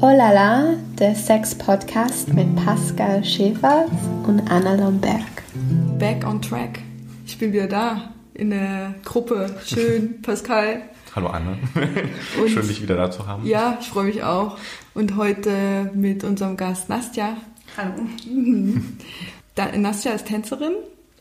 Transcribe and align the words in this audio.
Oh 0.00 0.10
la 0.14 0.30
la, 0.32 0.74
der 0.98 1.14
Sex-Podcast 1.14 2.32
mit 2.34 2.54
Pascal 2.56 3.24
Schäfer 3.24 3.86
und 4.26 4.40
Anna 4.50 4.74
Lomberg. 4.74 5.22
Back 5.98 6.26
on 6.26 6.40
track. 6.42 6.80
Ich 7.26 7.38
bin 7.38 7.52
wieder 7.52 7.66
da 7.66 8.10
in 8.34 8.50
der 8.50 8.94
Gruppe. 9.04 9.54
Schön, 9.64 10.20
Pascal. 10.22 10.82
Hallo 11.14 11.28
Anne. 11.28 11.56
Und- 12.40 12.50
Schön, 12.50 12.68
dich 12.68 12.82
wieder 12.82 12.96
da 12.96 13.10
zu 13.10 13.26
haben. 13.26 13.46
Ja, 13.46 13.78
ich 13.80 13.88
freue 13.88 14.04
mich 14.04 14.22
auch. 14.22 14.58
Und 14.94 15.16
heute 15.16 15.90
mit 15.94 16.24
unserem 16.24 16.56
Gast 16.56 16.88
Nastja. 16.88 17.36
Hallo. 17.76 17.94
Da, 19.54 19.74
Nastja 19.74 20.12
ist 20.12 20.26
Tänzerin 20.26 20.74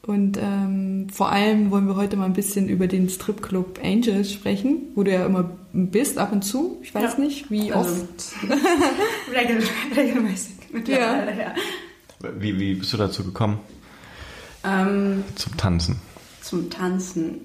und 0.08 0.38
ähm, 0.38 1.08
vor 1.12 1.32
allem 1.32 1.72
wollen 1.72 1.88
wir 1.88 1.96
heute 1.96 2.16
mal 2.16 2.26
ein 2.26 2.34
bisschen 2.34 2.70
über 2.70 2.88
den 2.88 3.10
Stripclub 3.10 3.80
Angels 3.84 4.32
sprechen, 4.32 4.84
wo 4.96 5.04
du 5.04 5.12
ja 5.12 5.26
immer 5.26 5.50
bist, 5.74 6.18
ab 6.18 6.32
und 6.32 6.44
zu. 6.44 6.80
Ich 6.84 6.94
weiß 6.94 7.14
Ja. 7.18 7.24
nicht, 7.24 7.50
wie 7.52 7.72
Also, 7.74 7.92
oft. 8.04 8.34
regel, 9.34 9.64
regelmäßig 9.96 10.54
mittlerweile, 10.72 11.40
ja. 11.40 11.54
Wie, 12.40 12.58
wie 12.60 12.76
bist 12.76 12.94
du 12.94 12.98
dazu 12.98 13.24
gekommen? 13.24 13.60
Ähm, 14.64 15.24
Zum 15.36 15.58
Tanzen. 15.58 16.00
zum 16.42 16.70
Tanzen. 16.70 17.42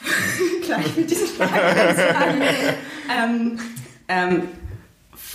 Gleich 0.66 0.96
mit 0.96 1.10
dieser 1.10 1.26
Frage 1.26 1.94
sagen. 1.96 2.42
ähm, 3.18 3.58
ähm, 4.08 4.42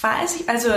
weiß 0.02 0.38
ich, 0.38 0.50
also 0.50 0.70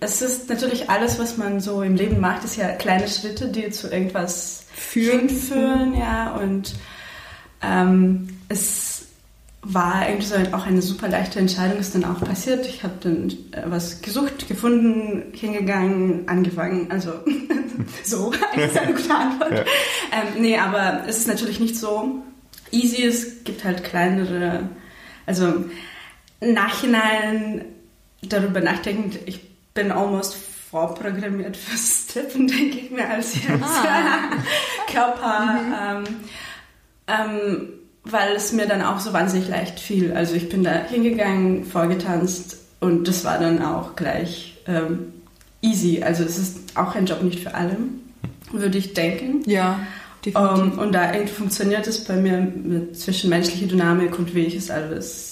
es 0.00 0.22
ist 0.22 0.48
natürlich 0.48 0.88
alles, 0.88 1.18
was 1.18 1.36
man 1.36 1.60
so 1.60 1.82
im 1.82 1.96
Leben 1.96 2.20
macht, 2.20 2.44
ist 2.44 2.56
ja 2.56 2.68
kleine 2.72 3.08
Schritte, 3.08 3.48
die 3.48 3.70
zu 3.70 3.90
irgendwas 3.90 4.64
Führen. 4.72 5.28
hinführen, 5.28 5.94
ja, 5.98 6.34
und 6.36 6.74
ähm, 7.62 8.28
es 8.48 9.06
war 9.62 10.08
irgendwie 10.08 10.26
so 10.26 10.34
auch 10.52 10.66
eine 10.66 10.82
super 10.82 11.08
leichte 11.08 11.38
Entscheidung, 11.38 11.78
ist 11.78 11.94
dann 11.94 12.04
auch 12.04 12.20
passiert. 12.20 12.66
Ich 12.66 12.82
habe 12.82 12.94
dann 13.00 13.30
äh, 13.52 13.62
was 13.66 14.02
gesucht, 14.02 14.48
gefunden, 14.48 15.32
hingegangen, 15.32 16.26
angefangen, 16.26 16.90
also 16.90 17.12
so, 18.04 18.32
das 18.54 18.64
ist 18.72 18.78
eine 18.78 18.94
gute 18.94 19.14
Antwort. 19.14 19.52
Ja. 19.52 19.64
Ähm, 20.12 20.42
nee, 20.42 20.58
aber 20.58 21.04
es 21.06 21.18
ist 21.18 21.28
natürlich 21.28 21.60
nicht 21.60 21.76
so 21.76 22.22
easy, 22.72 23.04
es 23.04 23.44
gibt 23.44 23.64
halt 23.64 23.84
kleinere, 23.84 24.68
also 25.26 25.64
im 26.40 26.54
Nachhinein 26.54 27.64
darüber 28.22 28.60
nachdenkend, 28.60 29.18
ich 29.26 29.40
bin 29.74 29.90
almost 29.90 30.36
vorprogrammiert 30.70 31.56
fürs 31.56 32.06
Tippen, 32.06 32.46
denke 32.48 32.78
ich 32.78 32.90
mir, 32.90 33.08
als 33.08 33.34
jetzt 33.34 33.48
Körper. 34.92 35.58
Ähm, 35.82 36.04
ähm, 37.06 37.68
weil 38.04 38.34
es 38.34 38.52
mir 38.52 38.66
dann 38.66 38.82
auch 38.82 38.98
so 38.98 39.12
wahnsinnig 39.12 39.48
leicht 39.48 39.78
fiel. 39.78 40.12
Also 40.12 40.34
ich 40.34 40.48
bin 40.48 40.64
da 40.64 40.72
hingegangen, 40.72 41.64
vorgetanzt 41.64 42.56
und 42.80 43.06
das 43.06 43.24
war 43.24 43.38
dann 43.38 43.62
auch 43.62 43.94
gleich 43.94 44.58
ähm, 44.66 45.12
easy. 45.60 46.02
Also 46.02 46.24
es 46.24 46.38
ist 46.38 46.76
auch 46.76 46.94
ein 46.94 47.06
Job 47.06 47.22
nicht 47.22 47.40
für 47.40 47.54
alle, 47.54 47.76
würde 48.50 48.78
ich 48.78 48.94
denken. 48.94 49.48
Ja, 49.48 49.80
definitiv. 50.24 50.58
Ähm, 50.58 50.78
und 50.78 50.92
da 50.92 51.12
irgendwie 51.12 51.32
funktioniert 51.32 51.86
es 51.86 52.04
bei 52.04 52.16
mir 52.16 52.38
mit 52.40 52.98
zwischenmenschlicher 52.98 53.66
Dynamik 53.66 54.18
und 54.18 54.34
wie 54.34 54.46
ich 54.46 54.56
es 54.56 54.70
alles 54.70 55.31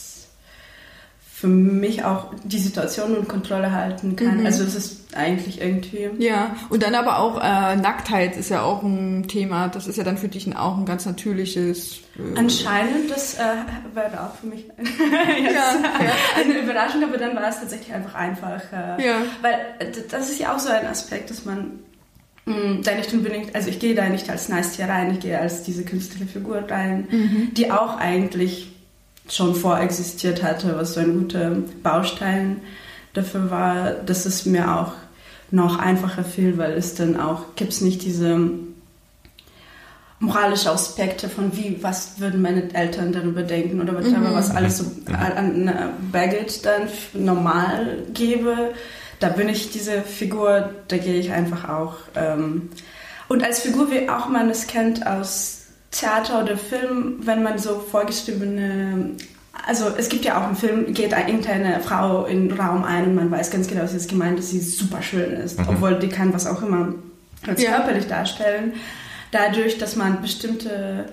für 1.40 1.46
mich 1.48 2.04
auch 2.04 2.34
die 2.44 2.58
Situation 2.58 3.16
und 3.16 3.26
Kontrolle 3.26 3.72
halten 3.72 4.14
kann. 4.14 4.40
Mhm. 4.40 4.46
Also 4.46 4.62
es 4.62 4.74
ist 4.74 5.16
eigentlich 5.16 5.58
irgendwie... 5.58 6.10
Ja, 6.18 6.54
und 6.68 6.82
dann 6.82 6.94
aber 6.94 7.18
auch 7.18 7.38
äh, 7.38 7.76
Nacktheit 7.76 8.36
ist 8.36 8.50
ja 8.50 8.60
auch 8.62 8.82
ein 8.82 9.26
Thema. 9.26 9.68
Das 9.68 9.86
ist 9.86 9.96
ja 9.96 10.04
dann 10.04 10.18
für 10.18 10.28
dich 10.28 10.54
auch 10.54 10.76
ein 10.76 10.84
ganz 10.84 11.06
natürliches. 11.06 12.00
Äh, 12.18 12.38
Anscheinend, 12.38 13.10
das 13.10 13.34
äh, 13.38 13.38
wäre 13.94 14.20
auch 14.22 14.34
für 14.34 14.48
mich 14.48 14.66
Ja, 15.46 15.50
ja. 15.50 16.12
eine 16.38 16.58
Überraschung, 16.58 17.02
aber 17.04 17.16
dann 17.16 17.34
war 17.34 17.48
es 17.48 17.58
tatsächlich 17.60 17.94
einfach 17.94 18.14
einfach. 18.14 18.60
Äh, 18.70 19.06
Ja. 19.06 19.14
Weil 19.40 19.54
äh, 19.78 19.86
das 20.10 20.28
ist 20.28 20.40
ja 20.40 20.54
auch 20.54 20.58
so 20.58 20.68
ein 20.68 20.86
Aspekt, 20.86 21.30
dass 21.30 21.46
man 21.46 21.70
mh, 22.44 22.82
da 22.84 22.94
nicht 22.96 23.14
unbedingt, 23.14 23.54
also 23.54 23.70
ich 23.70 23.78
gehe 23.78 23.94
da 23.94 24.10
nicht 24.10 24.28
als 24.28 24.50
Nastia 24.50 24.84
rein, 24.86 25.12
ich 25.12 25.20
gehe 25.20 25.38
als 25.40 25.62
diese 25.62 25.84
künstliche 25.84 26.26
Figur 26.26 26.64
rein, 26.68 27.08
Mhm. 27.10 27.54
die 27.54 27.70
auch 27.70 27.96
eigentlich 27.96 28.69
schon 29.30 29.54
vorexistiert 29.54 30.42
hatte, 30.42 30.76
was 30.76 30.94
so 30.94 31.00
ein 31.00 31.18
guter 31.18 31.56
Baustein 31.82 32.60
dafür 33.12 33.50
war, 33.50 33.90
dass 33.92 34.26
es 34.26 34.46
mir 34.46 34.76
auch 34.76 34.92
noch 35.50 35.78
einfacher 35.78 36.24
fiel, 36.24 36.58
weil 36.58 36.72
es 36.72 36.94
dann 36.94 37.18
auch, 37.18 37.54
gibt 37.56 37.72
es 37.72 37.80
nicht 37.80 38.02
diese 38.02 38.38
moralische 40.20 40.70
Aspekte 40.70 41.28
von 41.28 41.56
wie, 41.56 41.82
was 41.82 42.20
würden 42.20 42.42
meine 42.42 42.72
Eltern 42.74 43.12
darüber 43.12 43.42
denken 43.42 43.80
oder 43.80 43.94
whatever, 43.94 44.34
was 44.34 44.50
alles 44.50 44.78
so 44.78 44.84
an 45.12 45.66
äh, 45.66 45.74
Baggage 46.12 46.60
dann 46.62 46.88
normal 47.14 48.04
gebe. 48.12 48.74
Da 49.18 49.30
bin 49.30 49.48
ich 49.48 49.70
diese 49.70 50.02
Figur, 50.02 50.70
da 50.88 50.98
gehe 50.98 51.18
ich 51.18 51.32
einfach 51.32 51.68
auch. 51.68 51.94
Ähm, 52.14 52.68
und 53.28 53.42
als 53.42 53.60
Figur, 53.60 53.90
wie 53.90 54.08
auch 54.08 54.28
man 54.28 54.50
es 54.50 54.66
kennt 54.66 55.06
aus 55.06 55.59
Theater 55.90 56.42
oder 56.42 56.56
Film, 56.56 57.16
wenn 57.22 57.42
man 57.42 57.58
so 57.58 57.78
vorgeschriebene 57.80 59.16
also 59.66 59.86
es 59.98 60.08
gibt 60.08 60.24
ja 60.24 60.40
auch 60.42 60.48
im 60.48 60.56
Film, 60.56 60.94
geht 60.94 61.12
ein- 61.12 61.26
irgendeine 61.28 61.80
Frau 61.80 62.24
in 62.24 62.48
den 62.48 62.58
Raum 62.58 62.82
ein 62.82 63.04
und 63.08 63.14
man 63.14 63.30
weiß 63.30 63.50
ganz 63.50 63.66
genau, 63.68 63.86
sie 63.86 63.96
ist 63.98 64.08
gemeint, 64.08 64.38
dass 64.38 64.50
sie 64.50 64.60
super 64.60 65.02
schön 65.02 65.32
ist, 65.32 65.58
obwohl 65.66 65.98
die 65.98 66.08
kann 66.08 66.32
was 66.32 66.46
auch 66.46 66.62
immer 66.62 66.94
als 67.46 67.60
Ja. 67.62 67.72
körperlich 67.72 68.06
darstellen. 68.06 68.72
Dadurch, 69.32 69.76
dass 69.76 69.96
man 69.96 70.22
bestimmte 70.22 71.06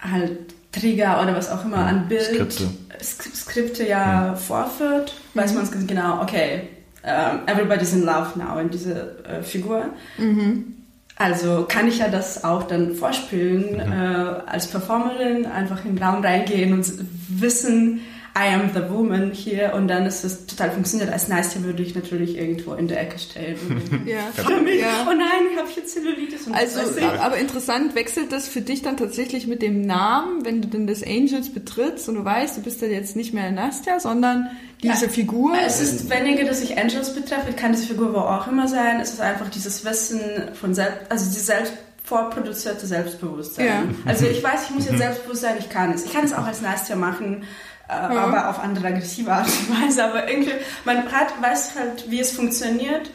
halt 0.00 0.38
Trigger 0.70 1.20
oder 1.22 1.34
was 1.34 1.50
auch 1.50 1.64
immer 1.64 1.78
an 1.78 2.08
Bild, 2.08 2.22
Skripte. 2.22 2.68
Sk- 3.00 3.34
Skripte 3.34 3.86
ja 3.88 4.34
vorführt, 4.36 5.14
weiß 5.34 5.54
man 5.54 5.68
ganz 5.70 5.86
genau, 5.86 6.22
okay, 6.22 6.68
ähm, 7.04 7.40
everybody's 7.46 7.92
in 7.92 8.04
love 8.04 8.38
now 8.38 8.58
in 8.58 8.70
diese 8.70 9.16
äh, 9.24 9.42
Figur. 9.42 9.86
Also 11.22 11.66
kann 11.68 11.86
ich 11.86 11.98
ja 11.98 12.08
das 12.08 12.42
auch 12.42 12.64
dann 12.64 12.96
vorspielen, 12.96 13.78
äh, 13.78 14.50
als 14.50 14.66
Performerin, 14.66 15.46
einfach 15.46 15.84
in 15.84 15.94
den 15.94 16.02
Raum 16.02 16.24
reingehen 16.24 16.72
und 16.72 16.92
wissen, 17.28 18.00
I 18.36 18.54
am 18.54 18.70
the 18.74 18.90
woman 18.90 19.30
hier 19.30 19.74
und 19.76 19.88
dann 19.88 20.06
ist 20.06 20.24
es 20.24 20.46
total 20.46 20.70
funktioniert. 20.72 21.12
Als 21.12 21.28
Nastia 21.28 21.62
würde 21.62 21.82
ich 21.82 21.94
natürlich 21.94 22.36
irgendwo 22.38 22.72
in 22.72 22.88
der 22.88 23.02
Ecke 23.02 23.18
stehen. 23.18 23.56
und 23.68 24.08
ja. 24.08 24.20
Für 24.34 24.60
mich, 24.60 24.80
ja. 24.80 25.06
oh 25.06 25.12
nein, 25.12 25.52
ich 25.52 25.58
habe 25.58 25.68
hier 25.68 25.84
Zellulitis 25.84 26.46
und 26.46 26.54
Also, 26.54 26.80
ich. 26.98 27.04
aber 27.04 27.36
interessant, 27.36 27.94
wechselt 27.94 28.32
das 28.32 28.48
für 28.48 28.62
dich 28.62 28.82
dann 28.82 28.96
tatsächlich 28.96 29.46
mit 29.46 29.62
dem 29.62 29.82
Namen, 29.82 30.44
wenn 30.44 30.60
du 30.60 30.68
denn 30.68 30.88
das 30.88 31.04
Angels 31.04 31.52
betrittst 31.52 32.08
und 32.08 32.16
du 32.16 32.24
weißt, 32.24 32.56
du 32.56 32.62
bist 32.62 32.82
dann 32.82 32.90
jetzt 32.90 33.14
nicht 33.14 33.32
mehr 33.32 33.50
Nastja, 33.52 34.00
sondern 34.00 34.50
diese 34.82 35.06
Ja. 35.06 35.10
Figur? 35.12 35.54
Es 35.66 35.80
ist 35.80 36.10
weniger, 36.10 36.44
dass 36.44 36.60
ich 36.60 36.76
Angels 36.78 37.14
betreffe. 37.14 37.50
Ich 37.50 37.56
kann 37.56 37.72
diese 37.72 37.86
Figur 37.86 38.12
wo 38.12 38.18
auch 38.18 38.46
immer 38.48 38.66
sein. 38.68 39.00
Es 39.00 39.12
ist 39.12 39.20
einfach 39.20 39.48
dieses 39.48 39.84
Wissen 39.84 40.20
von 40.60 40.74
selbst, 40.74 40.98
also 41.10 41.24
dieses 41.26 41.46
selbst 41.46 41.72
vorproduzierte 42.04 42.86
Selbstbewusstsein. 42.86 43.66
Ja. 43.66 43.82
Also 44.06 44.26
ich 44.26 44.42
weiß, 44.42 44.64
ich 44.68 44.70
muss 44.74 44.86
jetzt 44.86 44.98
selbstbewusst 44.98 45.42
sein, 45.42 45.54
ich 45.58 45.68
kann 45.70 45.92
es. 45.92 46.04
Ich 46.04 46.12
kann 46.12 46.24
es 46.24 46.32
auch 46.32 46.46
als 46.46 46.60
Nastia 46.60 46.96
machen, 46.96 47.44
äh, 47.88 47.92
aber 47.92 48.50
auf 48.50 48.58
andere 48.58 48.88
aggressive 48.88 49.30
Art 49.32 49.46
und 49.46 49.82
Weise. 49.86 50.04
Aber 50.04 50.28
irgendwie, 50.28 50.52
man 50.84 51.10
hat, 51.12 51.28
weiß 51.40 51.72
halt, 51.78 52.10
wie 52.10 52.20
es 52.20 52.32
funktioniert. 52.32 53.10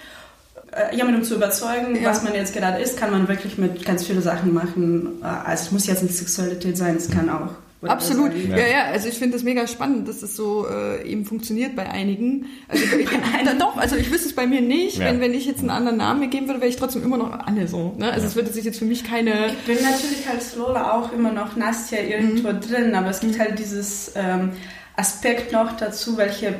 Äh, 0.72 0.96
jemandem 0.96 1.24
zu 1.24 1.36
überzeugen, 1.36 1.96
Ja. 2.02 2.10
was 2.10 2.24
man 2.24 2.34
jetzt 2.34 2.54
gerade 2.54 2.82
ist, 2.82 2.98
kann 2.98 3.12
man 3.12 3.28
wirklich 3.28 3.58
mit 3.58 3.86
ganz 3.86 4.06
vielen 4.06 4.22
Sachen 4.22 4.54
machen. 4.54 5.22
Äh, 5.22 5.26
Also 5.26 5.66
es 5.66 5.72
muss 5.72 5.88
jetzt 5.88 6.04
nicht 6.04 6.16
Sexualität 6.16 6.78
sein, 6.78 6.96
es 6.98 7.10
kann 7.10 7.30
auch. 7.30 7.52
Whatever 7.82 7.94
Absolut, 7.94 8.32
sein. 8.32 8.52
ja, 8.52 8.58
ja, 8.68 8.84
also 8.92 9.08
ich 9.08 9.16
finde 9.20 9.34
das 9.36 9.44
mega 9.44 9.68
spannend, 9.68 10.08
dass 10.08 10.20
das 10.22 10.36
so 10.36 10.68
äh, 10.68 11.04
eben 11.08 11.26
funktioniert 11.26 11.76
bei 11.76 11.88
einigen. 11.90 12.46
Also 12.68 12.84
bei, 12.92 13.44
dann 13.46 13.60
doch, 13.60 13.78
also 13.78 13.96
ich 13.96 14.12
wüsste 14.12 14.30
es 14.30 14.36
bei 14.36 14.48
mir 14.48 14.62
nicht, 14.62 14.98
Ja. 14.98 15.06
wenn, 15.06 15.20
wenn 15.22 15.34
ich 15.34 15.46
jetzt 15.46 15.60
einen 15.60 15.70
anderen 15.70 15.98
Namen 15.98 16.30
geben 16.30 16.48
würde, 16.48 16.60
wäre 16.62 16.70
ich 16.70 16.76
trotzdem 16.78 17.04
immer 17.04 17.18
noch 17.18 17.32
Anne 17.32 17.68
so. 17.68 17.94
Ne? 17.98 18.12
Also 18.12 18.26
es 18.28 18.36
würde 18.36 18.52
sich 18.52 18.66
jetzt 18.66 18.80
für 18.80 18.86
mich 18.86 19.04
keine... 19.04 19.48
Ich 19.48 19.58
bin 19.66 19.78
natürlich 19.84 20.28
als 20.32 20.56
Lola 20.56 20.94
auch 20.94 21.12
immer 21.14 21.32
noch 21.32 21.56
Nastja 21.56 22.00
irgendwo 22.02 22.50
Mhm. 22.50 22.60
drin, 22.62 22.96
aber 22.96 23.10
es 23.10 23.20
gibt 23.20 23.38
halt 23.40 23.60
dieses 23.60 24.12
ähm, 24.16 24.52
Aspekt 24.96 25.52
noch 25.52 25.78
dazu, 25.78 26.18
welche 26.18 26.56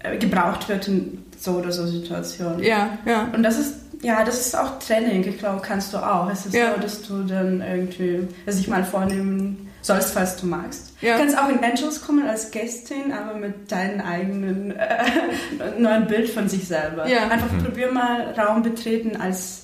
äh, 0.00 0.16
gebraucht 0.18 0.68
wird 0.68 0.88
in 0.88 1.18
so 1.38 1.52
oder 1.52 1.70
so 1.70 1.86
Situationen. 1.86 2.62
Ja, 2.62 2.98
ja. 3.06 3.28
Und 3.34 3.42
das 3.42 3.58
ist, 3.58 3.74
ja, 4.02 4.24
das 4.24 4.40
ist 4.46 4.56
auch 4.58 4.78
Training, 4.78 5.26
ich 5.28 5.38
glaube, 5.38 5.60
kannst 5.64 5.92
du 5.92 5.98
auch. 5.98 6.30
Es 6.30 6.46
ist 6.46 6.54
Ja. 6.54 6.74
so, 6.74 6.80
dass 6.80 7.02
du 7.02 7.22
dann 7.22 7.60
irgendwie 7.62 8.26
sich 8.46 8.66
mal 8.68 8.84
vornehmen 8.84 9.65
sollst, 9.86 10.12
falls 10.12 10.36
du 10.36 10.46
magst. 10.46 10.92
Ja. 11.00 11.14
Du 11.14 11.20
kannst 11.20 11.38
auch 11.38 11.48
in 11.48 11.58
Angels 11.62 12.00
kommen 12.04 12.26
als 12.28 12.50
Gästin, 12.50 13.12
aber 13.12 13.38
mit 13.38 13.70
deinem 13.70 14.00
eigenen 14.00 14.72
äh, 14.72 15.04
neuen 15.78 16.06
Bild 16.06 16.28
von 16.28 16.48
sich 16.48 16.66
selber. 16.66 17.08
Ja. 17.08 17.28
Einfach 17.28 17.48
probier 17.64 17.90
mal 17.92 18.32
Raum 18.38 18.62
betreten 18.62 19.16
als 19.16 19.62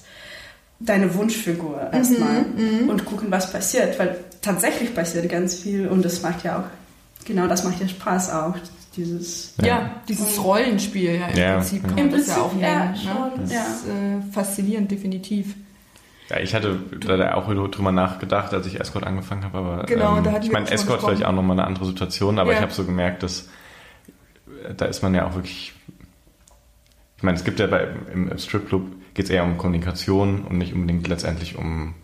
deine 0.81 1.15
Wunschfigur 1.15 1.89
Mhm, 1.93 1.97
erstmal 1.97 2.45
und 2.89 3.05
gucken, 3.05 3.31
was 3.31 3.53
passiert, 3.53 3.99
weil 3.99 4.17
tatsächlich 4.41 4.95
passiert 4.95 5.29
ganz 5.29 5.55
viel 5.55 5.87
und 5.89 6.05
das 6.05 6.23
macht 6.23 6.43
ja 6.45 6.59
auch, 6.59 7.25
genau 7.27 7.47
das 7.47 7.63
macht 7.63 7.81
ja 7.81 7.87
Spaß 7.87 8.31
auch, 8.33 8.55
dieses... 8.97 9.55
Ja, 9.61 9.67
Ja. 9.67 9.91
dieses 10.09 10.43
Rollenspiel 10.43 11.15
ja 11.21 11.29
im 11.29 11.37
Ja. 11.39 11.55
Prinzip 11.59 11.83
kann 11.89 11.99
Im 11.99 12.11
man 12.11 12.19
das 12.19 12.27
ja 12.27 12.35
Prinzip, 12.35 12.59
auch 12.59 12.61
ja, 12.61 12.85
nennen. 12.85 12.97
schon, 12.97 13.15
ne? 13.15 13.33
Das 13.43 13.53
ja. 13.53 13.61
ist 13.61 13.87
äh, 13.87 14.33
faszinierend, 14.33 14.91
definitiv. 14.91 15.55
Ja, 16.31 16.39
ich 16.39 16.55
hatte 16.55 16.79
da 17.01 17.35
auch 17.35 17.49
drüber 17.49 17.93
nachgedacht, 17.93 18.55
als 18.55 18.67
ich 18.67 18.81
Escort 18.81 19.05
angefangen 19.07 19.45
habe, 19.45 19.59
aber 19.59 19.83
Genau, 19.85 20.17
ähm, 20.19 20.25
da 20.25 20.39
ich 20.41 20.53
meine, 20.53 20.71
Escort 20.71 21.03
vielleicht 21.03 21.25
auch 21.25 21.33
nochmal 21.33 21.59
eine 21.59 21.67
andere 21.67 21.85
Situation, 21.85 22.39
aber 22.39 22.53
Ja. 22.53 22.59
ich 22.59 22.63
habe 22.63 22.73
so 22.73 22.85
gemerkt, 22.85 23.23
dass 23.23 23.49
äh, 24.69 24.75
da 24.75 24.87
ist 24.87 25.03
man 25.03 25.15
ja 25.15 25.27
auch 25.27 25.35
wirklich. 25.35 25.75
Ich 27.17 27.23
meine, 27.23 27.37
es 27.37 27.45
gibt 27.45 27.61
ja 27.61 27.67
bei 27.67 27.89
im, 28.13 28.31
im 28.31 28.39
Stripclub 28.39 28.83
geht 29.15 29.27
es 29.27 29.31
eher 29.31 29.45
um 29.45 29.59
Kommunikation 29.59 30.43
und 30.45 30.59
nicht 30.59 30.73
unbedingt 30.75 31.07
letztendlich 31.07 31.57
um 31.57 31.95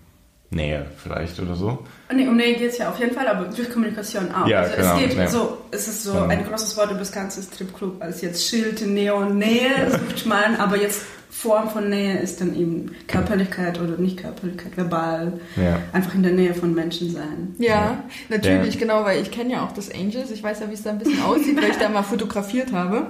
Nähe 0.51 0.87
vielleicht 1.03 1.39
oder 1.41 1.55
so. 1.55 1.79
Nee, 2.13 2.27
um 2.27 2.37
Nähe 2.37 2.55
geht 2.57 2.71
es 2.71 2.79
ja 2.79 2.89
auf 2.89 2.99
jeden 2.99 3.15
Fall, 3.15 3.29
aber 3.29 3.47
durch 3.55 3.71
Kommunikation 3.71 4.33
auch. 4.35 4.47
Ja, 4.47 4.61
also 4.61 4.77
genau, 4.77 4.95
es 4.97 5.01
geht 5.03 5.15
ja. 5.19 5.27
so, 5.29 5.59
es 5.71 5.89
ist 5.89 6.05
so 6.05 6.13
Genau. 6.13 6.25
ein 6.27 6.47
großes 6.47 6.77
Wort 6.79 6.91
über 6.91 7.01
das 7.01 7.13
ganze 7.13 7.43
Stripclub 7.43 8.01
als 8.03 8.23
jetzt 8.23 8.47
Schild, 8.49 8.81
Neon, 8.87 9.37
Nähe 9.37 9.91
sucht 9.91 10.25
man, 10.27 10.57
aber 10.57 10.81
jetzt 10.81 11.03
Form 11.31 11.69
von 11.69 11.91
Nähe 11.91 12.19
ist 12.19 12.41
dann 12.41 12.59
eben 12.59 12.93
Körperlichkeit 13.07 13.79
oder 13.79 13.99
nicht 13.99 14.17
Körperlichkeit, 14.17 14.75
verbal, 14.77 15.35
Ja. 15.57 15.79
einfach 15.93 16.15
in 16.15 16.23
der 16.23 16.33
Nähe 16.33 16.55
von 16.55 16.75
Menschen 16.75 17.13
sein. 17.13 17.55
Ja, 17.59 18.03
natürlich, 18.31 18.75
Ja. 18.75 18.81
genau, 18.81 19.05
weil 19.05 19.21
ich 19.21 19.31
kenne 19.31 19.53
ja 19.53 19.65
auch 19.65 19.73
das 19.73 19.91
Angels. 19.93 20.31
Ich 20.31 20.43
weiß 20.43 20.61
ja, 20.61 20.71
wie 20.71 20.75
es 20.75 20.83
da 20.83 20.91
ein 20.91 20.99
bisschen 20.99 21.23
aussieht, 21.23 21.61
weil 21.61 21.71
ich 21.71 21.77
da 21.77 21.89
mal 21.91 22.03
fotografiert 22.03 22.73
habe. 22.73 23.09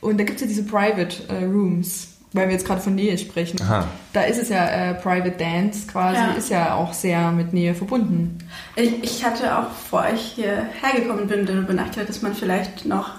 Und 0.00 0.18
da 0.20 0.24
gibt 0.24 0.36
es 0.36 0.42
ja 0.42 0.46
diese 0.46 0.62
Private 0.64 1.16
äh, 1.28 1.44
Rooms, 1.44 2.15
weil 2.36 2.46
wir 2.48 2.54
jetzt 2.54 2.66
gerade 2.66 2.80
von 2.80 2.94
Nähe 2.94 3.16
sprechen. 3.18 3.60
Aha. 3.62 3.86
Da 4.12 4.22
ist 4.22 4.38
es 4.40 4.48
ja 4.48 4.66
äh, 4.68 4.94
Private 4.94 5.32
Dance 5.32 5.86
quasi, 5.86 6.16
Ja. 6.18 6.32
ist 6.32 6.50
ja 6.50 6.74
auch 6.74 6.92
sehr 6.92 7.32
mit 7.32 7.52
Nähe 7.52 7.74
verbunden. 7.74 8.38
Ich, 8.76 9.02
ich 9.02 9.24
hatte 9.24 9.58
auch, 9.58 9.64
bevor 9.68 10.06
ich 10.14 10.20
hierher 10.20 10.66
gekommen 10.94 11.26
bin, 11.26 11.46
darüber 11.46 11.72
nachgedacht, 11.72 12.08
dass 12.08 12.22
man 12.22 12.34
vielleicht 12.34 12.84
noch, 12.86 13.10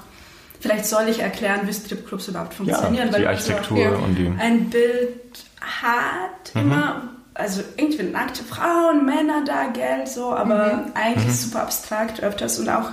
vielleicht 0.60 0.86
soll 0.86 1.08
ich 1.10 1.19
erklären, 1.19 1.62
wie 1.66 1.74
Stripclubs 1.74 2.28
überhaupt 2.30 2.54
Ja, 2.54 2.58
funktionieren. 2.75 3.08
die 3.14 3.19
man 3.22 3.28
Architektur 3.28 3.78
Ja. 3.78 3.90
und 3.98 4.16
die. 4.16 4.31
ein 4.40 4.69
Bild 4.69 5.46
hat 5.62 6.56
immer, 6.56 7.04
also 7.34 7.62
irgendwie 7.75 8.04
nackte 8.04 8.44
Frauen, 8.44 9.06
Männer 9.06 9.44
da, 9.46 9.66
Geld 9.74 10.08
so, 10.08 10.34
aber 10.34 10.86
eigentlich 10.94 11.36
super 11.36 11.62
abstrakt 11.64 12.22
öfters 12.24 12.60
und 12.60 12.69
auch, 12.69 12.90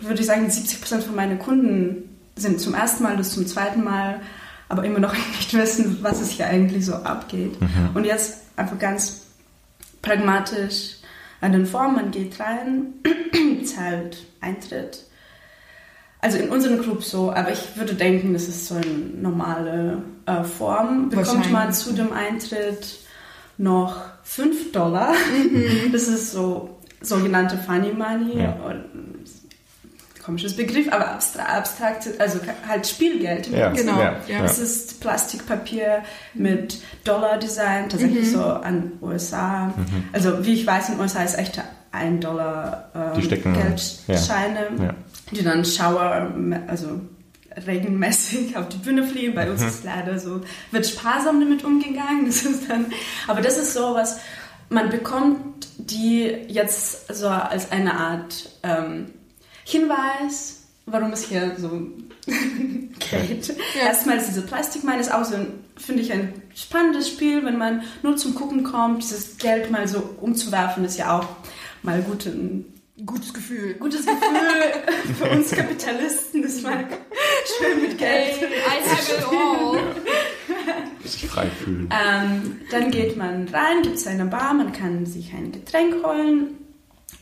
würde 0.00 0.20
ich 0.20 0.26
sagen, 0.26 0.46
70% 0.48 1.02
von 1.02 1.14
meinen 1.14 1.38
Kunden 1.38 2.08
sind 2.36 2.60
zum 2.60 2.74
ersten 2.74 3.02
Mal, 3.02 3.16
das 3.16 3.32
zum 3.32 3.46
zweiten 3.46 3.84
Mal, 3.84 4.20
aber 4.70 4.84
immer 4.84 5.00
noch 5.00 5.14
nicht 5.36 5.52
wissen, 5.52 5.98
was 6.00 6.20
es 6.20 6.30
hier 6.30 6.46
eigentlich 6.46 6.86
so 6.86 6.94
abgeht. 6.94 7.58
Und 7.92 8.04
jetzt 8.04 8.38
einfach 8.56 8.78
ganz 8.78 9.26
pragmatisch 10.00 10.96
an 11.42 11.52
den 11.52 11.66
Formen, 11.66 11.96
man 11.96 12.10
geht 12.10 12.38
rein, 12.40 12.94
zahlt 13.64 14.24
Eintritt. 14.40 15.04
Also 16.22 16.36
in 16.38 16.50
unserem 16.50 16.82
Club 16.82 17.02
so, 17.02 17.32
aber 17.32 17.50
ich 17.50 17.76
würde 17.76 17.94
denken, 17.94 18.34
das 18.34 18.46
ist 18.46 18.66
so 18.66 18.74
eine 18.74 18.84
normale 18.86 20.02
äh, 20.26 20.44
Form. 20.44 21.08
Bekommt 21.08 21.50
man 21.50 21.72
zu 21.72 21.92
dem 21.92 22.12
Eintritt 22.12 22.98
noch 23.56 24.02
5 24.22 24.72
Dollar. 24.72 25.14
Das 25.92 26.08
ist 26.08 26.32
so 26.32 26.78
sogenannte 27.00 27.56
Funny 27.56 27.92
Money. 27.92 28.38
Ja. 28.38 28.52
Und, 28.52 29.24
komisches 30.30 30.56
Begriff, 30.56 30.86
aber 30.92 31.08
abstra 31.10 31.42
abstrakt, 31.42 32.08
also 32.18 32.38
halt 32.68 32.86
Spielgeld. 32.86 33.48
Ja. 33.48 33.70
Genau, 33.70 33.98
ja, 34.00 34.16
ja. 34.28 34.44
Es 34.44 34.58
ist 34.58 35.00
Plastikpapier 35.00 36.02
mit 36.34 36.80
Dollar-Design, 37.04 37.88
tatsächlich 37.88 38.26
Mhm. 38.28 38.32
so 38.32 38.42
an 38.44 38.92
USA. 39.02 39.72
Also 40.12 40.44
wie 40.46 40.54
ich 40.54 40.66
weiß, 40.66 40.88
in 40.88 40.94
den 40.94 41.00
USA 41.00 41.22
ist 41.24 41.36
echt 41.38 41.60
ein 41.92 42.20
Dollar 42.20 42.90
ähm, 42.94 43.12
Die 43.16 43.22
stecken- 43.22 43.54
Geldscheine, 43.54 44.68
Ja. 44.80 44.94
die 45.32 45.42
dann 45.42 45.64
Schauer, 45.64 46.32
also 46.68 47.00
regelmäßig 47.66 48.56
auf 48.56 48.68
die 48.68 48.76
Bühne 48.78 49.04
fliegen. 49.04 49.34
Bei 49.34 49.46
Mhm. 49.46 49.52
uns 49.52 49.62
ist 49.62 49.74
es 49.80 49.84
leider 49.84 50.18
so, 50.18 50.40
wird 50.70 50.86
sparsam 50.86 51.40
damit 51.40 51.64
umgegangen. 51.64 52.26
Das 52.26 52.42
ist 52.42 52.70
dann, 52.70 52.86
aber 53.26 53.40
das 53.40 53.58
ist 53.58 53.74
so 53.74 53.94
was, 53.94 54.18
man 54.68 54.88
bekommt 54.90 55.66
die 55.78 56.26
jetzt 56.48 57.12
so 57.12 57.26
als 57.28 57.72
eine 57.72 57.94
Art 57.94 58.50
ähm, 58.62 59.06
Hinweis, 59.64 60.62
warum 60.86 61.12
es 61.12 61.24
hier 61.24 61.56
so 61.58 61.70
geht. 62.26 63.48
Ja. 63.74 63.88
Erstmal 63.88 64.18
ist 64.18 64.28
diese 64.28 64.42
Plastikmine 64.42 65.00
ist 65.00 65.12
auch 65.12 65.24
so, 65.24 65.36
finde 65.76 66.02
ich, 66.02 66.12
ein 66.12 66.32
spannendes 66.54 67.08
Spiel, 67.08 67.44
wenn 67.44 67.58
man 67.58 67.82
nur 68.02 68.16
zum 68.16 68.34
Gucken 68.34 68.64
kommt. 68.64 69.02
Dieses 69.02 69.38
Geld 69.38 69.70
mal 69.70 69.88
so 69.88 70.02
umzuwerfen, 70.20 70.84
ist 70.84 70.98
ja 70.98 71.18
auch 71.18 71.26
mal 71.82 72.02
gut, 72.02 72.26
ein 72.26 72.64
Gutes 73.06 73.32
Gefühl. 73.32 73.74
gutes 73.74 74.04
Gefühl 74.04 74.18
für 75.18 75.30
uns 75.30 75.50
Kapitalisten, 75.52 76.44
ist 76.44 76.62
mal 76.62 76.84
schön 77.58 77.80
mit 77.80 77.96
Geld. 77.96 78.42
I 78.42 78.90
have 78.90 79.14
it 79.14 79.24
all. 79.26 79.80
sich 81.04 81.26
frei 81.26 81.46
fühlen. 81.46 81.88
Ähm, 81.90 82.60
dann 82.70 82.90
geht 82.90 83.16
man 83.16 83.48
rein, 83.48 83.82
gibt 83.82 83.96
es 83.96 84.06
eine 84.06 84.26
Bar, 84.26 84.52
man 84.52 84.72
kann 84.72 85.06
sich 85.06 85.32
ein 85.32 85.50
Getränk 85.50 86.04
holen. 86.04 86.58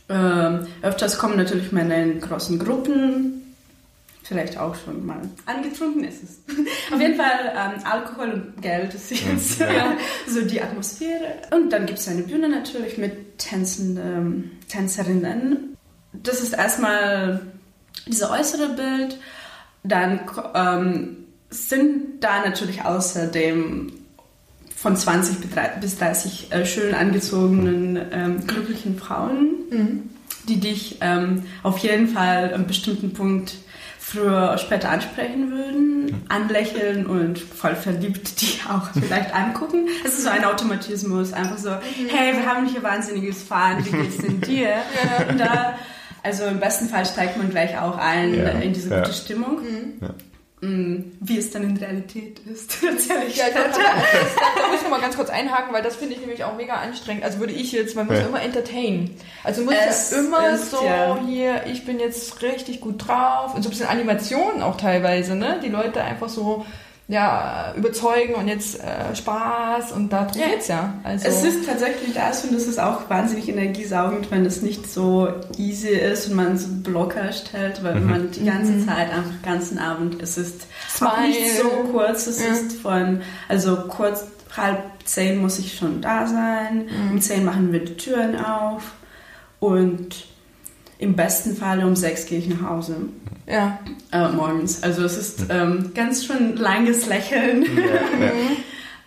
Ähm, 0.08 0.66
öfters 0.82 1.18
kommen 1.18 1.36
natürlich 1.36 1.70
Männer 1.72 1.96
in 1.96 2.20
großen 2.20 2.58
Gruppen, 2.58 3.54
vielleicht 4.22 4.58
auch 4.58 4.74
schon 4.74 5.04
mal 5.04 5.20
angetrunken 5.46 6.04
ist 6.04 6.22
es. 6.22 6.38
Auf 6.92 7.00
jeden 7.00 7.16
Fall 7.16 7.52
ähm, 7.54 7.84
Alkohol 7.84 8.30
und 8.30 8.62
Geld 8.62 8.94
ist 8.94 9.10
jetzt 9.10 9.60
Ja. 9.60 9.96
so 10.28 10.42
die 10.42 10.60
Atmosphäre. 10.60 11.34
Und 11.50 11.70
dann 11.72 11.86
gibt 11.86 11.98
es 11.98 12.08
eine 12.08 12.22
Bühne 12.22 12.48
natürlich 12.48 12.98
mit 12.98 13.38
tänzenden 13.38 14.58
Tänzerinnen. 14.68 15.76
Das 16.12 16.40
ist 16.40 16.54
erstmal 16.54 17.40
dieses 18.06 18.28
äußere 18.28 18.68
Bild. 18.70 19.18
Dann 19.82 20.20
ähm, 20.54 21.16
sind 21.50 22.22
da 22.22 22.44
natürlich 22.44 22.84
außerdem 22.84 23.92
von 24.80 24.96
20 24.96 25.40
bis 25.40 25.50
30 25.50 25.80
bis 25.80 25.98
30 25.98 26.52
äh, 26.52 26.66
schön 26.66 26.94
angezogenen, 26.94 27.98
ähm, 28.12 28.46
glücklichen 28.46 28.96
Frauen, 28.98 30.10
die 30.48 30.60
dich 30.60 30.98
ähm, 31.00 31.42
auf 31.62 31.78
jeden 31.78 32.08
Fall 32.08 32.44
an 32.44 32.54
einem 32.54 32.66
bestimmten 32.66 33.12
Punkt 33.12 33.54
früher 33.98 34.26
oder 34.26 34.58
später 34.58 34.88
ansprechen 34.90 35.50
würden, 35.50 36.22
anlächeln 36.28 37.06
und 37.06 37.38
voll 37.38 37.74
verliebt 37.74 38.40
die 38.40 38.60
auch 38.70 38.88
vielleicht 38.92 39.34
angucken. 39.34 39.88
Es 40.04 40.14
ist 40.14 40.24
so 40.24 40.30
ein 40.30 40.44
Automatismus, 40.44 41.32
einfach 41.32 41.58
so, 41.58 41.70
hey, 42.08 42.34
wir 42.34 42.46
haben 42.46 42.66
hier 42.66 42.82
wahnsinniges 42.82 43.42
Fahren, 43.42 43.84
wie 43.84 43.90
geht's 43.90 44.18
denn 44.18 44.40
dir? 44.42 44.76
Und 45.28 45.38
da, 45.38 45.74
also 46.22 46.44
im 46.44 46.60
besten 46.60 46.88
Fall 46.88 47.04
steigt 47.04 47.36
man 47.36 47.50
gleich 47.50 47.76
auch 47.78 47.98
ein 47.98 48.34
Ja, 48.34 48.48
in 48.50 48.72
diese 48.72 48.90
ja. 48.90 49.00
gute 49.00 49.12
Stimmung. 49.12 49.58
Ja. 50.00 50.14
Mm, 50.60 51.12
Wie 51.20 51.38
es 51.38 51.50
dann 51.52 51.62
in 51.62 51.76
Realität 51.76 52.40
ist, 52.40 52.82
erzähle 52.84 53.26
ich 53.26 53.36
Ja, 53.36 53.46
ich 53.48 53.54
das- 53.54 53.76
da 53.76 54.66
muss 54.68 54.76
ich 54.78 54.82
noch 54.82 54.90
mal 54.90 55.00
ganz 55.00 55.16
kurz 55.16 55.30
einhaken, 55.30 55.72
weil 55.72 55.82
das 55.82 55.94
finde 55.96 56.14
ich 56.14 56.20
nämlich 56.20 56.42
auch 56.42 56.56
mega 56.56 56.74
anstrengend. 56.74 57.22
Also 57.22 57.38
würde 57.38 57.52
ich 57.52 57.70
jetzt, 57.70 57.94
man 57.94 58.06
muss 58.06 58.16
Ja. 58.18 58.26
immer 58.26 58.42
entertain. 58.42 59.10
Also 59.44 59.62
muss 59.62 59.74
Es 59.88 60.10
ja 60.10 60.18
immer 60.18 60.48
ist, 60.50 60.70
so 60.72 60.84
ja. 60.84 61.18
hier, 61.26 61.66
ich 61.66 61.84
bin 61.86 62.00
jetzt 62.00 62.42
richtig 62.42 62.80
gut 62.80 63.06
drauf. 63.06 63.54
Und 63.54 63.62
so 63.62 63.68
ein 63.68 63.70
bisschen 63.70 63.86
Animationen 63.86 64.62
auch 64.62 64.76
teilweise, 64.76 65.36
ne? 65.36 65.60
Die 65.62 65.68
Leute 65.68 66.02
einfach 66.02 66.28
so, 66.28 66.66
ja, 67.10 67.72
überzeugen 67.74 68.34
und 68.34 68.48
jetzt 68.48 68.78
äh, 68.80 69.16
Spaß 69.16 69.92
und 69.92 70.12
da 70.12 70.26
Ja. 70.34 70.46
geht's 70.48 70.68
ja. 70.68 70.92
Also, 71.04 71.26
Es 71.28 71.42
ist 71.42 71.64
tatsächlich 71.66 72.12
das 72.14 72.44
und 72.44 72.54
es 72.54 72.66
ist 72.66 72.78
auch 72.78 73.08
wahnsinnig 73.08 73.48
energiesaugend, 73.48 74.30
wenn 74.30 74.44
es 74.44 74.60
nicht 74.60 74.86
so 74.92 75.28
easy 75.56 75.88
ist 75.88 76.28
und 76.28 76.36
man 76.36 76.58
so 76.58 76.68
Blocker 76.70 77.32
stellt, 77.32 77.82
weil 77.82 77.98
man 78.00 78.30
die 78.30 78.44
ganze 78.44 78.84
Zeit 78.84 79.10
einfach 79.10 79.30
den 79.30 79.42
ganzen 79.42 79.78
Abend, 79.78 80.22
es 80.22 80.36
ist 80.36 80.66
auch 81.00 81.18
nicht 81.22 81.38
Smile. 81.38 81.62
so 81.62 81.68
kurz, 81.92 82.26
es 82.26 82.44
Ja. 82.44 82.52
ist 82.52 82.74
von, 82.74 83.22
also 83.48 83.76
kurz, 83.88 84.26
halb 84.54 84.78
zehn 85.04 85.38
muss 85.40 85.58
ich 85.58 85.76
schon 85.76 86.02
da 86.02 86.26
sein, 86.26 86.88
um 87.10 87.18
zehn 87.20 87.42
machen 87.44 87.72
wir 87.72 87.84
die 87.84 87.96
Türen 87.96 88.36
auf 88.44 88.82
und 89.60 90.26
im 90.98 91.14
besten 91.14 91.56
Falle 91.56 91.86
um 91.86 91.96
sechs 91.96 92.26
gehe 92.26 92.38
ich 92.38 92.48
nach 92.48 92.68
Hause. 92.68 92.96
ja. 93.46 93.78
äh, 94.12 94.28
morgens. 94.28 94.82
Also 94.82 95.04
es 95.04 95.16
ist 95.16 95.46
ähm, 95.48 95.92
ganz 95.94 96.24
schön 96.24 96.56
langes 96.56 97.06
Lächeln. 97.06 97.62
Ja, 97.62 98.26
ja. 98.26 98.32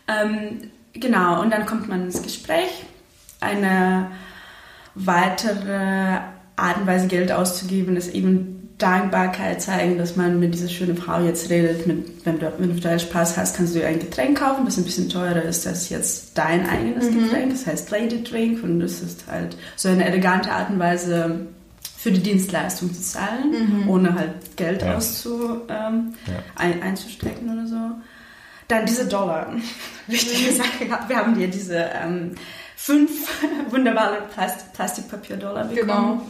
ähm, 0.23 0.71
genau, 0.93 1.41
und 1.41 1.51
dann 1.51 1.65
kommt 1.65 1.89
man 1.89 2.05
ins 2.05 2.21
Gespräch. 2.21 2.85
Eine 3.39 4.07
weitere 4.95 6.19
Art 6.55 6.77
und 6.79 6.87
Weise, 6.87 7.07
Geld 7.07 7.31
auszugeben, 7.31 7.95
ist 7.97 8.13
eben 8.13 8.61
Dankbarkeit 8.81 9.61
zeigen, 9.61 9.97
dass 9.97 10.15
man 10.15 10.39
mit 10.39 10.53
dieser 10.53 10.69
schönen 10.69 10.97
Frau 10.97 11.21
jetzt 11.23 11.49
redet. 11.49 11.85
Mit, 11.85 12.25
wenn, 12.25 12.39
du, 12.39 12.51
wenn 12.57 12.75
du 12.75 12.81
da 12.81 12.97
Spaß 12.97 13.37
hast, 13.37 13.55
kannst 13.55 13.75
du 13.75 13.79
dir 13.79 13.87
ein 13.87 13.99
Getränk 13.99 14.39
kaufen, 14.39 14.65
das 14.65 14.77
ein 14.77 14.83
bisschen 14.83 15.09
teurer 15.09 15.43
ist 15.43 15.67
als 15.67 15.89
jetzt 15.89 16.37
dein 16.37 16.67
eigenes 16.67 17.07
Getränk. 17.11 17.51
Das 17.51 17.67
heißt 17.67 17.91
Lady 17.91 18.23
Drink 18.23 18.63
und 18.63 18.79
das 18.79 19.01
ist 19.01 19.25
halt 19.29 19.55
so 19.75 19.89
eine 19.89 20.05
elegante 20.05 20.51
Art 20.51 20.69
und 20.71 20.79
Weise, 20.79 21.47
für 22.01 22.11
die 22.11 22.21
Dienstleistung 22.23 22.93
zu 22.93 23.01
zahlen, 23.01 23.85
ohne 23.87 24.15
halt 24.15 24.57
Geld 24.57 24.81
Ja. 24.81 24.95
auszu, 24.97 25.61
ähm, 25.69 26.13
Ja. 26.25 26.33
ein, 26.55 26.81
einzustecken 26.81 27.49
oder 27.53 27.67
so. 27.67 27.75
Dann 28.67 28.85
diese 28.85 29.05
Dollar. 29.07 29.53
Wichtige 30.07 30.51
Sache. 30.53 30.87
Wir 31.07 31.15
haben 31.17 31.35
dir 31.37 31.47
diese 31.47 31.89
ähm, 32.03 32.31
fünf 32.75 33.11
wunderbare 33.69 34.23
Plast 34.33 34.73
Plastikpapier-Dollar 34.73 35.65
bekommen. 35.65 35.87
Genau. 35.87 36.21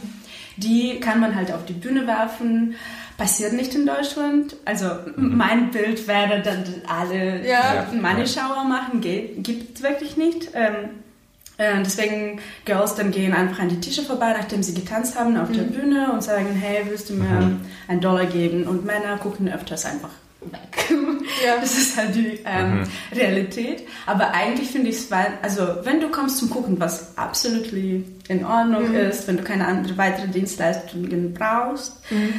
Die 0.58 1.00
kann 1.00 1.20
man 1.20 1.34
halt 1.34 1.50
auf 1.52 1.64
die 1.64 1.72
Bühne 1.72 2.06
werfen. 2.06 2.74
Passiert 3.16 3.52
nicht 3.54 3.74
in 3.74 3.86
Deutschland. 3.86 4.56
Also 4.66 4.86
mein 5.16 5.70
Bild 5.70 6.06
wäre 6.08 6.42
dann 6.42 6.64
alle 6.86 7.46
Ja. 7.48 7.86
Money 7.92 8.26
Shower 8.26 8.64
machen. 8.64 9.00
Geht, 9.00 9.42
gibt 9.44 9.82
wirklich 9.82 10.16
nicht. 10.18 10.50
Ähm, 10.54 10.74
Äh, 10.74 10.88
deswegen 11.58 12.40
Girls 12.64 12.94
dann 12.94 13.10
gehen 13.10 13.32
einfach 13.32 13.60
an 13.60 13.68
die 13.68 13.80
Tische 13.80 14.02
vorbei, 14.02 14.34
nachdem 14.36 14.62
sie 14.62 14.74
getanzt 14.74 15.18
haben 15.18 15.36
auf 15.36 15.50
der 15.52 15.62
Bühne 15.62 16.10
und 16.12 16.22
sagen, 16.22 16.48
hey, 16.54 16.82
willst 16.88 17.10
du 17.10 17.14
mir 17.14 17.28
Mhm. 17.28 17.60
einen 17.88 18.00
Dollar 18.00 18.26
geben? 18.26 18.64
Und 18.64 18.84
Männer 18.84 19.16
gucken 19.18 19.52
öfters 19.52 19.84
einfach 19.84 20.10
weg. 20.40 20.90
Ja. 21.44 21.54
Das 21.60 21.76
ist 21.78 21.96
halt 21.96 22.14
die 22.16 22.40
ähm, 22.44 22.80
Mhm. 22.80 22.84
Realität. 23.14 23.86
Aber 24.06 24.32
eigentlich 24.34 24.70
finde 24.70 24.88
ich 24.90 24.96
es, 24.96 25.08
also 25.42 25.62
wenn 25.84 26.00
du 26.00 26.08
kommst 26.08 26.38
zum 26.38 26.50
Gucken, 26.50 26.80
was 26.80 27.16
absolut 27.16 27.72
in 27.72 28.44
Ordnung 28.44 28.88
Mhm. 28.88 28.94
ist, 28.96 29.28
wenn 29.28 29.36
du 29.36 29.42
keine 29.44 29.66
andere 29.66 29.96
weitere 29.98 30.28
Dienstleistungen 30.28 31.32
brauchst, 31.34 32.00
Mhm. 32.10 32.34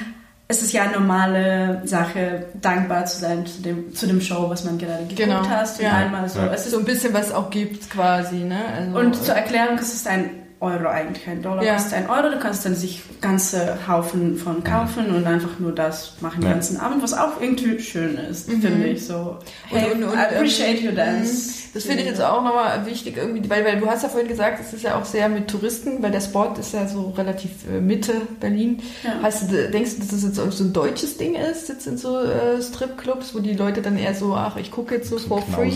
Es 0.48 0.62
ist 0.62 0.74
ja 0.74 0.84
eine 0.84 0.94
normale 0.94 1.82
Sache, 1.86 2.46
dankbar 2.62 3.06
zu 3.06 3.20
sein 3.20 3.46
zu 3.46 3.62
dem, 3.62 3.96
zu 3.96 4.08
dem 4.08 4.22
Show, 4.22 4.50
was 4.50 4.64
man 4.66 4.78
gerade 4.78 5.04
geguckt 5.04 5.18
Genau, 5.18 5.48
hast. 5.48 5.82
Ja. 5.82 5.94
einmal 5.94 6.28
so. 6.30 6.40
Ja. 6.40 6.48
Es 6.48 6.52
Es 6.54 6.60
ist 6.62 6.66
ist 6.68 6.72
so 6.74 6.80
ein 6.80 6.86
bisschen 6.86 7.14
was 7.14 7.32
auch 7.32 7.50
gibt 7.50 7.90
quasi, 7.90 8.38
ne? 8.38 8.60
Also, 8.78 8.98
und 9.00 9.16
zur 9.16 9.36
Erklärung, 9.36 9.78
es 9.80 9.94
ist 9.94 10.08
ein 10.08 10.30
Euro 10.64 10.88
eigentlich, 10.88 11.28
ein 11.28 11.42
Dollar 11.42 11.64
Ja. 11.64 11.74
kostet 11.76 11.94
ein 11.94 12.10
Euro. 12.10 12.30
Du 12.32 12.40
kannst 12.40 12.66
dann 12.66 12.76
sich 12.76 13.02
ganze 13.22 13.78
Haufen 13.88 14.38
von 14.38 14.64
kaufen 14.64 15.14
und 15.16 15.26
einfach 15.28 15.60
nur 15.60 15.72
das 15.74 16.14
machen 16.22 16.42
den 16.42 16.48
Ja. 16.50 16.54
ganzen 16.56 16.78
Abend, 16.80 17.04
was 17.04 17.14
auch 17.14 17.40
irgendwie 17.42 17.80
schön 17.80 18.18
ist, 18.18 18.50
Mhm. 18.50 18.62
finde 18.62 18.88
ich 18.88 19.06
so. 19.06 19.38
Hey, 19.68 19.92
Und- 19.92 20.04
und- 20.04 20.10
und, 20.10 20.16
I 20.18 20.22
appreciate 20.36 20.80
ähm, 20.80 20.88
your 20.88 20.94
dance. 20.94 21.60
Das 21.74 21.86
finde 21.86 22.04
ich 22.04 22.08
jetzt 22.08 22.22
auch 22.22 22.44
nochmal 22.44 22.86
wichtig 22.86 23.18
irgendwie, 23.18 23.50
weil, 23.50 23.66
weil 23.66 23.80
du 23.80 23.88
hast 23.88 24.04
ja 24.04 24.10
vorhin 24.10 24.28
gesagt, 24.28 24.60
es 24.64 24.74
ist 24.74 24.84
ja 24.84 24.96
auch 24.96 25.06
sehr 25.06 25.28
mit 25.28 25.48
Touristen, 25.48 26.04
weil 26.04 26.12
der 26.12 26.22
Sport 26.22 26.60
ist 26.60 26.72
ja 26.74 26.88
so 26.88 27.10
relativ 27.18 27.50
äh, 27.68 27.82
Mitte 27.82 28.14
Berlin. 28.40 28.80
Ja. 29.04 29.14
Hast 29.24 29.50
du, 29.52 29.70
denkst 29.70 29.96
du, 29.96 30.00
dass 30.02 30.10
das 30.10 30.24
jetzt 30.24 30.40
auch 30.40 30.52
so 30.52 30.64
ein 30.66 30.72
deutsches 30.74 31.18
Ding 31.18 31.34
ist, 31.34 31.70
jetzt 31.70 31.88
in 31.88 31.98
so 31.98 32.20
äh, 32.20 32.62
Stripclubs, 32.62 33.34
wo 33.34 33.40
die 33.40 33.54
Leute 33.54 33.82
dann 33.82 33.98
eher 33.98 34.14
so, 34.14 34.36
ach, 34.36 34.56
ich 34.58 34.70
gucke 34.70 34.94
jetzt 34.96 35.10
so 35.10 35.18
for 35.18 35.42
free, 35.42 35.70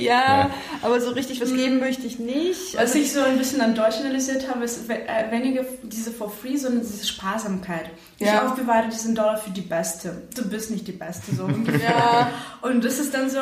ja, 0.00 0.12
Ja. 0.12 0.50
aber 0.82 1.00
so 1.00 1.10
richtig 1.10 1.40
was 1.40 1.52
geben 1.52 1.80
möchte 1.80 2.06
ich 2.06 2.20
nicht. 2.20 2.76
Was 2.76 2.94
ich 2.94 3.12
so 3.12 3.20
ein 3.20 3.36
bisschen 3.36 3.60
an 3.60 3.74
Deutsch 3.74 3.96
analysiert 4.30 4.48
habe, 4.48 4.64
ist 4.64 4.88
äh, 4.88 5.30
weniger 5.30 5.64
diese 5.82 6.10
for 6.10 6.30
free, 6.30 6.56
sondern 6.56 6.82
diese 6.82 7.06
Sparsamkeit. 7.06 7.90
Ich 8.22 8.26
Ja. 8.26 8.46
aufbewahre 8.46 8.86
diesen 8.88 9.14
Dollar 9.14 9.38
für 9.38 9.48
die 9.48 9.62
Beste. 9.62 10.22
Du 10.36 10.46
bist 10.46 10.70
nicht 10.70 10.86
die 10.86 10.92
Beste, 10.92 11.34
so 11.34 11.44
ungefähr. 11.46 11.88
Ja. 11.90 12.30
Und 12.60 12.84
das 12.84 12.98
ist 12.98 13.14
dann 13.14 13.30
so, 13.30 13.38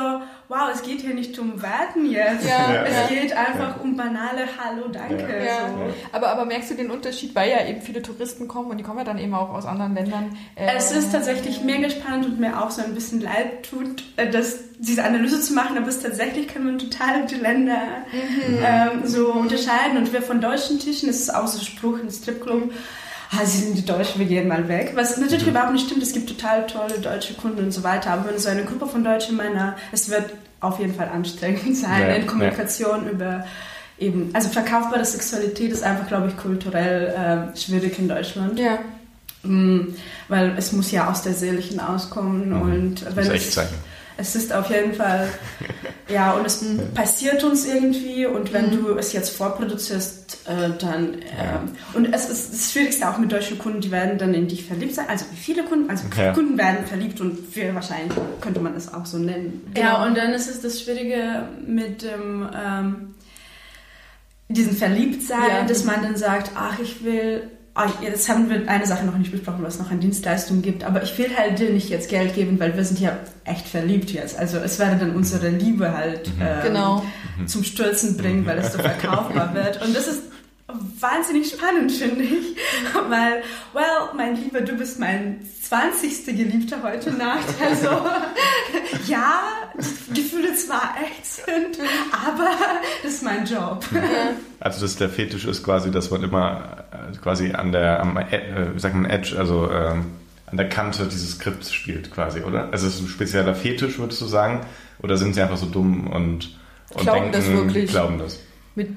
wow, 0.47 0.71
es 0.73 0.83
geht 0.83 1.01
hier 1.01 1.15
nicht 1.15 1.37
um 1.41 1.61
Werten 1.61 2.09
jetzt. 2.09 2.47
Ja, 2.49 2.85
es 2.85 2.95
ja. 2.95 3.07
geht 3.09 3.33
einfach 3.37 3.81
um 3.83 3.97
banale 3.97 4.43
Hallo, 4.57 4.87
danke. 4.93 5.27
Ja. 5.45 5.69
So. 5.69 5.93
Aber, 6.13 6.29
aber 6.29 6.45
merkst 6.45 6.71
du 6.71 6.75
den 6.77 6.93
Unterschied, 6.93 7.35
weil 7.35 7.51
ja 7.51 7.67
eben 7.67 7.83
viele 7.83 8.03
Touristen 8.03 8.47
kommen 8.47 8.71
und 8.71 8.79
die 8.79 8.85
kommen 8.85 8.99
ja 8.99 9.05
dann 9.05 9.19
eben 9.19 9.35
auch 9.35 9.51
aus 9.51 9.67
anderen 9.67 9.97
Ländern. 9.97 10.37
äh, 10.55 10.69
Es 10.77 10.93
ist 10.93 11.11
tatsächlich 11.11 11.63
mega 11.65 11.91
spannend 11.91 12.27
und 12.27 12.39
mir 12.39 12.63
auch 12.63 12.71
so 12.71 12.81
ein 12.81 12.95
bisschen 12.95 13.21
leid 13.21 13.69
tut, 13.69 14.05
äh, 14.17 14.31
dass 14.31 14.59
diese 14.79 15.03
Analyse 15.03 15.41
zu 15.41 15.55
machen, 15.55 15.77
aber 15.77 15.89
es 15.89 16.01
tatsächlich 16.01 16.47
kann 16.47 16.65
man 16.65 16.79
total 16.79 17.27
die 17.27 17.35
Länder 17.35 17.79
ähm, 18.65 19.01
so 19.05 19.33
unterscheiden. 19.33 19.99
Und 19.99 20.13
wir 20.13 20.23
von 20.23 20.41
deutschen 20.41 20.79
Tischen, 20.79 21.09
es 21.09 21.19
ist 21.21 21.35
auch 21.35 21.49
so 21.49 21.59
ein 21.59 21.65
Spruch 21.65 21.99
im 21.99 22.09
Stripclub, 22.11 22.73
ah, 23.31 23.45
sie 23.45 23.59
sind 23.65 23.77
die 23.79 23.85
Deutschen, 23.85 24.19
wir 24.21 24.27
gehen 24.27 24.49
mal 24.49 24.69
weg. 24.69 24.93
Was 24.95 25.17
natürlich 25.17 25.47
überhaupt 25.47 25.73
nicht 25.73 25.87
stimmt, 25.87 26.03
es 26.03 26.13
gibt 26.13 26.29
total 26.29 26.67
tolle 26.67 26.99
deutsche 26.99 27.35
Kunden 27.35 27.65
und 27.65 27.73
so 27.73 27.83
weiter, 27.83 28.11
aber 28.13 28.31
wenn 28.31 28.39
so 28.39 28.49
eine 28.49 28.65
Gruppe 28.65 28.87
von 28.87 29.05
deutschen 29.05 29.37
Männern, 29.37 29.75
es 29.93 30.09
wird 30.09 30.25
auf 30.61 30.79
jeden 30.81 30.95
Fall 30.95 31.09
anstrengend 31.09 31.77
sein 31.77 32.01
Ja, 32.03 32.09
in 32.15 32.27
Kommunikation 32.27 33.09
über 33.09 33.45
eben, 33.99 34.31
also 34.33 34.49
verkaufbare 34.49 35.05
Sexualität 35.05 35.73
ist 35.73 35.83
einfach, 35.83 36.07
glaube 36.09 36.29
ich, 36.29 36.37
kulturell 36.37 37.15
ähm, 37.17 37.57
schwierig 37.57 37.99
in 37.99 38.09
Deutschland. 38.09 38.59
Ja. 38.59 38.79
Mm, 39.43 39.95
Weil 40.29 40.55
es 40.57 40.73
muss 40.73 40.91
ja 40.91 41.09
aus 41.11 41.23
der 41.23 41.33
Seele 41.35 41.61
hinauskommen 41.61 42.51
Mhm. 42.51 42.63
und 42.63 43.05
wenn 43.07 43.15
muss 43.15 43.27
es, 43.27 43.31
echt 43.33 43.53
sein. 43.53 43.69
Es 44.21 44.35
ist 44.35 44.53
auf 44.53 44.69
jeden 44.69 44.95
Fall, 44.95 45.29
ja, 46.09 46.33
und 46.33 46.45
es 46.45 46.63
passiert 46.93 47.45
uns 47.45 47.67
irgendwie 47.67 48.27
und 48.27 48.53
wenn 48.53 48.71
du 48.73 48.97
es 48.99 49.13
jetzt 49.13 49.31
vorproduzierst, 49.31 50.39
äh, 50.47 50.71
dann, 50.79 51.15
ähm, 51.15 51.71
und 51.95 52.13
es 52.13 52.29
ist 52.29 52.53
das 52.53 52.73
Schwierigste 52.73 53.09
auch 53.09 53.17
mit 53.19 53.31
deutschen 53.31 53.59
Kunden, 53.59 53.81
die 53.81 53.93
werden 53.93 54.19
dann 54.19 54.35
in 54.35 54.49
dich 54.49 54.65
verliebt 54.67 54.95
sein, 54.97 55.07
also 55.09 55.25
wie 55.31 55.37
viele 55.37 55.63
Kunden, 55.63 55.89
also 55.89 56.05
Ja. 56.17 56.33
Kunden 56.33 56.59
werden 56.59 56.85
verliebt 56.87 57.21
und 57.21 57.55
wir 57.55 57.73
wahrscheinlich 57.75 58.13
könnte 58.41 58.59
man 58.61 58.75
es 58.75 58.93
auch 58.93 59.07
so 59.07 59.19
nennen. 59.19 59.63
Genau. 59.73 59.87
Ja, 59.87 60.05
und 60.05 60.17
dann 60.17 60.33
ist 60.33 60.51
es 60.51 60.61
das 60.61 60.81
Schwierige 60.83 61.49
mit 61.65 62.03
dem, 62.03 62.49
ähm, 62.55 63.15
diesen 64.49 64.77
Verliebtsein, 64.77 65.39
Ja. 65.49 65.63
dass 65.65 65.85
man 65.85 66.03
dann 66.03 66.17
sagt, 66.17 66.51
ach, 66.57 66.79
ich 66.81 67.05
will, 67.05 67.51
jetzt 68.03 68.29
haben 68.29 68.49
wir 68.51 68.69
eine 68.69 68.87
Sache 68.87 69.05
noch 69.07 69.17
nicht 69.17 69.31
besprochen, 69.31 69.63
was 69.63 69.75
es 69.75 69.81
noch 69.81 69.91
an 69.91 70.01
Dienstleistungen 70.01 70.63
gibt, 70.63 70.85
aber 70.85 71.03
ich 71.03 71.17
will 71.19 71.29
halt 71.37 71.59
dir 71.59 71.71
nicht 71.71 71.89
jetzt 71.91 72.09
Geld 72.09 72.35
geben, 72.35 72.59
weil 72.61 72.77
wir 72.77 72.85
sind 72.85 72.99
ja 73.01 73.17
echt 73.45 73.67
verliebt 73.69 74.11
jetzt. 74.11 74.39
Also 74.39 74.59
es 74.59 74.79
werde 74.79 74.97
dann 74.97 75.15
unsere 75.15 75.49
Liebe 75.49 75.97
halt 75.97 76.29
ähm, 76.41 76.63
Genau. 76.63 77.05
zum 77.47 77.65
Stürzen 77.65 78.17
bringen, 78.17 78.45
weil 78.47 78.59
es 78.59 78.73
so 78.73 78.79
verkaufbar 78.83 79.55
wird. 79.55 79.83
Und 79.83 79.95
das 79.95 80.09
ist 80.09 80.23
wahnsinnig 81.01 81.51
spannend, 81.51 81.93
finde 81.93 82.25
ich. 82.25 82.57
Weil, 83.09 83.43
well, 83.73 84.11
mein 84.17 84.37
Lieber, 84.37 84.61
du 84.61 84.73
bist 84.73 84.99
mein 84.99 85.41
20. 85.63 86.27
Geliebter 86.27 86.83
heute 86.83 87.13
Nacht. 87.13 87.47
Also, 87.63 87.89
ja, 89.07 89.43
die 90.09 90.23
Gefühle 90.23 90.55
zwar 90.55 90.95
echt 91.03 91.27
sind, 91.27 91.79
aber 92.13 92.51
das 93.03 93.15
ist 93.15 93.23
mein 93.23 93.45
Job. 93.45 93.85
Also 94.61 94.81
dass 94.81 94.97
der 94.97 95.09
Fetisch 95.09 95.45
ist 95.45 95.63
quasi, 95.63 95.91
dass 95.91 96.11
man 96.11 96.23
immer 96.23 96.87
äh, 96.91 97.17
quasi 97.19 97.53
an 97.53 97.73
der, 97.73 98.01
am, 98.01 98.17
äh, 98.17 98.75
wie 98.75 98.79
sagt 98.79 98.95
man, 98.95 99.05
Edge, 99.05 99.37
also 99.39 99.71
ähm, 99.71 100.07
an 100.47 100.57
der 100.57 100.69
Kante 100.69 101.07
dieses 101.07 101.33
Skripts 101.33 101.73
spielt 101.73 102.11
quasi, 102.11 102.41
oder? 102.41 102.69
Also 102.73 102.87
ist 102.87 102.95
es 102.97 103.01
ein 103.01 103.09
spezieller 103.09 103.55
Fetisch, 103.55 103.99
würdest 103.99 104.21
du 104.21 104.27
sagen? 104.27 104.61
Oder 105.03 105.17
sind 105.17 105.35
sie 105.35 105.43
einfach 105.43 105.59
so 105.59 105.67
dumm 105.67 106.09
und, 106.09 106.59
und 106.91 107.03
Glauben 107.03 107.21
denken, 107.21 107.33
das 107.33 107.47
wirklich? 107.47 107.91
glauben 107.91 108.19
das? 108.19 108.41
Mit, 108.75 108.97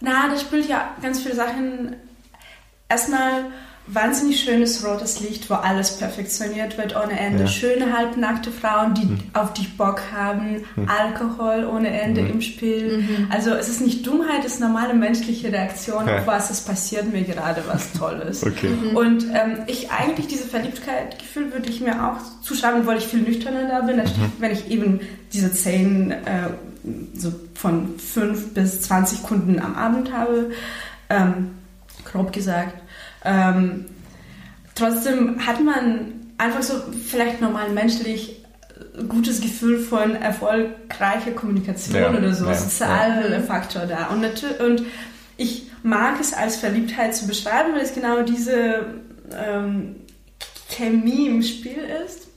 Na, 0.00 0.28
das 0.30 0.42
spielt 0.42 0.68
ja 0.68 0.92
ganz 1.02 1.20
viele 1.20 1.34
Sachen. 1.34 1.96
Erstmal 2.88 3.46
wahnsinnig 3.90 4.40
schönes 4.44 4.84
rotes 4.84 5.20
Licht, 5.20 5.48
wo 5.48 5.54
alles 5.54 5.96
perfektioniert 5.96 6.76
wird 6.76 6.94
ohne 6.94 7.18
Ende. 7.18 7.44
Ja. 7.44 7.48
Schöne 7.48 7.96
halbnackte 7.96 8.50
Frauen, 8.50 8.92
die 8.92 9.08
auf 9.32 9.54
dich 9.54 9.76
Bock 9.78 10.02
haben. 10.14 10.62
Alkohol 10.86 11.64
ohne 11.64 11.88
Ende 11.98 12.20
im 12.20 12.42
Spiel. 12.42 13.02
Also 13.30 13.50
es 13.52 13.68
ist 13.70 13.80
nicht 13.80 14.06
Dummheit, 14.06 14.44
es 14.44 14.54
ist 14.54 14.60
normale 14.60 14.92
menschliche 14.92 15.50
Reaktion 15.50 16.06
Ja. 16.06 16.18
auf 16.18 16.26
was, 16.26 16.50
es 16.50 16.60
passiert 16.60 17.10
mir 17.10 17.22
gerade 17.22 17.62
was 17.66 17.92
Tolles. 17.94 18.44
Okay. 18.44 18.68
Und 18.94 19.24
ähm, 19.32 19.60
ich 19.66 19.90
eigentlich 19.90 20.26
diese 20.28 20.46
Verliebtheit-Gefühl 20.46 21.52
würde 21.54 21.70
ich 21.70 21.80
mir 21.80 22.06
auch 22.06 22.18
zuschreiben, 22.42 22.86
weil 22.86 22.98
ich 22.98 23.06
viel 23.06 23.20
nüchterner 23.22 23.68
da 23.68 23.80
bin, 23.80 23.98
als 24.00 24.10
wenn 24.38 24.52
ich 24.52 24.70
eben 24.70 25.00
diese 25.32 25.50
zehn, 25.52 26.10
äh, 26.10 26.50
so 27.14 27.32
von 27.54 27.98
fünf 27.98 28.54
bis 28.54 28.82
20 28.82 29.22
Kunden 29.22 29.60
am 29.60 29.74
Abend 29.74 30.12
habe, 30.12 30.50
ähm, 31.08 31.52
grob 32.04 32.32
gesagt. 32.32 32.80
Ähm, 33.24 33.86
trotzdem 34.74 35.46
hat 35.46 35.62
man 35.62 36.12
einfach 36.38 36.62
so 36.62 36.74
vielleicht 37.06 37.40
normal 37.40 37.70
menschlich 37.70 38.44
äh, 38.98 39.04
gutes 39.04 39.40
Gefühl 39.40 39.80
von 39.80 40.14
erfolgreicher 40.14 41.32
Kommunikation 41.32 41.96
Ja, 41.96 42.10
oder 42.10 42.32
so, 42.32 42.46
ja, 42.46 42.54
sozialer 42.54 43.40
Faktor 43.42 43.86
da. 43.86 44.06
Und, 44.08 44.24
und 44.60 44.84
ich 45.36 45.70
mag 45.82 46.20
es 46.20 46.32
als 46.32 46.56
Verliebtheit 46.56 47.14
zu 47.14 47.26
beschreiben, 47.26 47.74
weil 47.74 47.82
es 47.82 47.94
genau 47.94 48.22
diese 48.22 48.86
ähm, 49.32 49.96
Chemie 50.68 51.26
im 51.26 51.42
Spiel 51.42 51.82
ist. 52.04 52.27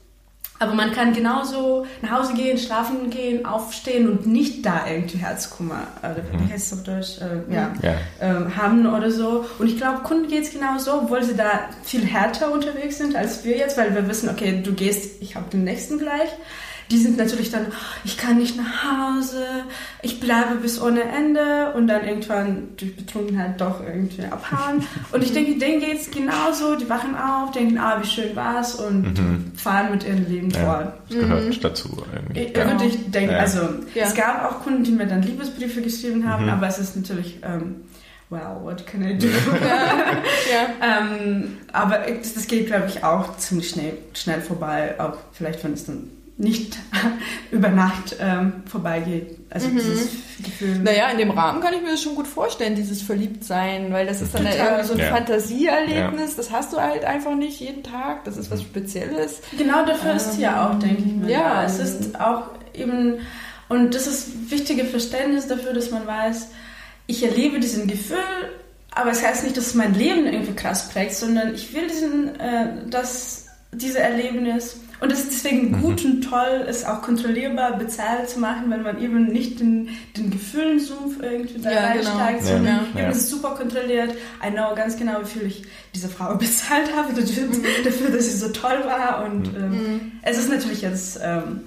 Aber 0.61 0.75
man 0.75 0.91
kann 0.91 1.11
genauso 1.11 1.87
nach 2.03 2.19
Hause 2.19 2.35
gehen, 2.35 2.55
schlafen 2.59 3.09
gehen, 3.09 3.45
aufstehen 3.47 4.07
und 4.07 4.27
nicht 4.27 4.63
da 4.63 4.85
irgendwie 4.87 5.17
Herzkummer, 5.17 5.87
äh, 6.03 6.21
wie 6.39 6.53
heißt 6.53 6.71
es 6.71 6.77
auf 6.77 6.83
Deutsch, 6.83 7.17
äh, 7.19 7.51
ja, 7.51 7.73
Ja. 7.81 7.93
ähm, 8.21 8.55
haben 8.55 8.85
oder 8.85 9.09
so. 9.09 9.43
Und 9.57 9.67
ich 9.67 9.77
glaube, 9.77 10.01
Kunden 10.03 10.27
geht 10.27 10.43
es 10.43 10.51
genauso, 10.53 10.93
obwohl 11.01 11.23
sie 11.23 11.35
da 11.35 11.61
viel 11.83 12.05
härter 12.05 12.51
unterwegs 12.53 12.99
sind 12.99 13.15
als 13.15 13.43
wir 13.43 13.57
jetzt, 13.57 13.75
weil 13.75 13.95
wir 13.95 14.07
wissen, 14.07 14.29
okay, 14.29 14.61
du 14.63 14.73
gehst, 14.73 15.19
ich 15.21 15.35
habe 15.35 15.49
den 15.49 15.63
nächsten 15.63 15.97
gleich. 15.97 16.29
Die 16.91 16.97
sind 16.97 17.17
natürlich 17.17 17.49
dann, 17.51 17.67
ich 18.03 18.17
kann 18.17 18.37
nicht 18.37 18.57
nach 18.57 18.83
Hause, 18.83 19.45
ich 20.01 20.19
bleibe 20.19 20.55
bis 20.55 20.81
ohne 20.81 21.01
Ende 21.03 21.71
und 21.73 21.87
dann 21.87 22.03
irgendwann 22.05 22.67
durch 22.75 22.95
Betrunkenheit 22.97 23.59
doch 23.61 23.81
irgendwie 23.81 24.23
abhauen. 24.25 24.83
Und 25.13 25.23
ich 25.23 25.31
denke, 25.33 25.57
denen 25.57 25.79
geht 25.79 25.99
es 26.01 26.11
genauso, 26.11 26.75
die 26.75 26.89
wachen 26.89 27.15
auf, 27.15 27.51
denken, 27.51 27.77
ah, 27.77 27.97
wie 28.01 28.05
schön 28.07 28.35
war's 28.35 28.75
und 28.75 29.13
fahren 29.55 29.91
mit 29.91 30.03
ihrem 30.05 30.27
Leben 30.29 30.49
Ja, 30.51 30.59
fort. 30.65 30.93
das 31.09 31.17
gehört 31.17 31.63
dazu 31.63 32.03
irgendwie. 32.13 32.39
Ich, 32.41 32.57
Ja. 32.57 32.65
würde 32.69 32.85
ich 32.85 33.09
denken, 33.11 33.31
Ja. 33.31 33.37
also 33.39 33.61
Ja. 33.95 34.03
es 34.05 34.13
gab 34.13 34.43
auch 34.51 34.59
Kunden, 34.63 34.83
die 34.83 34.91
mir 34.91 35.07
dann 35.07 35.21
Liebesbriefe 35.21 35.81
geschrieben 35.81 36.27
haben, 36.27 36.49
aber 36.49 36.67
es 36.67 36.77
ist 36.79 36.95
natürlich, 36.97 37.39
ähm, 37.43 37.75
well, 38.29 38.57
what 38.61 38.85
can 38.85 39.01
I 39.03 39.17
do? 39.17 39.27
ja. 40.51 40.67
ähm, 40.99 41.57
aber 41.71 41.99
das, 42.19 42.33
das 42.33 42.47
geht, 42.47 42.67
glaube 42.67 42.87
ich, 42.87 43.03
auch 43.03 43.37
ziemlich 43.37 43.69
schnell, 43.69 43.93
schnell 44.13 44.41
vorbei, 44.41 44.95
auch 44.99 45.17
vielleicht, 45.33 45.63
wenn 45.63 45.73
es 45.73 45.85
dann 45.85 46.09
nicht 46.41 46.77
über 47.51 47.69
Nacht 47.69 48.15
ähm, 48.19 48.63
vorbeigeht. 48.65 49.37
Also 49.49 49.67
dieses 49.69 50.09
Gefühl. 50.43 50.79
Naja, 50.79 51.09
in 51.09 51.17
dem 51.19 51.31
Rahmen 51.31 51.61
kann 51.61 51.73
ich 51.73 51.81
mir 51.81 51.91
das 51.91 52.01
schon 52.01 52.15
gut 52.15 52.27
vorstellen, 52.27 52.75
dieses 52.75 53.01
Verliebtsein, 53.01 53.91
weil 53.93 54.05
das 54.07 54.21
ist 54.21 54.33
dann 54.33 54.43
ja 54.45 54.51
Total. 54.51 54.67
irgendwie 54.69 54.87
so 54.87 54.93
ein 54.93 54.99
Ja. 54.99 55.15
Fantasieerlebnis, 55.15 56.35
das 56.35 56.51
hast 56.51 56.73
du 56.73 56.77
halt 56.77 57.05
einfach 57.05 57.35
nicht 57.35 57.59
jeden 57.59 57.83
Tag, 57.83 58.23
das 58.25 58.37
ist 58.37 58.49
was 58.51 58.61
Spezielles. 58.61 59.41
Genau 59.57 59.85
dafür 59.85 60.13
ist 60.15 60.33
sie 60.33 60.41
ja 60.41 60.69
auch, 60.69 60.79
denke 60.79 61.03
ich 61.05 61.15
mal. 61.15 61.29
ja. 61.29 61.39
da. 61.61 61.63
Es 61.65 61.79
ist 61.79 62.19
auch 62.19 62.43
eben, 62.73 63.15
und 63.69 63.93
das 63.93 64.07
ist 64.07 64.49
wichtige 64.51 64.85
Verständnis 64.85 65.47
dafür, 65.47 65.73
dass 65.73 65.91
man 65.91 66.07
weiß, 66.07 66.47
ich 67.07 67.23
erlebe 67.23 67.59
diesen 67.59 67.87
Gefühl, 67.87 68.17
aber 68.93 69.11
es 69.11 69.25
heißt 69.25 69.43
nicht, 69.43 69.55
dass 69.57 69.67
es 69.67 69.75
mein 69.75 69.93
Leben 69.93 70.25
irgendwie 70.25 70.53
krass 70.53 70.89
prägt, 70.89 71.13
sondern 71.13 71.53
ich 71.53 71.73
will 71.73 71.87
diesen, 71.87 72.39
äh, 72.39 72.67
dass 72.89 73.40
diese 73.73 73.99
Erlebnis 73.99 74.77
und 74.99 75.11
es 75.11 75.21
ist 75.21 75.31
deswegen 75.31 75.71
Mhm. 75.71 75.81
gut 75.81 76.05
und 76.05 76.21
toll, 76.21 76.65
es 76.67 76.83
auch 76.85 77.01
kontrollierbar 77.01 77.77
bezahlt 77.77 78.29
zu 78.29 78.39
machen, 78.39 78.69
wenn 78.69 78.83
man 78.83 79.01
eben 79.01 79.25
nicht 79.27 79.59
den, 79.59 79.89
den 80.15 80.29
Gefühlensumpf 80.29 81.21
irgendwie 81.21 81.59
da 81.61 81.71
Ja, 81.71 81.93
genau. 81.93 82.09
reinsteigt, 82.17 82.41
Ja, 82.41 82.47
sondern 82.57 82.85
ja. 82.93 83.01
eben 83.01 83.09
es 83.11 83.17
ist 83.19 83.29
super 83.29 83.55
kontrolliert. 83.55 84.11
I 84.45 84.51
know 84.51 84.75
ganz 84.75 84.97
genau, 84.97 85.21
wie 85.21 85.25
viel 85.25 85.47
ich 85.47 85.63
diese 85.95 86.09
Frau 86.09 86.35
bezahlt 86.37 86.95
habe 86.95 87.13
dafür, 87.13 87.47
dafür 87.83 88.09
dass 88.11 88.25
sie 88.25 88.37
so 88.37 88.49
toll 88.49 88.83
war 88.85 89.25
und 89.25 89.51
Mhm. 89.53 89.63
ähm, 89.63 90.11
es 90.21 90.37
ist 90.37 90.49
natürlich 90.49 90.81
jetzt 90.81 91.19
ähm, 91.23 91.61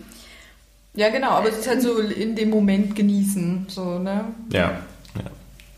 Ja, 0.94 1.08
genau, 1.08 1.30
aber 1.30 1.48
es 1.48 1.58
ist 1.58 1.68
halt 1.68 1.82
so 1.82 1.98
in 1.98 2.36
dem 2.36 2.50
Moment 2.50 2.94
genießen, 2.94 3.66
so, 3.68 3.98
ne? 3.98 4.26
Ja, 4.52 4.60
ja. 4.60 4.78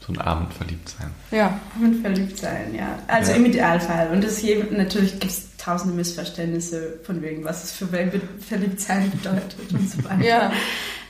So 0.06 0.12
ein 0.12 0.20
Abend 0.20 0.54
verliebt 0.54 0.88
sein. 0.88 1.10
Ja. 1.32 1.58
und 1.82 2.00
verliebt 2.00 2.38
sein, 2.38 2.74
ja. 2.74 2.98
Also 3.08 3.32
Ja. 3.32 3.36
im 3.38 3.46
Idealfall. 3.46 4.10
Und 4.12 4.22
das 4.22 4.38
hier, 4.38 4.64
natürlich 4.70 5.18
gibt 5.18 5.32
es 5.32 5.56
tausende 5.56 5.96
Missverständnisse 5.96 7.00
von 7.02 7.20
wegen, 7.22 7.44
was 7.44 7.64
es 7.64 7.72
für 7.72 7.86
Ver- 7.88 8.06
verliebt 8.46 8.80
sein 8.80 9.10
bedeutet 9.10 9.56
und 9.72 9.90
so 9.90 10.04
weiter. 10.04 10.20
Ja. 10.24 10.52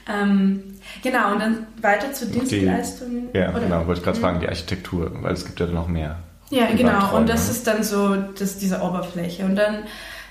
Ähm, 0.09 0.63
genau, 1.03 1.33
und 1.33 1.41
dann 1.41 1.67
weiter 1.83 2.13
zu 2.13 2.27
Die- 2.27 2.39
Dienstleistungen. 2.39 3.29
Ja, 3.35 3.51
oder? 3.51 3.61
genau. 3.61 3.87
Wollte 3.87 4.01
ich 4.01 4.05
gerade 4.05 4.21
fragen, 4.21 4.41
die 4.41 4.49
Architektur, 4.49 5.11
weil 5.23 5.35
es 5.35 5.45
gibt 5.45 5.59
ja 5.61 5.67
noch 5.67 5.89
mehr. 5.89 6.17
Ja, 6.51 6.67
genau. 6.77 7.17
Und 7.17 7.29
das 7.29 7.51
ist 7.51 7.67
dann 7.67 7.83
so 7.83 8.15
das, 8.17 8.57
diese 8.57 8.81
Oberfläche. 8.81 9.45
Und 9.45 9.57
dann 9.57 9.79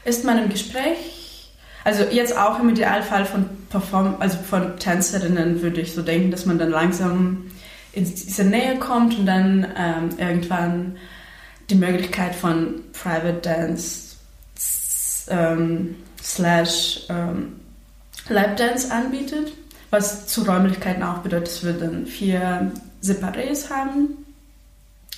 ist 0.05 0.24
man 0.24 0.41
im 0.41 0.50
Gespräch, 0.50 1.51
also 1.84 2.03
jetzt 2.10 2.38
auch 2.38 2.57
im 2.60 2.69
Idealfall 2.69 3.25
von 3.25 3.45
Perform 3.69 4.15
also 4.19 4.38
von 4.38 4.79
Tänzerinnen 4.79 5.62
würde 5.62 5.81
ich 5.81 5.93
so 5.93 6.01
denken, 6.01 6.31
dass 6.31 6.45
man 6.45 6.57
dann 6.57 6.69
langsam 6.72 7.43
in 7.96 8.04
diese 8.04 8.44
Nähe 8.44 8.78
kommt 8.78 9.18
und 9.18 9.25
dann 9.25 9.66
ähm, 9.78 10.10
irgendwann 10.18 10.98
die 11.70 11.75
Möglichkeit 11.75 12.36
von 12.36 12.82
Private 12.94 13.40
Dance 13.42 14.18
ähm, 15.30 15.96
slash 16.22 17.06
ähm, 17.10 17.60
Lap 18.28 18.58
Dance 18.58 18.92
anbietet, 18.92 19.54
was 19.90 20.28
zu 20.28 20.44
Räumlichkeiten 20.44 21.04
auch 21.04 21.20
bedeutet, 21.20 21.48
dass 21.48 21.64
wir 21.64 21.74
dann 21.74 22.06
vier 22.06 22.72
Separés 23.02 23.70
haben 23.70 24.10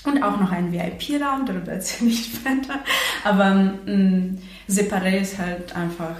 und 0.03 0.23
auch 0.23 0.39
noch 0.39 0.51
einen 0.51 0.71
VIP-Raum, 0.71 1.45
darüber 1.45 1.71
erzähle 1.73 2.11
ich 2.11 2.25
später. 2.25 2.79
Aber 3.23 3.45
ein 3.45 4.41
Separé 4.69 5.19
ist 5.19 5.37
halt 5.37 5.75
einfach 5.75 6.17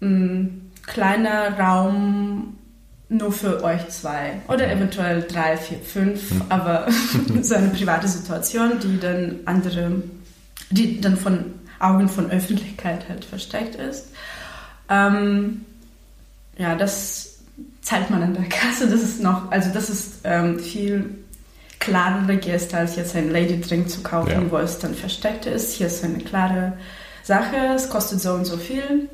ein 0.00 0.70
kleiner 0.86 1.58
Raum 1.58 2.58
nur 3.12 3.32
für 3.32 3.62
euch 3.62 3.88
zwei 3.88 4.40
oder 4.48 4.70
eventuell 4.70 5.22
drei, 5.22 5.56
vier, 5.56 5.78
fünf, 5.78 6.30
Mhm. 6.30 6.42
aber 6.48 6.86
so 7.42 7.54
eine 7.54 7.68
private 7.68 8.08
Situation, 8.08 8.80
die 8.82 8.98
dann 8.98 9.40
andere, 9.44 10.02
die 10.70 11.00
dann 11.00 11.16
von 11.16 11.44
Augen 11.78 12.08
von 12.08 12.30
Öffentlichkeit 12.30 13.08
halt 13.08 13.24
versteckt 13.24 13.74
ist. 13.74 14.06
Ähm, 14.88 15.62
ja, 16.56 16.74
das 16.74 17.38
zahlt 17.82 18.10
man 18.10 18.22
an 18.22 18.34
der 18.34 18.48
Kasse. 18.48 18.88
Das 18.88 19.02
ist 19.02 19.22
noch, 19.22 19.50
also 19.50 19.70
das 19.72 19.90
ist 19.90 20.20
ähm, 20.24 20.58
viel 20.58 21.10
klarere 21.80 22.36
Geste, 22.36 22.76
als 22.78 22.94
jetzt 22.96 23.16
ein 23.16 23.30
Lady 23.30 23.60
Drink 23.60 23.90
zu 23.90 24.02
kaufen, 24.02 24.30
Ja. 24.30 24.50
wo 24.50 24.58
es 24.58 24.78
dann 24.78 24.94
versteckt 24.94 25.46
ist. 25.46 25.72
Hier 25.72 25.88
ist 25.88 26.04
eine 26.04 26.18
klare 26.18 26.74
Sache. 27.24 27.56
Es 27.74 27.88
kostet 27.90 28.20
so 28.20 28.32
und 28.34 28.44
so 28.44 28.56
viel. 28.56 29.08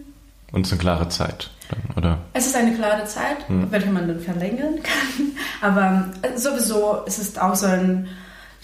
Und 0.53 0.63
es 0.63 0.69
ist 0.69 0.73
eine 0.73 0.81
klare 0.83 1.09
Zeit, 1.09 1.51
dann, 1.71 1.81
oder? 1.97 2.19
Es 2.33 2.47
ist 2.47 2.57
eine 2.57 2.75
klare 2.75 3.05
Zeit, 3.05 3.49
Hm. 3.49 3.67
welche 3.71 3.91
man 3.91 4.09
dann 4.09 4.21
verlängern 4.21 4.77
kann. 4.83 5.33
Aber 5.61 6.09
äh, 6.23 6.37
sowieso 6.39 7.03
es 7.07 7.19
ist 7.19 7.41
auch 7.41 7.55
so 7.55 7.67
eine 7.67 8.07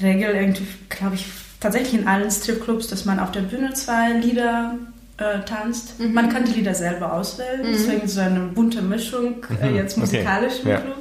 Regel, 0.00 0.34
irgendwie, 0.34 0.66
glaube 0.88 1.14
ich, 1.14 1.26
tatsächlich 1.61 1.94
in 2.00 2.06
allen 2.08 2.30
Stripclubs, 2.30 2.88
dass 2.88 3.04
man 3.04 3.18
auf 3.20 3.32
der 3.32 3.40
Bühne 3.42 3.73
zwei 3.75 4.12
Lieder 4.12 4.75
äh, 5.18 5.40
tanzt. 5.46 6.00
Mhm. 6.00 6.12
Man 6.12 6.28
kann 6.28 6.45
die 6.45 6.52
Lieder 6.52 6.75
selber 6.75 7.12
auswählen, 7.12 7.60
Mhm. 7.62 7.73
deswegen 7.73 8.08
so 8.08 8.21
eine 8.21 8.40
bunte 8.40 8.82
Mischung 8.82 9.45
äh, 9.60 9.71
Mhm, 9.71 9.76
jetzt 9.76 9.93
okay, 9.93 10.00
musikalisch 10.00 10.54
im 10.64 10.69
ja. 10.71 10.80
Club. 10.80 10.97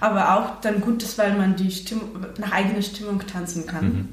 Aber 0.00 0.34
auch 0.36 0.60
dann 0.60 0.80
gut 0.80 1.02
ist, 1.02 1.16
weil 1.18 1.34
man 1.34 1.56
die 1.56 1.70
Stimmung, 1.70 2.10
nach 2.38 2.52
eigener 2.52 2.82
Stimmung 2.82 3.20
tanzen 3.26 3.66
kann. 3.66 3.84
Mhm. 3.84 4.08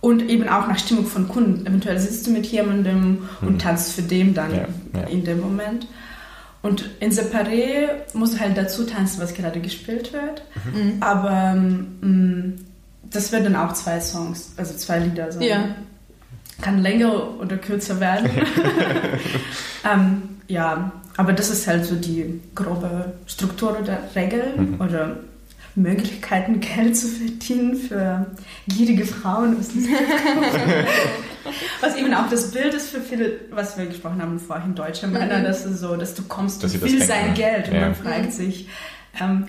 Und 0.00 0.28
eben 0.30 0.48
auch 0.48 0.68
nach 0.68 0.78
Stimmung 0.78 1.06
von 1.06 1.28
Kunden. 1.28 1.66
Eventuell 1.66 1.98
sitzt 1.98 2.26
du 2.26 2.30
mit 2.30 2.46
jemandem 2.46 3.28
und 3.40 3.54
Mhm. 3.54 3.58
tanzt 3.58 3.92
für 3.94 4.02
den 4.02 4.32
dann 4.34 4.54
Ja, 4.54 4.66
ja. 4.94 5.06
in 5.08 5.24
dem 5.24 5.40
Moment. 5.40 5.86
Und 6.62 6.88
in 7.00 7.10
Separé 7.10 7.88
musst 8.14 8.34
du 8.34 8.40
halt 8.40 8.56
dazu 8.56 8.84
tanzen, 8.84 9.20
was 9.20 9.34
gerade 9.34 9.60
gespielt 9.60 10.12
wird. 10.12 10.42
Mhm. 10.72 10.96
Aber 11.00 11.52
ähm, 11.56 12.54
das 13.10 13.32
werden 13.32 13.52
dann 13.52 13.56
auch 13.56 13.72
zwei 13.72 14.00
Songs, 14.00 14.52
also 14.56 14.74
zwei 14.76 14.98
Lieder 15.00 15.32
sein. 15.32 15.42
Ja. 15.42 15.64
Kann 16.60 16.78
länger 16.82 17.40
oder 17.40 17.56
kürzer 17.56 17.98
werden. 18.00 18.28
ähm, 19.92 20.22
ja, 20.48 20.92
aber 21.16 21.32
das 21.32 21.50
ist 21.50 21.66
halt 21.66 21.84
so 21.84 21.94
die 21.94 22.40
grobe 22.54 23.12
Struktur 23.26 23.76
oder 23.80 23.98
Regel 24.14 24.54
Mhm. 24.56 24.80
oder 24.80 25.16
Möglichkeiten, 25.82 26.60
Geld 26.74 26.96
zu 26.96 27.06
verdienen 27.08 27.76
für 27.76 28.26
gierige 28.68 29.04
Frauen. 29.06 29.56
Was, 31.80 31.96
eben 31.96 32.12
auch 32.14 32.28
das 32.28 32.50
Bild 32.50 32.74
ist 32.74 32.90
für 32.90 33.00
viele, 33.00 33.32
was 33.50 33.78
wir 33.78 33.86
gesprochen 33.86 34.20
haben 34.20 34.38
vorhin, 34.38 34.74
deutsche 34.74 35.06
Männer, 35.06 35.38
Mhm. 35.38 35.44
das 35.44 35.64
ist 35.64 35.78
so, 35.80 35.96
dass 35.96 36.14
du 36.14 36.22
kommst, 36.24 36.62
Dass 36.62 36.72
du 36.72 36.80
willst 36.82 37.06
sein 37.06 37.28
ne? 37.28 37.34
Geld 37.34 37.68
und 37.68 37.74
Ja. 37.74 37.80
man 37.82 37.94
fragt 37.94 38.32
sich, 38.32 38.68
ähm, 39.18 39.46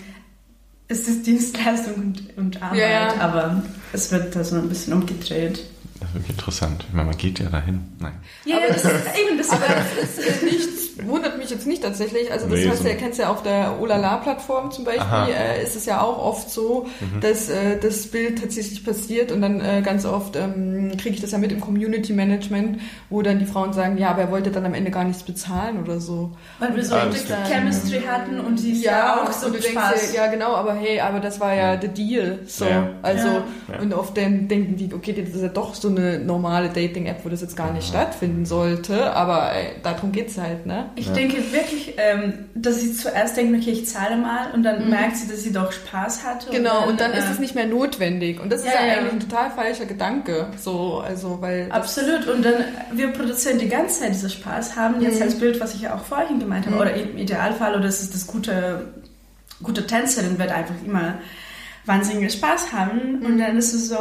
ist 0.87 1.07
das 1.07 1.21
Dienstleistung 1.23 1.95
und, 1.95 2.37
und 2.37 2.61
Arbeit, 2.63 2.79
Ja, 2.79 2.89
ja. 2.89 3.13
aber 3.19 3.63
es 3.91 4.11
wird 4.11 4.35
da 4.35 4.43
so 4.43 4.55
ein 4.55 4.69
bisschen 4.69 4.93
umgedreht. 4.93 5.65
Das 5.99 6.09
ist 6.09 6.15
wirklich 6.15 6.29
interessant. 6.31 6.85
Ich 6.87 6.93
meine, 6.93 7.09
man 7.09 7.17
geht 7.17 7.39
ja 7.39 7.49
dahin. 7.49 7.81
Nein. 7.99 8.13
Ja, 8.45 8.57
Aber 8.57 8.67
das 8.67 8.83
ist 8.85 8.93
eben 9.19 9.37
das. 9.37 9.49
Aber 9.51 9.65
das 9.99 10.17
ist 10.17 10.41
äh, 10.41 10.45
nichts, 10.45 10.79
wundert 11.05 11.37
mich 11.37 11.49
jetzt 11.49 11.65
nicht 11.67 11.81
tatsächlich. 11.83 12.31
Also 12.31 12.47
das 12.47 12.59
Nee, 12.59 12.69
hast 12.69 12.81
so- 12.83 12.87
ja, 12.87 12.95
kennst 12.95 13.19
du 13.19 13.23
ja 13.23 13.29
auf 13.31 13.43
der 13.43 13.79
Olala-Plattform 13.81 14.71
zum 14.71 14.85
Beispiel, 14.85 15.01
Aha. 15.03 15.27
äh, 15.27 15.63
ist 15.63 15.75
es 15.75 15.85
ja 15.85 16.01
auch 16.01 16.17
oft 16.17 16.49
so, 16.49 16.87
Mhm. 16.99 17.21
dass 17.21 17.49
äh, 17.49 17.77
das 17.79 18.07
Bild 18.07 18.39
tatsächlich 18.41 18.83
passiert 18.85 19.31
und 19.31 19.41
dann 19.41 19.59
äh, 19.61 19.81
ganz 19.83 20.05
oft 20.05 20.35
ähm, 20.35 20.91
kriege 20.97 21.15
ich 21.15 21.21
das 21.21 21.31
ja 21.31 21.37
mit 21.37 21.51
im 21.51 21.59
Community 21.61 22.13
Management, 22.13 22.79
wo 23.09 23.21
dann 23.21 23.39
die 23.39 23.45
Frauen 23.45 23.73
sagen, 23.73 23.97
ja, 23.97 24.09
aber 24.11 24.21
er 24.23 24.31
wollte 24.31 24.51
dann 24.51 24.65
am 24.65 24.73
Ende 24.73 24.91
gar 24.91 25.03
nichts 25.03 25.23
bezahlen 25.23 25.81
oder 25.83 25.99
so. 25.99 26.31
Weil 26.59 26.75
wir 26.75 26.83
so 26.83 26.95
Ah, 26.95 27.03
eine. 27.03 27.13
Chemistry 27.47 28.01
hatten 28.07 28.39
und 28.39 28.57
sie 28.57 28.71
ist 28.73 28.83
ja, 28.83 29.21
auch 29.23 29.31
so 29.31 29.47
und 29.47 29.55
du 29.55 29.59
denkst 29.59 29.77
Spaß. 29.77 30.13
ja 30.13 30.27
genau, 30.27 30.53
aber 30.55 30.73
hey, 30.75 30.99
aber 30.99 31.19
das 31.19 31.39
war 31.39 31.53
ja 31.53 31.79
the 31.79 31.87
deal. 31.89 32.39
So, 32.47 32.65
Ja. 32.65 32.89
also 33.01 33.27
Ja. 33.27 33.43
Ja. 33.73 33.79
und 33.81 33.93
oft 33.93 34.17
dann 34.17 34.47
denken 34.47 34.75
die, 34.75 34.93
okay, 34.93 35.13
das 35.13 35.33
ist 35.33 35.41
ja 35.41 35.47
doch 35.49 35.75
so 35.89 35.95
eine 36.01 36.19
normale 36.19 36.69
Dating-App, 36.69 37.23
wo 37.23 37.29
das 37.29 37.41
jetzt 37.41 37.55
gar 37.57 37.71
nicht 37.73 37.87
stattfinden 37.87 38.45
sollte, 38.45 39.13
aber 39.13 39.53
äh, 39.55 39.71
darum 39.83 40.11
geht's 40.11 40.37
halt, 40.37 40.65
ne? 40.65 40.89
Ich 40.95 41.07
Ja. 41.07 41.13
denke 41.13 41.37
wirklich, 41.51 41.93
ähm, 41.97 42.33
dass 42.55 42.79
sie 42.81 42.93
zuerst 42.93 43.35
denkt, 43.37 43.57
okay, 43.59 43.71
ich 43.71 43.87
zahle 43.87 44.17
mal 44.17 44.51
und 44.53 44.63
dann 44.63 44.83
Mhm. 44.85 44.89
merkt 44.91 45.17
sie, 45.17 45.27
dass 45.27 45.41
sie 45.43 45.51
doch 45.51 45.71
Spaß 45.71 46.23
hatte. 46.23 46.51
Genau, 46.51 46.87
und 46.87 46.99
dann 47.01 47.11
äh, 47.13 47.19
ist 47.19 47.29
es 47.29 47.39
nicht 47.39 47.55
mehr 47.55 47.65
notwendig. 47.65 48.39
Und 48.39 48.51
das 48.51 48.61
ist 48.61 48.67
Ja, 48.67 48.73
ja, 48.81 48.87
ja. 48.87 48.93
eigentlich 48.99 49.13
ein 49.13 49.19
total 49.19 49.51
falscher 49.51 49.85
Gedanke. 49.85 50.47
So, 50.61 50.99
also, 51.05 51.37
weil. 51.41 51.67
das- 51.67 51.75
Absolut. 51.77 52.27
Und 52.27 52.43
dann, 52.45 52.55
wir 52.93 53.07
produzieren 53.09 53.57
die 53.59 53.69
ganze 53.69 54.01
Zeit 54.01 54.13
diesen 54.13 54.29
Spaß, 54.29 54.75
haben 54.75 55.01
jetzt 55.01 55.17
Mhm. 55.17 55.23
als 55.23 55.35
Bild, 55.39 55.59
was 55.59 55.73
ich 55.75 55.81
ja 55.81 55.95
auch 55.95 56.03
vorhin 56.03 56.39
gemeint 56.39 56.65
habe, 56.65 56.75
Mhm. 56.75 56.81
oder 56.81 56.93
im 56.93 57.17
Idealfall, 57.17 57.75
oder 57.75 57.85
es 57.85 58.01
ist 58.01 58.13
das 58.13 58.27
gute, 58.27 58.93
gute 59.63 59.85
Tänzerin 59.87 60.37
wird 60.39 60.51
einfach 60.51 60.75
immer 60.85 61.15
wahnsinnig 61.85 62.31
Spaß 62.33 62.71
haben. 62.73 63.21
Und 63.25 63.35
Mhm. 63.35 63.39
dann 63.39 63.57
ist 63.57 63.73
es 63.73 63.89
so, 63.89 63.97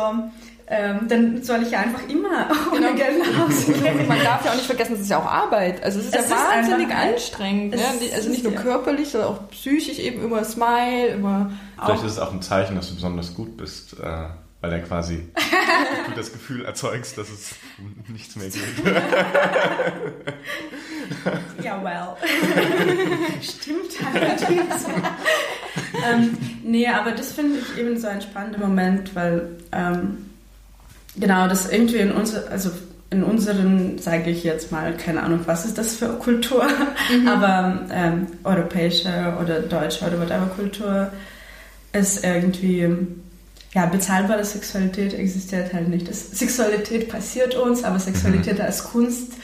ähm, 0.71 1.09
dann 1.09 1.43
soll 1.43 1.63
ich 1.63 1.71
ja 1.71 1.81
einfach 1.81 2.07
immer 2.09 2.51
ohne 2.73 2.81
Genau. 2.89 2.95
Geld 2.97 3.19
nach 3.21 3.47
Hause 3.47 3.73
gehen. 3.83 4.07
Man 4.07 4.23
darf 4.23 4.45
ja 4.45 4.51
auch 4.51 4.57
nicht 4.57 4.67
vergessen, 4.67 4.95
es 4.95 5.01
ist 5.01 5.11
ja 5.11 5.19
auch 5.19 5.27
Arbeit. 5.27 5.83
Also 5.83 5.99
es 6.01 6.07
ist 6.07 6.15
Es 6.17 6.29
ja 6.31 6.37
ist 6.37 6.43
wahnsinnig 6.47 6.89
einfach- 6.91 7.13
anstrengend. 7.15 7.75
Ne? 7.75 7.83
Also 8.15 8.29
nicht 8.29 8.45
nur 8.45 8.53
ja- 8.53 8.61
körperlich, 8.61 9.09
sondern 9.09 9.31
auch 9.31 9.49
psychisch 9.51 9.99
eben 9.99 10.23
immer 10.25 10.45
Smile, 10.45 11.09
immer. 11.09 11.51
Vielleicht 11.77 12.01
Auch- 12.01 12.05
ist 12.05 12.13
es 12.13 12.19
auch 12.19 12.33
ein 12.33 12.43
Zeichen, 12.43 12.77
dass 12.77 12.89
du 12.89 12.95
besonders 12.97 13.35
gut 13.35 13.57
bist, 13.57 13.95
äh, 13.99 14.27
weil 14.61 14.73
er 14.73 14.81
quasi 14.81 15.29
du 16.09 16.15
das 16.17 16.33
Gefühl 16.33 16.65
erzeugst, 16.65 17.17
dass 17.17 17.29
es 17.31 17.55
um 17.79 17.95
nichts 18.13 18.37
mehr 18.37 18.49
geht. 18.49 18.63
Ja, 21.63 21.83
well. 21.83 22.17
Stimmt 23.41 23.93
allerdings. 24.15 24.85
ähm, 26.07 26.37
nee, 26.63 26.87
aber 26.89 27.13
das 27.13 27.33
finde 27.33 27.59
ich 27.61 27.79
eben 27.79 27.97
so 27.99 28.07
ein 28.09 28.21
spannender 28.21 28.59
Moment, 28.59 29.15
weil 29.15 29.57
ähm, 29.73 30.27
genau 31.21 31.49
das 31.49 31.71
irgendwie 31.71 31.99
in 31.99 32.13
unser, 32.13 32.51
also 32.51 32.71
in 33.11 33.23
unseren, 33.23 33.99
sage 33.99 34.31
ich 34.31 34.45
jetzt 34.45 34.71
mal, 34.71 34.95
keine 34.97 35.23
Ahnung, 35.23 35.41
was 35.47 35.65
ist 35.65 35.79
das 35.79 35.97
für 35.97 36.09
Kultur, 36.19 36.67
aber 37.27 37.87
ähm, 37.91 38.27
europäische 38.45 39.37
oder 39.43 39.61
deutsche 39.61 40.05
oder 40.07 40.21
whatever 40.21 40.47
Kultur 40.47 41.11
ist 41.93 42.25
irgendwie 42.25 42.87
ja, 43.75 43.87
bezahlbare 43.87 44.45
Sexualität 44.45 45.13
existiert 45.15 45.73
halt 45.75 45.89
nicht. 45.89 46.09
Das, 46.09 46.31
Sexualität 46.31 47.09
passiert 47.09 47.55
uns, 47.55 47.85
aber 47.85 47.99
Sexualität 47.99 48.61
als 48.61 48.85
Kunst 48.85 49.35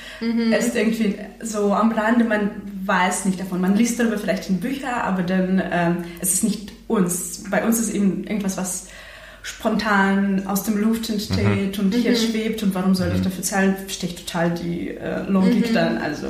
ist 0.59 0.75
irgendwie 0.75 1.17
so 1.43 1.75
am 1.75 1.93
Rande, 1.93 2.25
man 2.25 2.51
weiß 2.87 3.27
nicht 3.27 3.39
davon. 3.39 3.61
Man 3.61 3.77
liest 3.77 4.01
darüber 4.01 4.19
vielleicht 4.19 4.49
in 4.49 4.61
Büchern, 4.61 4.95
aber 4.95 5.23
dann 5.23 5.63
ähm, 5.71 6.05
es 6.21 6.35
ist 6.35 6.45
nicht 6.45 6.73
uns. 6.89 7.45
Bei 7.51 7.65
uns 7.65 7.79
ist 7.79 7.91
eben 7.95 8.25
irgendwas, 8.25 8.57
was 8.57 8.87
spontan 9.45 10.47
aus 10.47 10.63
dem 10.65 10.79
Luft 10.79 11.11
entsteht 11.11 11.79
und 11.79 11.95
hier 11.95 12.13
Mhm. 12.13 12.17
schwebt 12.17 12.63
und 12.63 12.75
warum 12.75 12.95
soll 12.95 13.13
ich 13.15 13.21
dafür 13.21 13.45
zahlen, 13.45 13.77
verstehe 13.77 14.09
ich 14.11 14.25
total 14.25 14.51
die 14.51 14.89
äh, 14.97 15.23
Logik 15.29 15.71
Mhm. 15.71 15.75
dann. 15.75 15.99
Also 15.99 16.29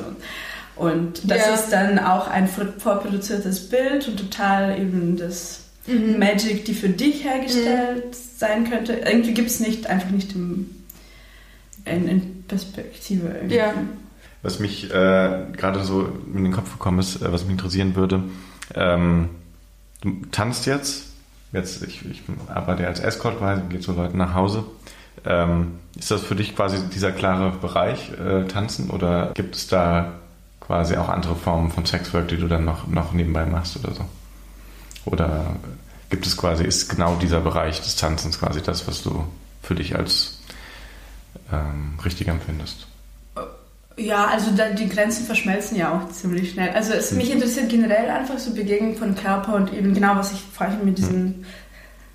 und 0.77 1.31
das 1.31 1.38
Ja. 1.46 1.55
ist 1.55 1.70
dann 1.70 2.00
auch 2.00 2.27
ein 2.29 2.48
vor- 2.48 2.74
vorproduziertes 2.77 3.68
Bild 3.68 4.09
und 4.09 4.16
total 4.18 4.79
eben 4.81 5.16
das 5.16 5.61
Mhm. 5.87 6.18
Magic, 6.18 6.64
die 6.64 6.74
für 6.74 6.88
dich 6.88 7.22
hergestellt 7.24 8.16
sein 8.37 8.68
könnte. 8.68 8.94
Irgendwie 8.94 9.33
gibt 9.35 9.48
es 9.50 9.61
nicht, 9.61 9.87
einfach 9.87 10.11
nicht 10.11 10.35
im, 10.35 10.70
in, 11.85 12.09
in 12.09 12.44
Perspektive. 12.48 13.29
Irgendwie. 13.29 13.55
Ja. 13.57 13.74
Was 14.42 14.59
mich 14.59 14.90
äh, 14.90 15.44
gerade 15.57 15.85
so 15.85 16.09
in 16.35 16.42
den 16.44 16.53
Kopf 16.53 16.72
gekommen 16.72 16.98
ist, 16.98 17.22
äh, 17.22 17.31
was 17.33 17.42
mich 17.44 17.53
interessieren 17.53 17.94
würde, 17.94 18.24
ähm, 18.74 19.29
du 20.00 20.11
tanzt 20.33 20.66
jetzt, 20.66 21.05
jetzt 21.54 21.82
ich, 21.82 22.04
ich 22.04 22.22
arbeite 22.48 22.82
ja 22.82 22.88
als 22.88 23.00
Escort 23.00 23.38
quasi, 23.38 23.62
gehe 23.68 23.80
zu 23.80 23.92
Leuten 23.92 24.18
nach 24.18 24.34
Hause. 24.34 24.64
Ähm, 25.24 25.78
ist 25.96 26.10
das 26.10 26.22
für 26.22 26.34
dich 26.34 26.54
quasi 26.54 26.76
dieser 26.92 27.12
klare 27.12 27.50
Bereich, 27.50 28.10
äh, 28.18 28.44
Tanzen, 28.44 28.90
oder 28.90 29.30
gibt 29.34 29.54
es 29.54 29.68
da 29.68 30.12
quasi 30.60 30.96
auch 30.96 31.08
andere 31.08 31.36
Formen 31.36 31.70
von 31.70 31.86
Sexwork, 31.86 32.28
die 32.28 32.36
du 32.36 32.48
dann 32.48 32.64
noch, 32.64 32.86
noch 32.86 33.12
nebenbei 33.12 33.46
machst 33.46 33.76
oder 33.76 33.94
so? 33.94 34.04
Oder 35.06 35.56
gibt 36.10 36.26
es 36.26 36.36
quasi, 36.36 36.64
ist 36.64 36.88
genau 36.88 37.16
dieser 37.16 37.40
Bereich 37.40 37.80
des 37.80 37.96
Tanzens 37.96 38.38
quasi 38.38 38.62
das, 38.62 38.86
was 38.88 39.02
du 39.02 39.24
für 39.62 39.74
dich 39.74 39.96
als 39.96 40.40
ähm, 41.52 41.98
richtig 42.04 42.28
empfindest? 42.28 42.86
Ja, 43.96 44.26
also 44.26 44.50
da, 44.57 44.70
die 44.70 44.88
Grenzen 44.88 45.24
verschmelzen 45.24 45.76
ja 45.76 45.96
auch 45.96 46.09
ziemlich 46.11 46.50
schnell. 46.50 46.70
Also 46.70 46.92
es, 46.94 47.12
mich 47.12 47.30
interessiert 47.30 47.68
generell 47.68 48.11
einfach 48.11 48.38
so 48.38 48.52
Begegnung 48.52 48.96
von 48.96 49.14
Körper 49.14 49.54
und 49.54 49.72
eben 49.72 49.94
genau, 49.94 50.16
was 50.16 50.33
ich 50.33 50.40
vorhin 50.40 50.85
mit 50.85 50.98
diesem 50.98 51.44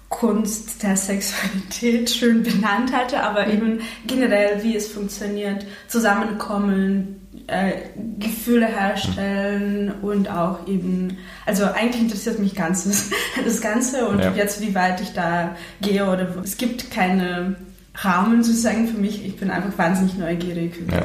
Kunst 0.09 0.83
der 0.83 0.97
Sexualität 0.97 2.09
schön 2.09 2.43
benannt 2.43 2.91
hatte, 2.91 3.21
aber 3.23 3.47
eben 3.47 3.79
generell, 4.07 4.61
wie 4.63 4.75
es 4.75 4.87
funktioniert, 4.91 5.65
zusammenkommen, 5.87 7.15
äh, 7.47 7.73
Gefühle 8.19 8.65
herstellen 8.65 9.93
und 10.01 10.29
auch 10.29 10.67
eben, 10.67 11.17
also 11.45 11.65
eigentlich 11.65 12.01
interessiert 12.01 12.39
mich 12.39 12.55
ganzes, 12.55 13.11
das 13.45 13.61
Ganze 13.61 14.07
und 14.07 14.19
Ja. 14.19 14.33
jetzt 14.33 14.61
wie 14.61 14.75
weit 14.75 14.99
ich 14.99 15.13
da 15.13 15.55
gehe 15.81 16.03
oder 16.05 16.27
es 16.43 16.57
gibt 16.57 16.91
keine 16.91 17.55
Rahmen 17.95 18.43
sozusagen 18.43 18.87
für 18.87 18.97
mich. 18.97 19.25
Ich 19.25 19.37
bin 19.37 19.49
einfach 19.51 19.77
wahnsinnig 19.77 20.17
neugierig 20.17 20.77
über 20.77 20.95
Ja. 20.95 21.03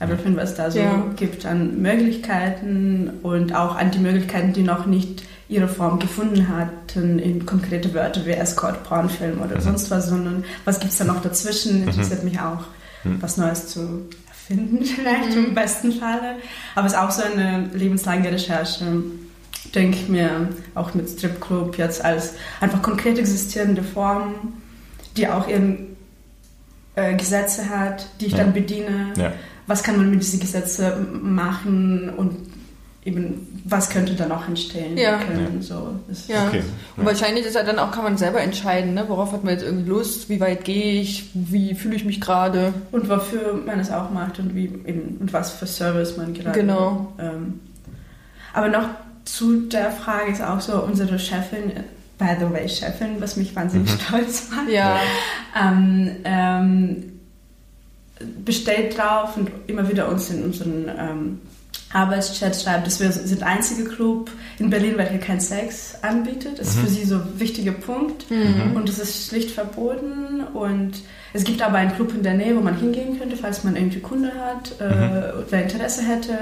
Everything, 0.00 0.36
was 0.36 0.54
da 0.54 0.70
so 0.70 0.78
Ja. 0.78 1.04
gibt 1.16 1.46
an 1.46 1.80
Möglichkeiten 1.80 3.10
und 3.22 3.54
auch 3.54 3.76
an 3.76 3.90
die 3.90 3.98
Möglichkeiten, 3.98 4.52
die 4.52 4.62
noch 4.62 4.86
nicht 4.86 5.22
ihre 5.48 5.68
Form 5.68 5.98
gefunden 5.98 6.48
hatten 6.48 7.18
in 7.18 7.44
konkrete 7.46 7.92
Wörter 7.94 8.24
wie 8.26 8.30
Escort, 8.30 8.82
Pornfilm 8.84 9.40
oder 9.42 9.56
Mhm. 9.56 9.60
sonst 9.60 9.90
was, 9.90 10.08
sondern 10.08 10.44
was 10.64 10.80
gibt 10.80 10.92
es 10.92 10.98
da 10.98 11.04
noch 11.04 11.20
dazwischen? 11.22 11.84
Interessiert 11.86 12.24
mich 12.24 12.40
auch, 12.40 12.64
Mhm. 13.04 13.20
was 13.20 13.36
Neues 13.36 13.68
zu 13.68 14.08
erfinden 14.28 14.84
vielleicht 14.84 15.34
im 15.36 15.54
besten 15.54 15.92
Falle. 15.92 16.36
Aber 16.74 16.86
es 16.86 16.92
ist 16.94 16.98
auch 16.98 17.10
so 17.10 17.22
eine 17.22 17.68
lebenslange 17.74 18.32
Recherche, 18.32 18.84
denke 19.74 19.96
ich 19.96 20.08
mir, 20.08 20.48
auch 20.74 20.94
mit 20.94 21.08
Stripclub 21.08 21.76
jetzt 21.78 22.04
als 22.04 22.34
einfach 22.60 22.80
konkret 22.82 23.18
existierende 23.18 23.82
Form, 23.82 24.34
die 25.16 25.28
auch 25.28 25.46
ihren 25.48 25.88
äh, 26.96 27.16
Gesetze 27.16 27.68
hat, 27.70 28.06
die 28.20 28.26
ich 28.26 28.32
Ja. 28.32 28.38
dann 28.38 28.52
bediene 28.52 29.12
Ja. 29.16 29.32
Was 29.66 29.82
kann 29.82 29.96
man 29.96 30.10
mit 30.10 30.22
diesen 30.22 30.40
Gesetzen 30.40 31.34
machen 31.34 32.10
und 32.16 32.36
eben 33.04 33.46
was 33.66 33.90
könnte 33.90 34.14
da 34.14 34.26
noch 34.26 34.48
entstehen 34.48 34.96
Ja. 34.96 35.18
können. 35.18 35.60
So, 35.60 35.94
das 36.08 36.26
Ja. 36.28 36.46
Okay. 36.48 36.62
Und 36.96 37.04
wahrscheinlich 37.04 37.44
ist 37.44 37.54
ja 37.54 37.62
dann 37.62 37.78
auch, 37.78 37.90
kann 37.90 38.02
man 38.04 38.16
selber 38.16 38.40
entscheiden, 38.40 38.94
ne? 38.94 39.04
worauf 39.08 39.32
hat 39.32 39.44
man 39.44 39.52
jetzt 39.52 39.62
irgendwie 39.62 39.88
Lust, 39.90 40.28
wie 40.30 40.40
weit 40.40 40.64
gehe 40.64 41.00
ich, 41.02 41.30
wie 41.34 41.74
fühle 41.74 41.96
ich 41.96 42.04
mich 42.06 42.20
gerade. 42.20 42.72
Und 42.92 43.08
wofür 43.10 43.60
man 43.66 43.78
es 43.80 43.90
auch 43.90 44.10
macht 44.10 44.38
und 44.38 44.54
wie 44.54 44.64
eben 44.64 45.18
und 45.20 45.32
was 45.34 45.52
für 45.52 45.66
Service 45.66 46.16
man 46.16 46.32
gerade. 46.34 46.58
Genau. 46.58 47.12
Ähm, 47.18 47.60
aber 48.54 48.68
noch 48.68 48.88
zu 49.26 49.60
der 49.62 49.90
Frage 49.90 50.32
ist 50.32 50.42
auch 50.42 50.60
so 50.60 50.82
unsere 50.82 51.18
Chefin, 51.18 51.72
by 52.18 52.36
the 52.38 52.50
way 52.52 52.66
Chefin, 52.68 53.16
was 53.20 53.36
mich 53.36 53.54
wahnsinnig 53.56 53.90
Mhm. 53.92 53.98
stolz 54.00 54.50
macht. 54.50 54.68
Ja. 54.70 54.96
ähm, 55.60 56.10
ähm, 56.24 57.04
bestellt 58.44 58.96
drauf 58.96 59.36
und 59.36 59.50
immer 59.66 59.88
wieder 59.88 60.08
uns 60.08 60.30
in 60.30 60.42
unseren 60.44 60.88
ähm, 60.88 61.40
Arbeitschat 61.92 62.56
schreibt, 62.60 62.86
dass 62.86 62.98
wir 63.00 63.12
sind 63.12 63.40
der 63.40 63.48
einzige 63.48 63.84
Club 63.84 64.30
in 64.58 64.68
Berlin, 64.70 64.94
welcher 64.96 65.18
kein 65.18 65.40
Sex 65.40 65.94
anbietet. 66.02 66.58
Das 66.58 66.68
ist 66.68 66.78
für 66.78 66.86
sie 66.88 67.04
so 67.04 67.16
ein 67.16 67.38
wichtiger 67.38 67.72
Punkt 67.72 68.28
Mhm. 68.30 68.74
und 68.74 68.88
es 68.88 68.98
ist 68.98 69.28
schlicht 69.28 69.50
verboten 69.52 70.40
und 70.54 70.92
es 71.32 71.44
gibt 71.44 71.62
aber 71.62 71.78
einen 71.78 71.94
Club 71.94 72.12
in 72.14 72.22
der 72.22 72.34
Nähe, 72.34 72.56
wo 72.56 72.60
man 72.60 72.76
hingehen 72.76 73.18
könnte, 73.18 73.36
falls 73.36 73.62
man 73.64 73.76
irgendwie 73.76 74.00
Kunde 74.00 74.32
hat 74.34 74.72
äh, 74.80 75.36
oder 75.46 75.62
Interesse 75.62 76.02
hätte. 76.02 76.36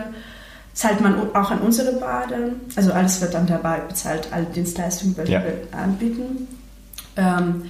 Zahlt 0.75 1.03
man 1.03 1.35
auch 1.35 1.51
an 1.51 1.59
unsere 1.61 1.93
Bar 2.01 2.25
dann. 2.31 2.53
Also 2.77 2.93
alles 2.93 3.21
wird 3.21 3.35
an 3.35 3.47
der 3.47 3.57
Bar 3.57 3.81
bezahlt, 3.89 4.29
alle 4.31 4.47
Dienstleistungen, 4.47 5.15
welche 5.19 5.33
Ja. 5.33 5.43
wir 5.45 5.79
anbieten. 5.79 6.49
Ähm, 7.17 7.65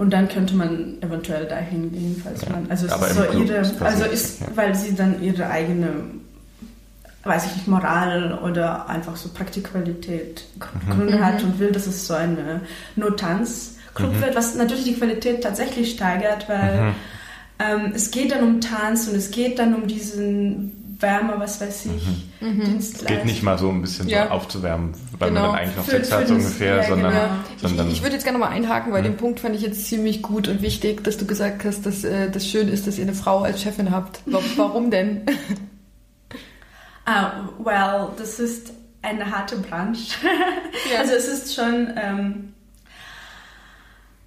und 0.00 0.10
dann 0.14 0.28
könnte 0.30 0.54
man 0.54 0.96
eventuell 1.02 1.44
dahin 1.46 1.92
gehen, 1.92 2.20
falls 2.24 2.40
Ja, 2.42 2.52
man. 2.52 2.66
Also 2.70 2.86
es 2.86 2.92
ist 2.92 3.14
so 3.14 3.22
Club 3.22 3.48
ihre, 3.48 3.84
also 3.84 4.04
ist, 4.06 4.40
ja. 4.40 4.46
weil 4.54 4.74
sie 4.74 4.94
dann 4.94 5.22
ihre 5.22 5.46
eigene, 5.50 5.88
weiß 7.24 7.44
ich 7.46 7.56
nicht, 7.56 7.68
Moral 7.68 8.38
oder 8.42 8.88
einfach 8.88 9.14
so 9.16 9.28
Praktikqualität 9.28 10.44
Mhm. 10.56 10.90
Gründe 10.90 11.22
hat 11.24 11.42
und 11.42 11.58
will, 11.58 11.70
dass 11.70 11.86
es 11.86 12.06
so 12.06 12.14
eine 12.14 12.62
No-Tanz-Club 12.96 14.14
Mhm. 14.14 14.20
wird, 14.22 14.36
was 14.36 14.54
natürlich 14.54 14.84
die 14.84 14.94
Qualität 14.94 15.42
tatsächlich 15.42 15.90
steigert, 15.92 16.48
weil 16.48 16.80
Mhm. 16.82 16.94
ähm, 17.58 17.92
es 17.94 18.10
geht 18.10 18.32
dann 18.32 18.42
um 18.42 18.60
Tanz 18.62 19.06
und 19.06 19.14
es 19.16 19.30
geht 19.30 19.58
dann 19.58 19.74
um 19.74 19.86
diesen 19.86 20.79
Wärme, 21.00 21.34
was 21.38 21.60
weiß 21.60 21.86
ich, 21.86 22.02
Mhm. 22.40 22.76
Es 22.78 23.04
geht 23.04 23.24
nicht 23.24 23.42
mal 23.42 23.58
so 23.58 23.68
ein 23.70 23.80
bisschen 23.82 24.08
Ja. 24.08 24.26
so 24.26 24.30
aufzuwärmen, 24.32 24.94
weil 25.18 25.28
Genau. 25.28 25.40
man 25.42 25.50
dann 25.52 25.60
eigentlich 25.60 25.76
noch 25.76 25.84
Für- 25.84 25.90
Sex 25.92 26.08
für 26.08 26.16
hat, 26.16 26.28
so 26.28 26.34
ungefähr, 26.34 26.76
ja, 26.76 26.82
sondern, 26.88 27.12
genau. 27.12 27.24
sondern 27.60 27.86
Ich, 27.88 27.92
ich 27.94 28.02
würde 28.02 28.14
jetzt 28.14 28.24
gerne 28.24 28.38
mal 28.38 28.48
einhaken, 28.48 28.92
weil 28.92 29.00
Mhm. 29.02 29.06
den 29.06 29.16
Punkt 29.16 29.40
fand 29.40 29.54
ich 29.56 29.62
jetzt 29.62 29.86
ziemlich 29.86 30.22
gut 30.22 30.48
und 30.48 30.62
wichtig, 30.62 31.02
dass 31.04 31.16
du 31.18 31.26
gesagt 31.26 31.64
hast, 31.64 31.84
dass 31.86 32.04
äh, 32.04 32.30
das 32.30 32.46
schön 32.46 32.68
ist, 32.68 32.86
dass 32.86 32.96
ihr 32.98 33.04
eine 33.04 33.14
Frau 33.14 33.40
als 33.42 33.62
Chefin 33.62 33.90
habt. 33.90 34.20
Wa- 34.26 34.40
Warum 34.56 34.90
denn? 34.90 35.22
Ah, 37.04 37.48
well, 37.58 38.08
das 38.18 38.38
ist 38.38 38.72
eine 39.02 39.30
harte 39.30 39.56
Branche. 39.56 40.16
Ja. 40.92 41.00
Also 41.00 41.14
es 41.14 41.26
ist 41.28 41.54
schon. 41.54 41.90
Ähm, 41.96 42.49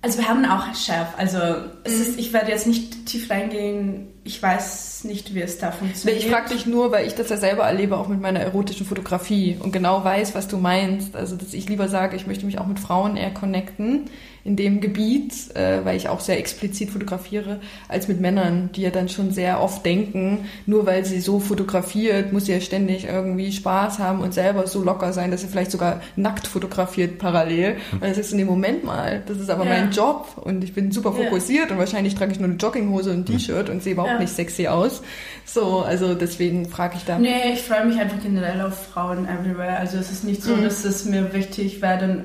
also 0.03 0.19
wir 0.19 0.27
haben 0.27 0.45
auch 0.45 0.65
Chef. 0.75 1.07
Also 1.17 1.37
es 1.83 1.95
Mhm. 1.95 2.01
ist, 2.01 2.19
ich 2.19 2.31
werde 2.33 2.51
jetzt 2.51 2.67
nicht 2.67 3.05
tief 3.07 3.29
reingehen. 3.31 4.09
Ich 4.25 4.41
weiß 4.41 5.03
nicht, 5.05 5.33
wie 5.33 5.41
es 5.41 5.57
da 5.57 5.69
Nee, 5.71 5.75
funktioniert. 5.79 6.23
ich 6.23 6.29
frage 6.29 6.49
dich 6.53 6.65
nur, 6.65 6.91
weil 6.91 7.07
ich 7.07 7.15
das 7.15 7.29
ja 7.29 7.37
selber 7.37 7.63
erlebe, 7.63 7.97
auch 7.97 8.07
mit 8.07 8.21
meiner 8.21 8.39
erotischen 8.41 8.85
Fotografie 8.85 9.57
und 9.59 9.71
genau 9.73 10.03
weiß, 10.03 10.35
was 10.35 10.47
du 10.47 10.57
meinst. 10.57 11.15
Also, 11.15 11.35
dass 11.35 11.53
ich 11.53 11.67
lieber 11.67 11.87
sage, 11.89 12.15
ich 12.15 12.27
möchte 12.27 12.45
mich 12.45 12.59
auch 12.59 12.67
mit 12.67 12.79
Frauen 12.79 13.17
eher 13.17 13.31
connecten 13.33 14.09
in 14.45 14.57
dem 14.57 14.81
Gebiet, 14.81 15.33
äh, 15.55 15.85
weil 15.85 15.95
ich 15.95 16.09
auch 16.09 16.19
sehr 16.19 16.37
explizit 16.37 16.89
fotografiere, 16.89 17.61
als 17.87 18.09
mit 18.09 18.19
Männern, 18.19 18.69
die 18.75 18.81
ja 18.81 18.89
dann 18.89 19.07
schon 19.07 19.31
sehr 19.31 19.61
oft 19.61 19.85
denken, 19.85 20.39
nur 20.65 20.85
weil 20.85 21.05
sie 21.05 21.21
so 21.21 21.39
fotografiert, 21.39 22.33
muss 22.33 22.45
sie 22.47 22.51
ja 22.51 22.59
ständig 22.59 23.05
irgendwie 23.07 23.53
Spaß 23.53 23.99
haben 23.99 24.19
und 24.19 24.33
selber 24.33 24.67
so 24.67 24.83
locker 24.83 25.13
sein, 25.13 25.31
dass 25.31 25.41
sie 25.41 25.47
vielleicht 25.47 25.71
sogar 25.71 26.01
nackt 26.17 26.45
fotografiert 26.47 27.19
parallel. 27.19 27.77
Und 27.93 28.03
das 28.03 28.17
ist 28.17 28.33
in 28.33 28.37
dem 28.39 28.47
Moment 28.47 28.83
mal, 28.83 29.23
das 29.27 29.37
ist 29.39 29.49
aber 29.49 29.63
Ja. 29.63 29.69
mein 29.69 29.91
Job 29.91 30.27
und 30.43 30.61
ich 30.63 30.73
bin 30.73 30.91
super 30.91 31.13
Ja. 31.17 31.23
fokussiert 31.23 31.71
und 31.71 31.77
wahrscheinlich 31.77 32.15
trage 32.15 32.33
ich 32.33 32.39
nur 32.39 32.49
eine 32.49 32.57
Jogginghose 32.57 33.11
und 33.11 33.19
ein 33.19 33.25
T-Shirt 33.25 33.69
und 33.69 33.81
sehe 33.81 33.93
überhaupt 33.93 34.13
Ja. 34.15 34.19
nicht 34.19 34.33
sexy 34.33 34.67
aus. 34.67 35.01
So, 35.45 35.79
also 35.79 36.15
deswegen 36.15 36.67
frage 36.67 36.95
ich 36.97 37.05
da. 37.05 37.17
Nee, 37.17 37.53
ich 37.53 37.61
freue 37.61 37.85
mich 37.85 37.97
einfach 37.97 38.21
generell 38.21 38.59
auf 38.61 38.87
Frauen 38.87 39.25
everywhere. 39.25 39.77
Also 39.77 39.97
es 39.97 40.11
ist 40.11 40.25
nicht 40.25 40.43
so, 40.43 40.55
Mhm. 40.57 40.63
dass 40.63 40.83
es 40.83 41.05
mir 41.05 41.33
wichtig 41.33 41.81
wäre, 41.81 41.97
dann. 41.99 42.23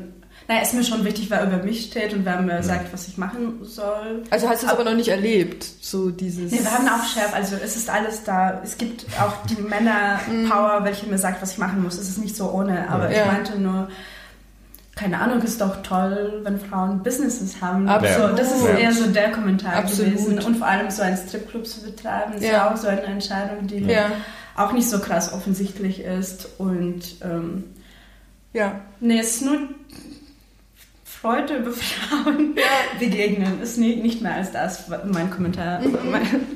Naja, 0.49 0.61
es 0.63 0.69
ist 0.69 0.75
mir 0.75 0.85
schon 0.85 1.05
wichtig, 1.05 1.29
wer 1.29 1.45
über 1.45 1.63
mich 1.63 1.85
steht 1.85 2.15
und 2.15 2.25
wer 2.25 2.41
mir 2.41 2.63
sagt, 2.63 2.91
was 2.93 3.07
ich 3.07 3.19
machen 3.19 3.59
soll. 3.65 4.23
Also 4.31 4.49
hast 4.49 4.63
du 4.63 4.67
es 4.67 4.73
aber 4.73 4.83
noch 4.83 4.95
nicht 4.95 5.09
erlebt, 5.09 5.63
so 5.83 6.11
dieses. 6.11 6.51
Nee, 6.53 6.61
wir 6.63 6.73
haben 6.73 6.89
auch 6.89 7.05
Chef, 7.07 7.35
also 7.35 7.57
es 7.63 7.77
ist 7.77 7.91
alles 7.91 8.25
da. 8.25 8.61
Es 8.65 8.79
gibt 8.79 9.05
auch 9.21 9.45
die 9.47 9.61
Männer-Power, 9.69 10.85
welche 10.85 11.07
mir 11.07 11.19
sagt, 11.19 11.43
was 11.43 11.53
ich 11.53 11.59
machen 11.59 11.83
muss. 11.83 11.99
Es 11.99 12.09
ist 12.09 12.17
nicht 12.19 12.35
so 12.35 12.51
ohne, 12.51 12.89
aber 12.89 13.11
Ja. 13.13 13.21
ich 13.21 13.27
meinte 13.31 13.59
nur, 13.59 13.89
keine 14.97 15.21
Ahnung, 15.21 15.43
ist 15.43 15.61
doch 15.61 15.83
toll, 15.83 16.41
wenn 16.45 16.59
Frauen 16.59 17.03
Businesses 17.03 17.61
haben. 17.61 17.87
Absolut. 17.87 18.31
So, 18.31 18.37
das 18.37 18.51
ist 18.57 18.65
eher 18.65 18.93
so 18.93 19.07
der 19.07 19.31
Kommentar 19.31 19.75
Absolut. 19.75 20.13
gewesen. 20.15 20.39
Und 20.41 20.57
vor 20.57 20.67
allem 20.67 20.91
so 20.91 21.03
einen 21.03 21.19
Stripclub 21.19 21.67
zu 21.67 21.83
betreiben, 21.83 22.33
ist 22.33 22.43
Ja. 22.43 22.51
ja 22.53 22.73
auch 22.73 22.77
so 22.79 22.89
eine 22.89 23.03
Entscheidung, 23.03 23.67
die 23.67 23.81
Ja, 23.85 24.11
auch 24.57 24.73
nicht 24.73 24.89
so 24.89 24.99
krass 24.99 25.31
offensichtlich 25.33 26.01
ist. 26.01 26.49
Und 26.59 27.03
ähm, 27.23 27.65
ja. 28.55 28.81
nee, 28.99 29.21
es 29.21 29.37
ist 29.37 29.43
nur 29.43 29.59
Freude 31.21 31.57
über 31.57 31.73
Frauen 31.73 32.55
begegnen. 33.01 33.61
Ist 33.61 33.77
nie, 33.77 33.97
nicht 33.97 34.23
mehr 34.23 34.35
als 34.35 34.53
das 34.53 34.85
mein 35.05 35.31
Kommentar. 35.31 35.81
Mhm. 35.81 36.15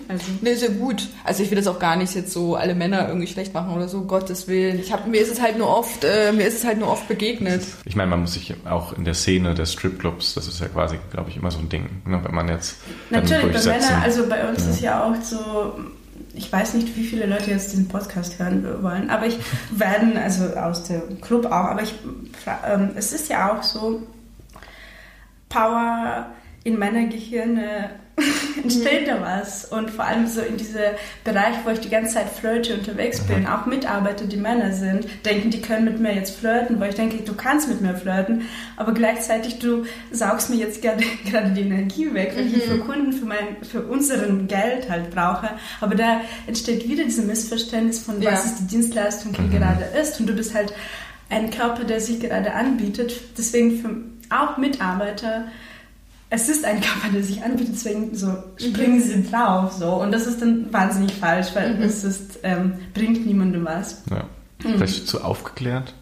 Also. 0.08 0.24
Nee, 0.40 0.54
sehr 0.54 0.70
gut. 0.70 1.08
Also 1.24 1.42
ich 1.42 1.50
will 1.50 1.56
das 1.56 1.66
auch 1.66 1.80
gar 1.80 1.96
nicht 1.96 2.14
jetzt 2.14 2.32
so 2.32 2.54
alle 2.54 2.74
Männer 2.74 3.08
irgendwie 3.08 3.26
schlecht 3.26 3.54
machen 3.54 3.74
oder 3.74 3.88
so, 3.88 4.02
Gottes 4.02 4.46
Willen. 4.46 4.78
Ich 4.78 4.92
hab, 4.92 5.06
mir 5.08 5.20
ist 5.20 5.32
es 5.32 5.40
halt 5.40 5.58
nur 5.58 5.68
oft, 5.68 6.04
äh, 6.04 6.32
mir 6.32 6.46
ist 6.46 6.58
es 6.58 6.64
halt 6.64 6.78
nur 6.78 6.88
oft 6.88 7.08
begegnet. 7.08 7.62
Ich 7.84 7.96
meine, 7.96 8.10
man 8.10 8.20
muss 8.20 8.34
sich 8.34 8.54
auch 8.64 8.92
in 8.92 9.04
der 9.04 9.14
Szene 9.14 9.54
der 9.54 9.66
Stripclubs, 9.66 10.34
das 10.34 10.46
ist 10.46 10.60
ja 10.60 10.68
quasi, 10.68 10.96
glaube 11.10 11.30
ich, 11.30 11.36
immer 11.36 11.50
so 11.50 11.58
ein 11.58 11.68
Ding, 11.68 11.88
ne, 12.06 12.20
wenn 12.22 12.34
man 12.34 12.48
jetzt 12.48 12.76
Natürlich, 13.10 13.64
bei 13.64 13.72
Männern, 13.72 14.02
also 14.02 14.28
bei 14.28 14.48
uns 14.48 14.64
ja. 14.64 14.70
ist 14.70 14.80
ja 14.80 15.04
auch 15.04 15.22
so, 15.22 15.80
ich 16.34 16.52
weiß 16.52 16.74
nicht, 16.74 16.96
wie 16.96 17.04
viele 17.04 17.26
Leute 17.26 17.50
jetzt 17.50 17.72
diesen 17.72 17.88
Podcast 17.88 18.38
hören 18.38 18.64
wollen, 18.82 19.10
aber 19.10 19.26
ich 19.26 19.38
werden, 19.70 20.16
also 20.16 20.44
aus 20.54 20.84
dem 20.84 21.20
Club 21.20 21.46
auch, 21.46 21.50
aber 21.50 21.82
ich, 21.82 21.94
ähm, 22.66 22.90
es 22.94 23.12
ist 23.12 23.28
ja 23.28 23.52
auch 23.52 23.62
so, 23.62 24.02
Power 25.52 26.26
in 26.64 26.78
meiner 26.78 27.06
Gehirne 27.06 27.90
entsteht 28.62 29.08
da 29.08 29.20
was. 29.20 29.64
Und 29.64 29.90
vor 29.90 30.04
allem 30.04 30.26
so 30.26 30.40
in 30.40 30.56
diesem 30.56 30.80
Bereich, 31.24 31.54
wo 31.64 31.70
ich 31.70 31.80
die 31.80 31.88
ganze 31.88 32.14
Zeit 32.14 32.28
flirte 32.28 32.74
unterwegs 32.74 33.20
bin, 33.20 33.46
auch 33.46 33.66
Mitarbeiter, 33.66 34.26
die 34.26 34.36
Männer 34.36 34.72
sind, 34.72 35.06
denken, 35.24 35.50
die 35.50 35.60
können 35.60 35.84
mit 35.84 35.98
mir 35.98 36.14
jetzt 36.14 36.38
flirten, 36.38 36.78
wo 36.78 36.84
ich 36.84 36.94
denke, 36.94 37.22
du 37.24 37.34
kannst 37.34 37.68
mit 37.68 37.80
mir 37.80 37.94
flirten, 37.94 38.42
aber 38.76 38.92
gleichzeitig 38.92 39.58
du 39.58 39.84
saugst 40.10 40.50
mir 40.50 40.56
jetzt 40.56 40.82
gerade, 40.82 41.02
gerade 41.30 41.50
die 41.50 41.62
Energie 41.62 42.12
weg, 42.14 42.32
wenn 42.36 42.48
mhm. 42.48 42.54
ich 42.54 42.64
für 42.64 42.78
Kunden, 42.78 43.12
für, 43.12 43.26
mein, 43.26 43.56
für 43.62 43.82
unseren 43.82 44.46
Geld 44.46 44.88
halt 44.88 45.10
brauche. 45.10 45.50
Aber 45.80 45.94
da 45.94 46.20
entsteht 46.46 46.88
wieder 46.88 47.04
dieses 47.04 47.24
Missverständnis 47.24 48.00
von, 48.00 48.20
ja. 48.22 48.32
was 48.32 48.44
ist 48.44 48.58
die 48.60 48.66
Dienstleistung, 48.66 49.32
die 49.32 49.42
mhm. 49.42 49.50
gerade 49.50 49.84
ist. 50.00 50.20
Und 50.20 50.28
du 50.28 50.34
bist 50.34 50.54
halt 50.54 50.72
ein 51.28 51.50
Körper, 51.50 51.84
der 51.84 51.98
sich 51.98 52.20
gerade 52.20 52.52
anbietet. 52.52 53.14
Deswegen 53.38 53.80
für 53.80 54.11
auch 54.32 54.56
Mitarbeiter, 54.56 55.46
es 56.30 56.48
ist 56.48 56.64
ein 56.64 56.80
Körper, 56.80 57.12
der 57.12 57.22
sich 57.22 57.42
anbietet, 57.42 57.74
deswegen 57.74 58.14
so 58.14 58.32
springen 58.56 58.96
mhm. 58.96 59.02
sie 59.02 59.30
drauf. 59.30 59.72
So. 59.72 59.94
Und 59.94 60.12
das 60.12 60.26
ist 60.26 60.40
dann 60.40 60.72
wahnsinnig 60.72 61.12
falsch, 61.14 61.48
weil 61.54 61.74
mhm. 61.74 61.82
es 61.82 62.04
ist, 62.04 62.40
ähm, 62.42 62.74
bringt 62.94 63.26
niemandem 63.26 63.64
was. 63.64 64.02
Ja. 64.10 64.24
Mhm. 64.64 64.76
Vielleicht 64.76 65.06
zu 65.06 65.22
aufgeklärt 65.22 65.94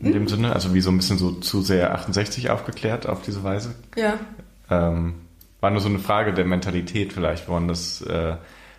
in 0.00 0.08
mhm. 0.08 0.12
dem 0.12 0.28
Sinne, 0.28 0.52
also 0.52 0.74
wie 0.74 0.80
so 0.80 0.90
ein 0.90 0.96
bisschen 0.96 1.18
so 1.18 1.32
zu 1.32 1.62
sehr 1.62 1.94
68 1.94 2.50
aufgeklärt 2.50 3.06
auf 3.06 3.22
diese 3.22 3.44
Weise. 3.44 3.74
Ja. 3.96 4.14
Ähm, 4.68 5.14
war 5.60 5.70
nur 5.70 5.80
so 5.80 5.88
eine 5.88 6.00
Frage 6.00 6.34
der 6.34 6.44
Mentalität 6.44 7.12
vielleicht, 7.12 7.48
woran 7.48 7.68
das 7.68 8.02
äh, 8.02 8.34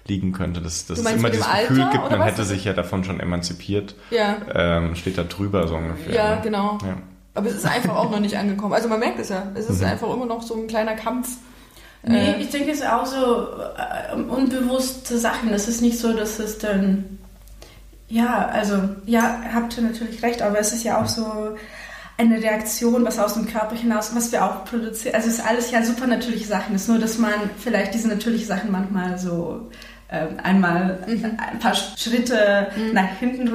liegen 0.06 0.34
könnte, 0.34 0.62
dass, 0.62 0.86
dass 0.86 1.00
es 1.00 1.12
immer 1.14 1.30
dieses 1.30 1.48
Gefühl 1.50 1.90
gibt, 1.92 2.12
man 2.12 2.22
hätte 2.22 2.44
sich 2.44 2.66
ja 2.66 2.74
davon 2.74 3.06
schon 3.06 3.22
emanzipiert. 3.22 3.96
Ja. 4.12 4.36
Ähm, 4.54 4.96
steht 4.96 5.18
da 5.18 5.24
drüber 5.24 5.68
so 5.68 5.78
ungefähr. 5.78 6.14
Ja, 6.14 6.36
ne? 6.36 6.42
genau. 6.44 6.78
Ja. 6.86 6.98
Aber 7.36 7.48
es 7.48 7.56
ist 7.56 7.66
einfach 7.66 7.96
auch 7.96 8.12
noch 8.12 8.20
nicht 8.20 8.38
angekommen. 8.38 8.74
Also 8.74 8.88
man 8.88 9.00
merkt 9.00 9.20
es 9.20 9.30
ja. 9.30 9.52
Es 9.56 9.70
ist 9.70 9.82
mhm. 9.82 9.88
einfach 9.88 10.14
immer 10.14 10.26
noch 10.26 10.44
so 10.44 10.56
ein 10.56 10.68
kleiner 10.68 10.96
Kampf. 10.96 11.30
Nee, 12.04 12.34
äh, 12.34 12.42
ich 12.42 12.50
denke, 12.50 12.72
es 12.72 12.80
ist 12.80 12.88
auch 12.88 13.06
so 13.06 13.48
äh, 13.78 14.16
unbewusste 14.16 15.18
Sachen. 15.18 15.54
Es 15.54 15.68
ist 15.68 15.82
nicht 15.82 15.98
so, 15.98 16.14
dass 16.14 16.40
es 16.40 16.58
dann. 16.58 17.20
Ja, 18.10 18.48
also, 18.48 18.76
ja, 19.06 19.42
habt 19.54 19.78
ihr 19.78 19.84
natürlich 19.84 20.22
recht, 20.22 20.42
aber 20.42 20.60
es 20.60 20.72
ist 20.74 20.84
ja 20.84 21.02
auch 21.02 21.08
so 21.08 21.56
eine 22.18 22.38
Reaktion, 22.38 23.04
was 23.06 23.18
aus 23.18 23.34
dem 23.34 23.48
Körper 23.48 23.76
hinaus, 23.76 24.16
was 24.16 24.32
wir 24.32 24.46
auch 24.46 24.66
produzieren. 24.66 25.16
Also 25.16 25.30
es 25.30 25.40
ist 25.40 25.48
alles 25.48 25.72
ja 25.72 25.84
super 25.84 26.06
natürliche 26.06 26.46
Sachen. 26.46 26.76
Es 26.76 26.84
ist 26.84 26.88
nur, 26.90 27.00
dass 27.00 27.18
man 27.18 27.34
vielleicht 27.58 27.96
diese 27.96 28.08
natürlichen 28.08 28.48
Sachen 28.48 28.72
manchmal 28.72 29.18
so 29.18 29.72
äh, 30.10 30.28
einmal 30.44 31.00
mhm. 31.08 31.38
ein 31.38 31.60
paar 31.60 31.74
Schritte 31.74 32.68
mhm. 32.76 32.94
nach 32.94 33.18
hinten 33.20 33.50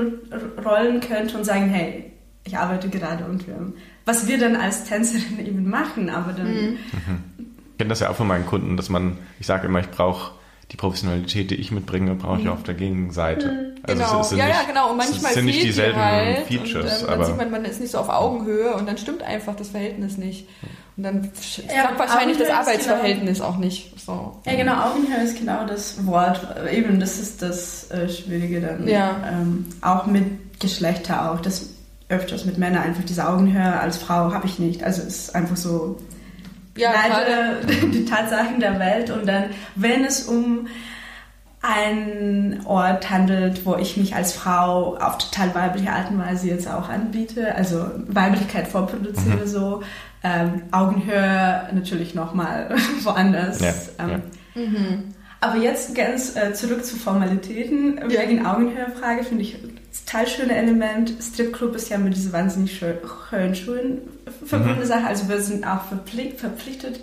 rollen 0.65 1.01
könnte 1.01 1.39
und 1.39 1.45
sagen, 1.45 1.69
hey, 1.69 2.13
ich 2.49 2.57
arbeite 2.57 2.89
gerade 2.89 3.27
und 3.27 3.47
wir, 3.47 3.73
was 4.05 4.27
wir 4.27 4.39
dann 4.39 4.57
als 4.57 4.85
Tänzerin 4.85 5.39
eben 5.47 5.69
machen, 5.69 6.11
aber 6.11 6.33
dann. 6.33 6.53
Mhm. 6.53 6.79
Ich 7.73 7.79
kenne 7.79 7.91
das 7.91 8.01
ja 8.01 8.11
auch 8.11 8.17
von 8.17 8.27
meinen 8.27 8.47
Kunden, 8.47 8.77
dass 8.77 8.89
man, 8.89 9.19
ich 9.39 9.47
sage 9.47 9.69
immer, 9.69 9.79
ich 9.79 9.91
brauche 9.91 10.33
die 10.73 10.77
Professionalität, 10.77 11.51
die 11.51 11.55
ich 11.55 11.71
mitbringe, 11.71 12.15
brauche 12.15 12.39
ich 12.39 12.45
mhm. 12.45 12.51
auf 12.51 12.63
der 12.63 12.75
Gegenseite. 12.75 13.47
Mhm. 13.47 13.69
Also 13.83 14.03
genau. 14.03 14.21
Es, 14.21 14.33
es 14.33 14.39
ja, 14.39 14.47
nicht, 14.47 14.57
ja, 14.57 14.63
genau. 14.67 14.91
Und 14.91 14.97
manchmal 14.97 15.31
es 15.31 15.35
sind 15.35 15.45
nicht 15.47 15.63
dieselben 15.63 15.99
halt 15.99 16.47
Features. 16.47 17.03
Und, 17.03 17.11
ähm, 17.11 17.19
dann 17.19 17.27
sieht 17.27 17.37
man, 17.37 17.51
man 17.51 17.65
ist 17.65 17.81
nicht 17.81 17.91
so 17.91 17.99
auf 17.99 18.09
Augenhöhe 18.09 18.75
und 18.75 18.89
dann 18.89 18.99
stimmt 18.99 19.23
einfach 19.23 19.55
das 19.55 19.69
Verhältnis 19.69 20.19
nicht. 20.19 20.49
Und 20.97 21.05
dann 21.05 21.31
ja, 21.69 21.83
klappt 21.83 21.99
wahrscheinlich 22.01 22.39
das 22.39 22.51
Arbeitsverhältnis 22.51 23.39
genau, 23.39 23.51
auch 23.51 23.57
nicht. 23.57 23.99
So. 24.01 24.41
Ja, 24.45 24.57
genau. 24.57 24.91
Augenhöhe 24.91 25.23
ist 25.23 25.39
genau 25.39 25.65
das 25.65 26.05
Wort. 26.05 26.45
Eben, 26.71 26.99
das 26.99 27.19
ist 27.19 27.41
das 27.41 27.91
äh, 27.91 28.09
Schwierige 28.09 28.61
dann. 28.61 28.89
Ja. 28.89 29.17
Ähm, 29.31 29.67
auch 29.81 30.07
mit 30.07 30.61
Geschlechter 30.61 31.31
auch. 31.31 31.41
Das 31.41 31.71
öfters 32.09 32.45
mit 32.45 32.59
Männern 32.59 32.83
einfach 32.83 33.05
diese 33.05 33.29
Augenhöhe 33.29 33.79
als 33.79 33.99
Frau 33.99 34.33
habe 34.33 34.47
ich 34.47 34.59
nicht. 34.59 34.83
Also 34.83 35.03
es 35.03 35.09
ist 35.09 35.35
einfach 35.35 35.57
so 35.57 35.99
ja, 36.77 36.91
leider 36.93 37.65
die 37.93 38.05
Tatsachen 38.05 38.61
der 38.61 38.79
Welt. 38.79 39.11
Und 39.11 39.27
dann, 39.27 39.45
wenn 39.75 40.05
es 40.05 40.25
um 40.25 40.69
einen 41.61 42.65
Ort 42.67 43.11
handelt, 43.11 43.67
wo 43.67 43.77
ich 43.77 43.97
mich 43.97 44.15
als 44.15 44.33
Frau 44.33 44.97
auf 44.97 45.19
total 45.19 45.55
weibliche 45.55 45.91
Art 45.91 46.11
und 46.11 46.19
Weise 46.19 46.49
jetzt 46.49 46.71
auch 46.71 46.89
anbiete, 46.89 47.55
also 47.55 47.91
Weiblichkeit 48.07 48.69
vorproduziere, 48.69 49.45
mhm. 49.45 49.47
so 49.47 49.83
ähm, 50.23 50.63
Augenhöhe 50.71 51.69
natürlich 51.73 52.15
nochmal 52.15 52.75
woanders. 53.03 53.61
Ja, 53.61 53.75
ähm, 53.99 54.11
ja. 54.11 54.19
Mhm. 54.55 55.15
Aber 55.41 55.57
jetzt 55.57 55.95
ganz 55.95 56.37
äh, 56.37 56.53
zurück 56.53 56.85
zu 56.85 56.97
Formalitäten. 56.97 58.01
Ja. 58.09 58.23
Wegen 58.23 58.45
Augenhöhe-Frage 58.45 59.25
finde 59.25 59.43
ich 59.43 59.57
total 60.05 60.27
schöne 60.27 60.57
Element. 60.57 61.13
Stripclub 61.21 61.75
ist 61.75 61.89
ja 61.91 61.99
mit 61.99 62.15
diesen 62.15 62.33
wahnsinnig 62.33 62.77
schönen 62.77 63.55
Schulen 63.55 64.03
verbundene 64.45 64.85
mhm. 64.85 64.89
Sache. 64.89 65.07
Also 65.07 65.29
wir 65.29 65.41
sind 65.41 65.67
auch 65.67 65.85
verpflichtet, 65.85 67.01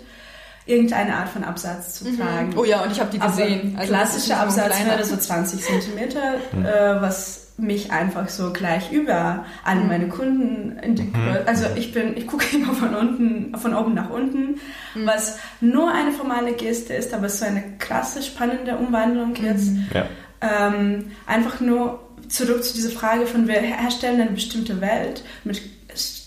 irgendeine 0.66 1.16
Art 1.16 1.28
von 1.28 1.44
Absatz 1.44 1.94
zu 1.94 2.08
mhm. 2.08 2.18
tragen. 2.18 2.54
Oh 2.56 2.64
ja, 2.64 2.82
und 2.82 2.92
ich 2.92 3.00
habe 3.00 3.10
die 3.10 3.18
gesehen. 3.18 3.76
Also 3.78 3.92
klassischer 3.92 4.40
Absatz 4.40 4.84
wäre 4.84 5.04
so 5.04 5.16
20 5.16 5.62
Zentimeter, 5.62 6.34
mhm. 6.52 6.64
äh, 6.64 7.00
was 7.00 7.46
mich 7.58 7.90
einfach 7.90 8.28
so 8.28 8.52
gleich 8.52 8.92
über 8.92 9.46
alle 9.64 9.80
mhm. 9.80 9.88
meine 9.88 10.08
Kunden 10.08 10.78
integriert. 10.78 11.42
Mhm. 11.42 11.48
Also 11.48 11.66
ich 11.74 11.92
bin, 11.92 12.16
ich 12.16 12.26
gucke 12.26 12.44
immer 12.54 12.74
von 12.74 12.94
unten, 12.94 13.56
von 13.56 13.74
oben 13.74 13.94
nach 13.94 14.10
unten, 14.10 14.60
mhm. 14.94 15.06
was 15.06 15.38
nur 15.60 15.92
eine 15.92 16.12
formale 16.12 16.52
Geste 16.52 16.94
ist, 16.94 17.14
aber 17.14 17.26
es 17.26 17.34
ist 17.34 17.40
so 17.40 17.46
eine 17.46 17.62
krasse, 17.78 18.22
spannende 18.22 18.76
Umwandlung 18.76 19.34
jetzt. 19.36 19.68
Mhm. 19.68 19.86
Ja. 19.94 20.06
Ähm, 20.42 21.12
einfach 21.26 21.60
nur 21.60 22.05
zurück 22.28 22.64
zu 22.64 22.74
dieser 22.74 22.90
Frage 22.90 23.26
von 23.26 23.48
wir 23.48 23.60
herstellen 23.60 24.20
eine 24.20 24.30
bestimmte 24.30 24.80
Welt 24.80 25.22
mit 25.44 25.60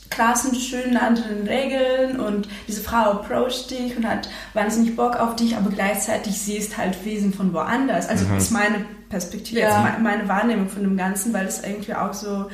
krassen, 0.10 0.56
schönen 0.56 0.98
anderen 0.98 1.48
Regeln 1.48 2.20
und 2.20 2.48
diese 2.68 2.82
Frau 2.82 3.12
approacht 3.12 3.70
dich 3.70 3.96
und 3.96 4.08
hat 4.08 4.28
wahnsinnig 4.54 4.96
Bock 4.96 5.16
auf 5.16 5.36
dich, 5.36 5.56
aber 5.56 5.70
gleichzeitig 5.70 6.38
siehst 6.38 6.78
halt 6.78 7.06
Wesen 7.06 7.34
von 7.34 7.54
woanders. 7.54 8.08
Also 8.08 8.26
mhm. 8.26 8.38
ist 8.38 8.52
meine 8.52 8.86
Perspektive, 9.10 9.62
ja. 9.62 9.84
also 9.84 10.02
meine 10.02 10.28
Wahrnehmung 10.28 10.70
von 10.70 10.84
dem 10.84 10.98
Ganzen, 10.98 11.32
weil 11.32 11.46
es 11.46 11.64
irgendwie 11.64 11.94
auch 11.94 12.14
so 12.14 12.50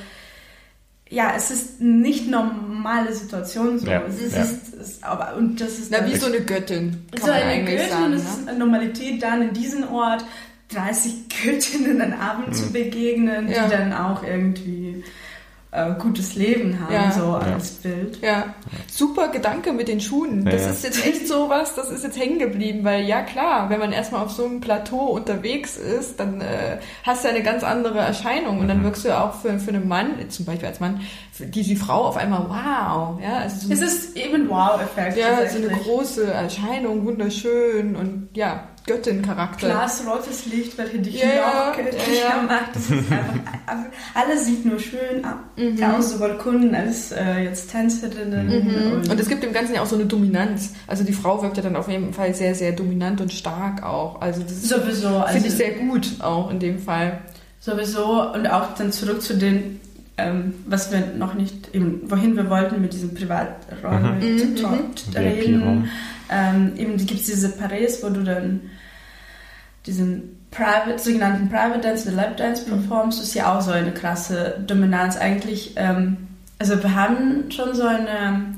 ja, 1.09 1.33
es 1.35 1.51
ist 1.51 1.81
nicht 1.81 2.27
normale 2.27 3.13
Situation 3.13 3.77
so. 3.77 3.87
Ja, 3.87 4.01
es 4.07 4.19
ist, 4.19 4.35
ja. 4.35 4.41
es 4.41 4.73
ist, 4.73 5.03
aber 5.03 5.35
und 5.35 5.61
das 5.61 5.77
ist 5.77 5.91
Na, 5.91 6.05
wie 6.07 6.15
so 6.15 6.25
eine 6.25 6.41
Göttin. 6.41 7.05
so 7.21 7.29
eine 7.29 7.63
Göttin, 7.63 7.89
sagen, 7.89 8.11
das 8.13 8.23
ne? 8.23 8.29
ist 8.29 8.47
eine 8.49 8.59
Normalität 8.59 9.21
dann 9.21 9.41
in 9.43 9.53
diesem 9.53 9.87
Ort 9.91 10.25
30 10.69 11.29
Göttinnen 11.43 12.01
am 12.01 12.19
Abend 12.19 12.49
mhm. 12.49 12.53
zu 12.53 12.71
begegnen, 12.71 13.49
ja. 13.49 13.65
die 13.65 13.71
dann 13.71 13.93
auch 13.93 14.23
irgendwie 14.23 15.03
äh, 15.75 15.93
gutes 15.99 16.35
Leben 16.35 16.79
haben, 16.79 16.93
ja. 16.93 17.11
so 17.11 17.33
als 17.33 17.71
Bild. 17.71 18.19
Ja, 18.21 18.55
super 18.89 19.27
Gedanke 19.27 19.73
mit 19.73 19.87
den 19.87 19.99
Schuhen. 19.99 20.45
Das 20.45 20.63
ja. 20.63 20.69
ist 20.69 20.83
jetzt 20.83 21.05
echt 21.05 21.27
so 21.27 21.49
was, 21.49 21.75
das 21.75 21.91
ist 21.91 22.03
jetzt 22.03 22.17
hängen 22.17 22.39
geblieben, 22.39 22.83
weil 22.83 23.03
ja 23.03 23.21
klar, 23.21 23.69
wenn 23.69 23.79
man 23.79 23.91
erstmal 23.91 24.23
auf 24.23 24.31
so 24.31 24.45
einem 24.45 24.61
Plateau 24.61 25.07
unterwegs 25.07 25.77
ist, 25.77 26.19
dann 26.19 26.41
äh, 26.41 26.77
hast 27.03 27.25
du 27.25 27.29
eine 27.29 27.43
ganz 27.43 27.63
andere 27.63 27.99
Erscheinung 27.99 28.59
und 28.59 28.67
dann 28.67 28.79
mhm. 28.79 28.85
wirkst 28.85 29.03
du 29.03 29.09
ja 29.09 29.23
auch 29.27 29.33
für, 29.33 29.59
für 29.59 29.71
einen 29.71 29.87
Mann, 29.87 30.29
zum 30.29 30.45
Beispiel 30.45 30.67
als 30.67 30.79
Mann, 30.79 31.01
die, 31.39 31.63
die 31.63 31.75
Frau 31.75 32.05
auf 32.05 32.17
einmal 32.17 32.45
wow. 32.47 33.21
Ja, 33.21 33.39
also 33.39 33.67
so 33.67 33.73
es 33.73 33.81
ist 33.81 34.15
eben 34.15 34.49
Wow-Effekt. 34.49 35.17
Ja, 35.17 35.45
so 35.47 35.57
eine 35.57 35.67
große 35.67 36.31
Erscheinung, 36.31 37.05
wunderschön 37.05 37.95
und 37.95 38.29
ja, 38.33 38.69
Göttin-Charakter. 38.87 39.67
Glasrotes 39.67 40.45
Licht, 40.45 40.77
welche 40.77 40.99
dich 40.99 41.19
ja, 41.19 41.69
noch 41.69 41.75
göttlicher 41.75 42.29
ja, 42.29 42.41
macht. 42.43 42.75
Das 42.75 42.83
ist 42.83 43.11
einfach, 43.11 43.85
alles 44.13 44.45
sieht 44.45 44.65
nur 44.65 44.79
schön 44.79 45.25
mhm. 45.55 45.83
aus, 45.83 46.11
sowohl 46.11 46.37
Kunden 46.37 46.75
als 46.75 47.11
äh, 47.11 47.39
jetzt 47.43 47.71
Tänzerinnen. 47.71 48.47
Mhm. 48.47 48.93
Und, 48.93 49.09
und, 49.09 49.19
es 49.19 49.27
gibt 49.27 49.43
im 49.43 49.53
Ganzen 49.53 49.75
ja 49.75 49.81
auch 49.81 49.87
so 49.87 49.95
eine 49.95 50.05
Dominanz. 50.05 50.73
Also 50.85 51.03
die 51.03 51.13
Frau 51.13 51.41
wirkt 51.41 51.57
ja 51.57 51.63
dann 51.63 51.75
auf 51.75 51.87
jeden 51.87 52.13
Fall 52.13 52.35
sehr, 52.35 52.53
sehr 52.53 52.73
dominant 52.73 53.21
und 53.21 53.33
stark 53.33 53.83
auch. 53.83 54.21
Also 54.21 54.41
das 54.41 54.63
Sowieso. 54.63 55.07
Finde 55.07 55.25
also, 55.25 55.47
ich 55.47 55.53
sehr 55.53 55.71
gut 55.71 56.07
auch 56.19 56.51
in 56.51 56.59
dem 56.59 56.77
Fall. 56.77 57.21
Sowieso 57.59 58.31
und 58.33 58.45
auch 58.47 58.75
dann 58.75 58.91
zurück 58.91 59.21
zu 59.21 59.35
den 59.35 59.79
ähm, 60.17 60.53
was 60.65 60.91
wir 60.91 61.07
noch 61.17 61.33
nicht, 61.33 61.73
eben, 61.73 62.09
wohin 62.09 62.37
wir 62.37 62.49
wollten 62.49 62.81
mit 62.81 62.93
diesem 62.93 63.13
Privatraum 63.13 64.17
mhm. 64.17 64.55
mhm. 64.55 65.17
reden. 65.17 65.89
Ähm, 66.31 66.73
eben 66.77 66.97
gibt 66.97 67.19
es 67.19 67.25
diese 67.25 67.49
Paris, 67.49 67.99
wo 68.01 68.09
du 68.09 68.23
dann 68.23 68.61
diesen 69.85 70.35
Private, 70.51 70.99
sogenannten 70.99 71.49
Private 71.49 71.81
Dance, 71.81 72.07
eine 72.07 72.15
Lap 72.17 72.37
Dance 72.37 72.63
mhm. 72.65 72.69
performst, 72.69 73.21
ist 73.21 73.33
ja 73.33 73.55
auch 73.55 73.61
so 73.61 73.71
eine 73.71 73.93
krasse 73.93 74.63
Dominanz 74.65 75.17
eigentlich. 75.17 75.73
Ähm, 75.75 76.17
also 76.59 76.81
wir 76.81 76.95
haben 76.95 77.51
schon 77.51 77.75
so 77.75 77.83
eine 77.83 78.55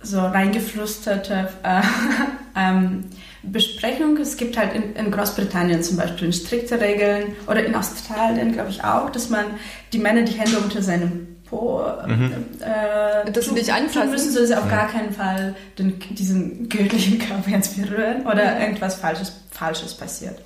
so 0.00 0.20
reingeflüsterte 0.20 1.48
äh, 1.64 1.82
ähm, 2.56 3.04
Besprechung. 3.42 4.16
Es 4.18 4.36
gibt 4.36 4.56
halt 4.56 4.74
in, 4.74 4.94
in, 4.94 5.10
Großbritannien 5.10 5.82
zum 5.82 5.96
Beispiel 5.96 6.32
strikte 6.32 6.80
Regeln 6.80 7.34
oder 7.46 7.64
in 7.64 7.74
Australien, 7.74 8.52
glaube 8.52 8.70
ich, 8.70 8.84
auch, 8.84 9.10
dass 9.10 9.28
man 9.28 9.44
die 9.92 9.98
Männer 9.98 10.22
die 10.22 10.38
Hände 10.38 10.58
unter 10.58 10.82
seinem 10.82 11.37
Po 11.48 11.82
mhm. 12.06 12.32
äh, 12.60 13.30
das 13.30 13.50
nicht 13.50 13.72
anfassen 13.72 14.10
müssen, 14.10 14.46
sie 14.46 14.54
auf 14.54 14.68
gar 14.68 14.88
keinen 14.88 15.12
Fall 15.12 15.54
den, 15.78 15.98
diesen 16.10 16.68
göttlichen 16.68 17.18
Körper 17.28 17.50
jetzt 17.50 17.76
berühren 17.76 18.26
oder 18.26 18.54
mhm. 18.54 18.60
irgendwas 18.60 18.96
Falsches, 18.96 19.32
Falsches 19.50 19.94
passiert. 19.94 20.40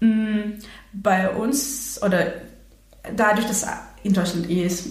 Mhm. 0.00 0.54
Bei 0.92 1.30
uns 1.30 2.00
oder 2.02 2.32
dadurch, 3.14 3.46
dass 3.46 3.66
in 4.02 4.12
Deutschland 4.12 4.48
eh 4.50 4.64
ist, 4.64 4.88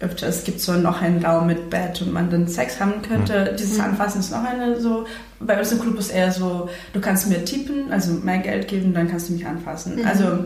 öfter, 0.00 0.28
es 0.28 0.44
gibt 0.44 0.60
so 0.60 0.72
noch 0.74 1.02
einen 1.02 1.24
Raum 1.24 1.46
mit 1.46 1.70
Bett 1.70 2.00
und 2.02 2.12
man 2.12 2.30
dann 2.30 2.46
Sex 2.46 2.80
haben 2.80 3.02
könnte. 3.02 3.50
Mhm. 3.52 3.56
Dieses 3.56 3.80
Anfassen 3.80 4.20
ist 4.20 4.30
noch 4.30 4.44
eine 4.44 4.80
so, 4.80 5.06
bei 5.40 5.58
uns 5.58 5.72
im 5.72 5.80
Club 5.80 5.98
ist 5.98 6.10
eher 6.10 6.30
so, 6.30 6.68
du 6.92 7.00
kannst 7.00 7.28
mir 7.28 7.44
tippen, 7.44 7.90
also 7.90 8.12
mehr 8.12 8.38
Geld 8.38 8.68
geben, 8.68 8.94
dann 8.94 9.10
kannst 9.10 9.28
du 9.28 9.32
mich 9.32 9.46
anfassen. 9.46 9.96
Mhm. 9.96 10.06
Also, 10.06 10.44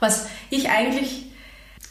was 0.00 0.26
ich 0.48 0.70
eigentlich, 0.70 1.25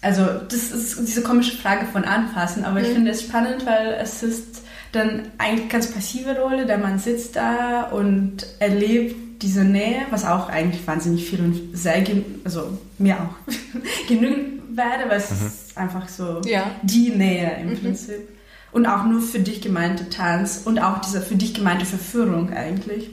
also 0.05 0.23
das 0.47 0.69
ist 0.69 0.99
diese 0.99 1.23
komische 1.23 1.57
Frage 1.57 1.87
von 1.87 2.03
anfassen, 2.03 2.63
aber 2.63 2.79
mhm. 2.79 2.85
ich 2.85 2.91
finde 2.91 3.11
es 3.11 3.23
spannend, 3.23 3.65
weil 3.65 3.97
es 3.99 4.21
ist 4.21 4.61
dann 4.91 5.23
eigentlich 5.39 5.67
ganz 5.67 5.91
passive 5.91 6.39
Rolle, 6.39 6.67
der 6.67 6.77
man 6.77 6.99
sitzt 6.99 7.35
da 7.35 7.89
und 7.89 8.45
erlebt 8.59 9.41
diese 9.41 9.63
Nähe, 9.63 10.05
was 10.11 10.23
auch 10.23 10.47
eigentlich 10.47 10.85
wahnsinnig 10.85 11.27
viel 11.27 11.39
und 11.39 11.75
sehr, 11.75 12.05
also 12.43 12.77
mir 12.99 13.15
auch 13.15 13.51
genügend 14.07 14.77
werde, 14.77 15.09
weil 15.09 15.17
es 15.17 15.31
mhm. 15.31 15.47
ist 15.47 15.77
einfach 15.77 16.07
so 16.07 16.39
ja. 16.45 16.69
die 16.83 17.09
Nähe 17.09 17.57
im 17.59 17.71
mhm. 17.71 17.79
Prinzip. 17.79 18.29
Und 18.71 18.85
auch 18.85 19.05
nur 19.05 19.21
für 19.21 19.39
dich 19.39 19.61
gemeinte 19.61 20.09
Tanz 20.09 20.61
und 20.65 20.77
auch 20.77 21.01
diese 21.01 21.19
für 21.21 21.35
dich 21.35 21.55
gemeinte 21.55 21.85
Verführung 21.85 22.53
eigentlich. 22.53 23.09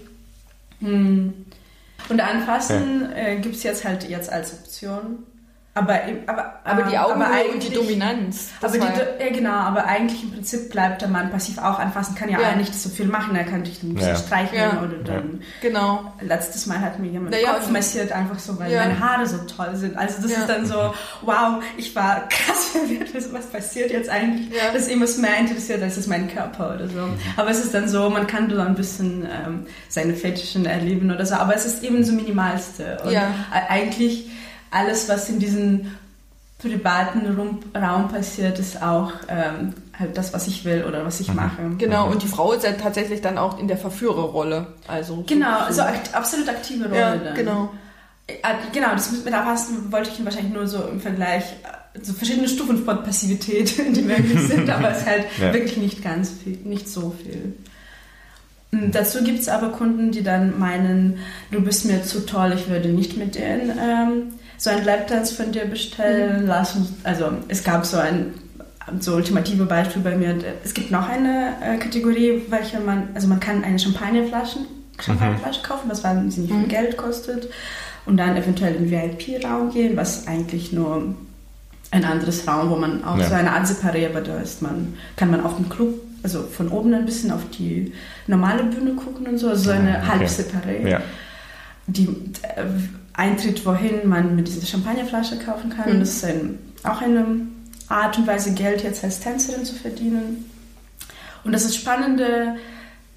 Hm. 0.81 1.33
Und 2.09 2.20
Anfassen 2.20 3.02
ja. 3.02 3.16
äh, 3.16 3.38
gibt 3.38 3.55
es 3.55 3.62
jetzt 3.62 3.85
halt 3.85 4.09
jetzt 4.09 4.28
als 4.28 4.52
Option. 4.52 5.20
Aber, 5.74 5.98
aber, 6.26 6.61
aber 6.64 6.82
die 6.82 6.98
Augen 6.98 7.22
und 7.54 7.62
die 7.62 7.72
Dominanz. 7.72 8.50
Aber 8.61 8.76
die, 8.76 8.78
ja, 8.78 9.30
genau, 9.32 9.54
aber 9.54 9.87
eigentlich 9.87 10.22
im 10.22 10.30
Prinzip 10.32 10.70
bleibt 10.70 11.00
der 11.00 11.08
Mann 11.08 11.30
passiv 11.30 11.56
auch 11.56 11.78
anfassen, 11.78 12.14
kann 12.14 12.28
ja, 12.28 12.42
ja. 12.42 12.56
nicht 12.56 12.74
so 12.74 12.90
viel 12.90 13.06
machen, 13.06 13.35
er 13.35 13.44
kann 13.44 13.64
dich 13.64 13.80
dann 13.80 13.96
ja. 13.96 14.14
streicheln 14.14 14.61
ja. 14.74 14.82
oder 14.82 14.98
dann. 15.02 15.40
Genau. 15.62 16.12
Letztes 16.20 16.66
Mal 16.66 16.78
hat 16.78 16.98
mir 16.98 17.08
jemand 17.08 17.32
den 17.32 17.46
Kopf 17.46 17.70
massiert, 17.70 18.12
einfach 18.12 18.38
so, 18.38 18.58
weil 18.58 18.76
meine 18.76 19.00
Haare 19.00 19.26
so 19.26 19.38
toll 19.38 19.74
sind. 19.76 19.96
Also 19.96 20.20
das 20.20 20.32
ist 20.32 20.46
dann 20.46 20.66
so, 20.66 20.92
wow, 21.22 21.62
ich 21.78 21.96
war 21.96 22.28
krass 22.28 22.66
verwirrt, 22.72 23.08
was 23.32 23.46
passiert 23.46 23.92
jetzt 23.92 24.11
eigentlich, 24.11 24.50
dass 24.74 24.88
ihm 24.88 25.00
was 25.00 25.16
mehr 25.16 25.38
interessiert, 25.38 25.82
als 25.82 25.96
ist 25.96 26.06
mein 26.06 26.28
Körper 26.28 26.74
oder 26.74 26.88
so. 26.88 27.00
Mhm. 27.00 27.16
Aber 27.38 27.48
es 27.48 27.64
ist 27.64 27.72
dann 27.72 27.88
so, 27.88 28.11
man 28.11 28.26
kann 28.26 28.50
so 28.50 28.61
ein 28.61 28.74
bisschen 28.74 29.22
ähm, 29.22 29.66
seine 29.88 30.12
Fetischen 30.12 30.66
erleben 30.66 31.11
oder 31.11 31.24
so, 31.24 31.37
aber 31.37 31.54
es 31.54 31.64
ist 31.64 31.82
eben 31.82 32.04
so 32.04 32.12
minimalste. 32.12 32.98
Und 33.04 33.16
eigentlich 33.68 34.26
alles, 34.72 35.08
was 35.08 35.28
in 35.28 35.38
diesem 35.38 35.92
privaten 36.58 37.20
Raum 37.74 38.08
passiert, 38.08 38.58
ist 38.58 38.82
auch 38.82 39.12
ähm, 39.28 39.74
halt 39.98 40.16
das, 40.16 40.32
was 40.32 40.46
ich 40.46 40.64
will 40.64 40.85
oder 40.85 41.04
was 41.04 41.20
ich 41.20 41.28
mhm. 41.28 41.37
mache. 41.37 41.70
Genau, 41.78 42.08
und 42.08 42.22
die 42.22 42.28
Frau 42.28 42.52
ist 42.52 42.64
ja 42.64 42.72
tatsächlich 42.72 43.20
dann 43.20 43.37
auch 43.37 43.58
in 43.58 43.68
der 43.68 43.76
Verführerrolle. 43.76 44.68
Also 44.87 45.24
genau, 45.26 45.58
so, 45.58 45.82
also 45.82 45.82
akt 45.82 46.14
absolut 46.14 46.48
aktive 46.48 46.85
Rolle. 46.85 46.98
Ja, 46.98 47.16
dann. 47.16 47.35
genau. 47.35 47.70
Äh, 48.28 48.35
genau, 48.72 48.92
das 48.92 49.11
mit 49.11 49.26
Erfassen 49.26 49.90
wollte 49.90 50.11
ich 50.11 50.24
wahrscheinlich 50.24 50.52
nur 50.52 50.66
so 50.68 50.85
im 50.85 51.00
Vergleich, 51.00 51.44
äh, 51.94 52.00
so 52.00 52.12
verschiedene 52.12 52.48
Stufen 52.48 52.85
von 52.85 53.02
Passivität, 53.02 53.76
die 53.96 54.02
möglich 54.02 54.40
sind, 54.46 54.70
aber 54.70 54.92
es 54.92 54.98
ist 54.98 55.06
halt 55.06 55.24
ja. 55.40 55.52
wirklich 55.52 55.76
nicht 55.76 56.02
ganz 56.02 56.30
viel, 56.30 56.58
nicht 56.64 56.88
so 56.88 57.14
viel. 57.22 57.54
Und 58.70 58.94
dazu 58.94 59.22
gibt 59.22 59.40
es 59.40 59.48
aber 59.48 59.68
Kunden, 59.70 60.12
die 60.12 60.22
dann 60.22 60.58
meinen, 60.58 61.18
du 61.50 61.61
bist 61.61 61.85
mir 61.85 62.04
zu 62.04 62.24
toll, 62.24 62.52
ich 62.54 62.68
würde 62.68 62.88
nicht 62.88 63.18
mit 63.18 63.35
denen 63.35 63.76
ähm, 63.78 64.32
so 64.62 64.70
ein 64.70 64.85
Lapdance 64.85 65.35
von 65.35 65.51
dir 65.51 65.64
bestellen 65.64 66.42
mhm. 66.42 66.46
lassen. 66.46 66.96
Also 67.03 67.33
es 67.48 67.64
gab 67.64 67.85
so 67.85 67.96
ein 67.96 68.35
so 69.01 69.16
ultimative 69.16 69.64
Beispiel 69.64 70.03
bei 70.03 70.14
mir. 70.14 70.37
Es 70.62 70.72
gibt 70.72 70.92
noch 70.92 71.09
eine 71.09 71.55
äh, 71.61 71.79
Kategorie, 71.79 72.42
welche 72.48 72.79
man, 72.79 73.09
also 73.12 73.27
man 73.27 73.40
kann 73.40 73.64
eine 73.64 73.77
Champagnerflasche, 73.77 74.61
Champagnerflasche 75.01 75.59
mhm. 75.59 75.64
kaufen, 75.64 75.90
was 75.90 76.05
wahnsinnig 76.05 76.48
viel 76.48 76.61
mhm. 76.61 76.68
Geld 76.68 76.96
kostet 76.96 77.48
und 78.07 78.16
dann 78.18 78.37
eventuell 78.37 78.77
in 78.77 78.88
den 78.88 78.90
VIP-Raum 78.92 79.72
gehen, 79.72 79.96
was 79.96 80.29
eigentlich 80.29 80.72
nur 80.72 81.12
ein 81.90 82.05
anderes 82.05 82.46
Raum, 82.46 82.70
wo 82.70 82.77
man 82.77 83.03
auch 83.03 83.18
ja. 83.18 83.29
so 83.29 83.35
eine 83.35 83.53
Art 83.53 83.66
Separé, 83.66 84.09
aber 84.09 84.20
da 84.20 84.38
ist 84.38 84.62
man, 84.62 84.94
kann 85.16 85.33
man 85.33 85.44
auf 85.44 85.57
dem 85.57 85.70
Club, 85.70 86.01
also 86.22 86.44
von 86.44 86.68
oben 86.68 86.94
ein 86.94 87.05
bisschen 87.05 87.33
auf 87.33 87.42
die 87.59 87.92
normale 88.29 88.62
Bühne 88.62 88.92
gucken 88.92 89.27
und 89.27 89.38
so, 89.38 89.48
also 89.48 89.64
so 89.64 89.70
eine 89.72 89.98
okay. 89.98 90.07
halb 90.07 90.22
Separé. 90.22 90.88
Ja. 90.88 91.01
Die, 91.87 92.09
äh, 92.42 92.64
Eintritt, 93.14 93.64
wohin 93.66 94.09
man 94.09 94.37
mit 94.37 94.49
dieser 94.49 94.66
Champagnerflasche 94.66 95.38
kaufen 95.38 95.71
kann. 95.71 95.87
Mhm. 95.87 95.92
Und 95.92 96.01
das 96.01 96.11
ist 96.11 96.25
ein, 96.25 96.59
auch 96.83 97.01
eine 97.01 97.27
Art 97.88 98.18
und 98.18 98.27
Weise, 98.27 98.53
Geld 98.55 98.83
jetzt 98.83 99.05
als 99.05 99.21
Tänzerin 99.21 99.64
zu 99.64 99.75
verdienen. 99.75 100.47
Und 101.45 101.53
das 101.53 101.64
ist 101.64 101.77
spannende 101.77 102.57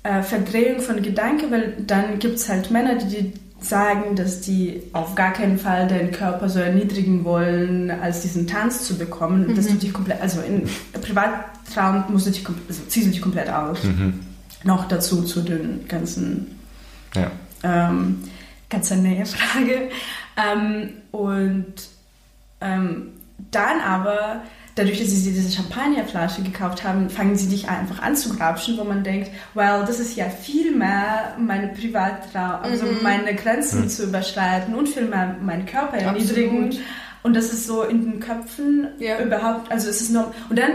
äh, 0.03 0.21
Verdrehung 0.21 0.81
von 0.81 1.01
Gedanken, 1.01 1.51
weil 1.51 1.77
dann 1.85 2.19
gibt 2.19 2.35
es 2.35 2.49
halt 2.49 2.71
Männer, 2.71 2.95
die, 2.95 3.07
die 3.07 3.33
sagen, 3.61 4.15
dass 4.15 4.41
die 4.41 4.83
auf 4.93 5.15
gar 5.15 5.31
keinen 5.31 5.57
Fall 5.57 5.87
den 5.87 6.11
Körper 6.11 6.49
so 6.49 6.59
erniedrigen 6.59 7.23
wollen, 7.23 7.89
als 7.89 8.21
diesen 8.21 8.47
Tanz 8.47 8.83
zu 8.83 8.97
bekommen, 8.97 9.47
mhm. 9.47 9.55
dass 9.55 9.67
du 9.67 9.75
dich 9.75 9.93
komplett, 9.93 10.21
also 10.21 10.41
in 10.41 10.67
Privatraum 11.01 12.03
musst 12.09 12.27
du 12.27 12.31
dich, 12.31 12.45
also 12.47 12.81
ziehst 12.87 13.07
du 13.07 13.11
dich 13.11 13.21
komplett 13.21 13.49
aus. 13.49 13.83
Mhm. 13.83 14.19
Noch 14.63 14.87
dazu 14.87 15.23
zu 15.23 15.41
den 15.41 15.87
ganzen 15.87 16.59
ja. 17.15 17.31
ähm, 17.63 18.17
ganz 18.75 18.91
eine 18.91 19.09
neue 19.09 19.25
Frage. 19.25 19.89
Ähm, 20.37 20.89
und 21.11 21.73
ähm, 22.59 23.13
dann 23.51 23.79
aber, 23.79 24.41
dadurch, 24.75 24.99
dass 24.99 25.09
sie 25.09 25.31
diese 25.31 25.49
Champagnerflasche 25.49 26.41
gekauft 26.41 26.83
haben, 26.83 27.09
fangen 27.09 27.37
sie 27.37 27.47
dich 27.47 27.69
einfach 27.69 28.01
an 28.01 28.17
zu 28.17 28.35
grapschen, 28.35 28.77
wo 28.77 28.83
man 28.83 29.03
denkt, 29.03 29.31
well, 29.53 29.85
das 29.87 29.99
ist 29.99 30.17
ja 30.17 30.29
viel 30.29 30.75
mehr 30.75 31.35
meine 31.39 31.69
Privatraum, 31.69 32.63
also 32.63 32.85
mhm. 32.85 32.99
meine 33.01 33.33
Grenzen 33.35 33.83
mhm. 33.83 33.89
zu 33.89 34.03
überschreiten 34.03 34.75
und 34.75 34.89
viel 34.89 35.05
mehr 35.05 35.37
meinen 35.41 35.65
Körper 35.65 35.97
erniedrigen. 35.97 36.77
Und 37.23 37.35
das 37.35 37.45
ist 37.45 37.65
so 37.65 37.81
in 37.83 38.03
den 38.03 38.19
Köpfen 38.19 38.87
ja. 38.99 39.19
überhaupt, 39.19 39.71
also 39.71 39.89
es 39.89 39.99
ist 40.01 40.11
nur, 40.11 40.31
und 40.49 40.59
dann 40.59 40.71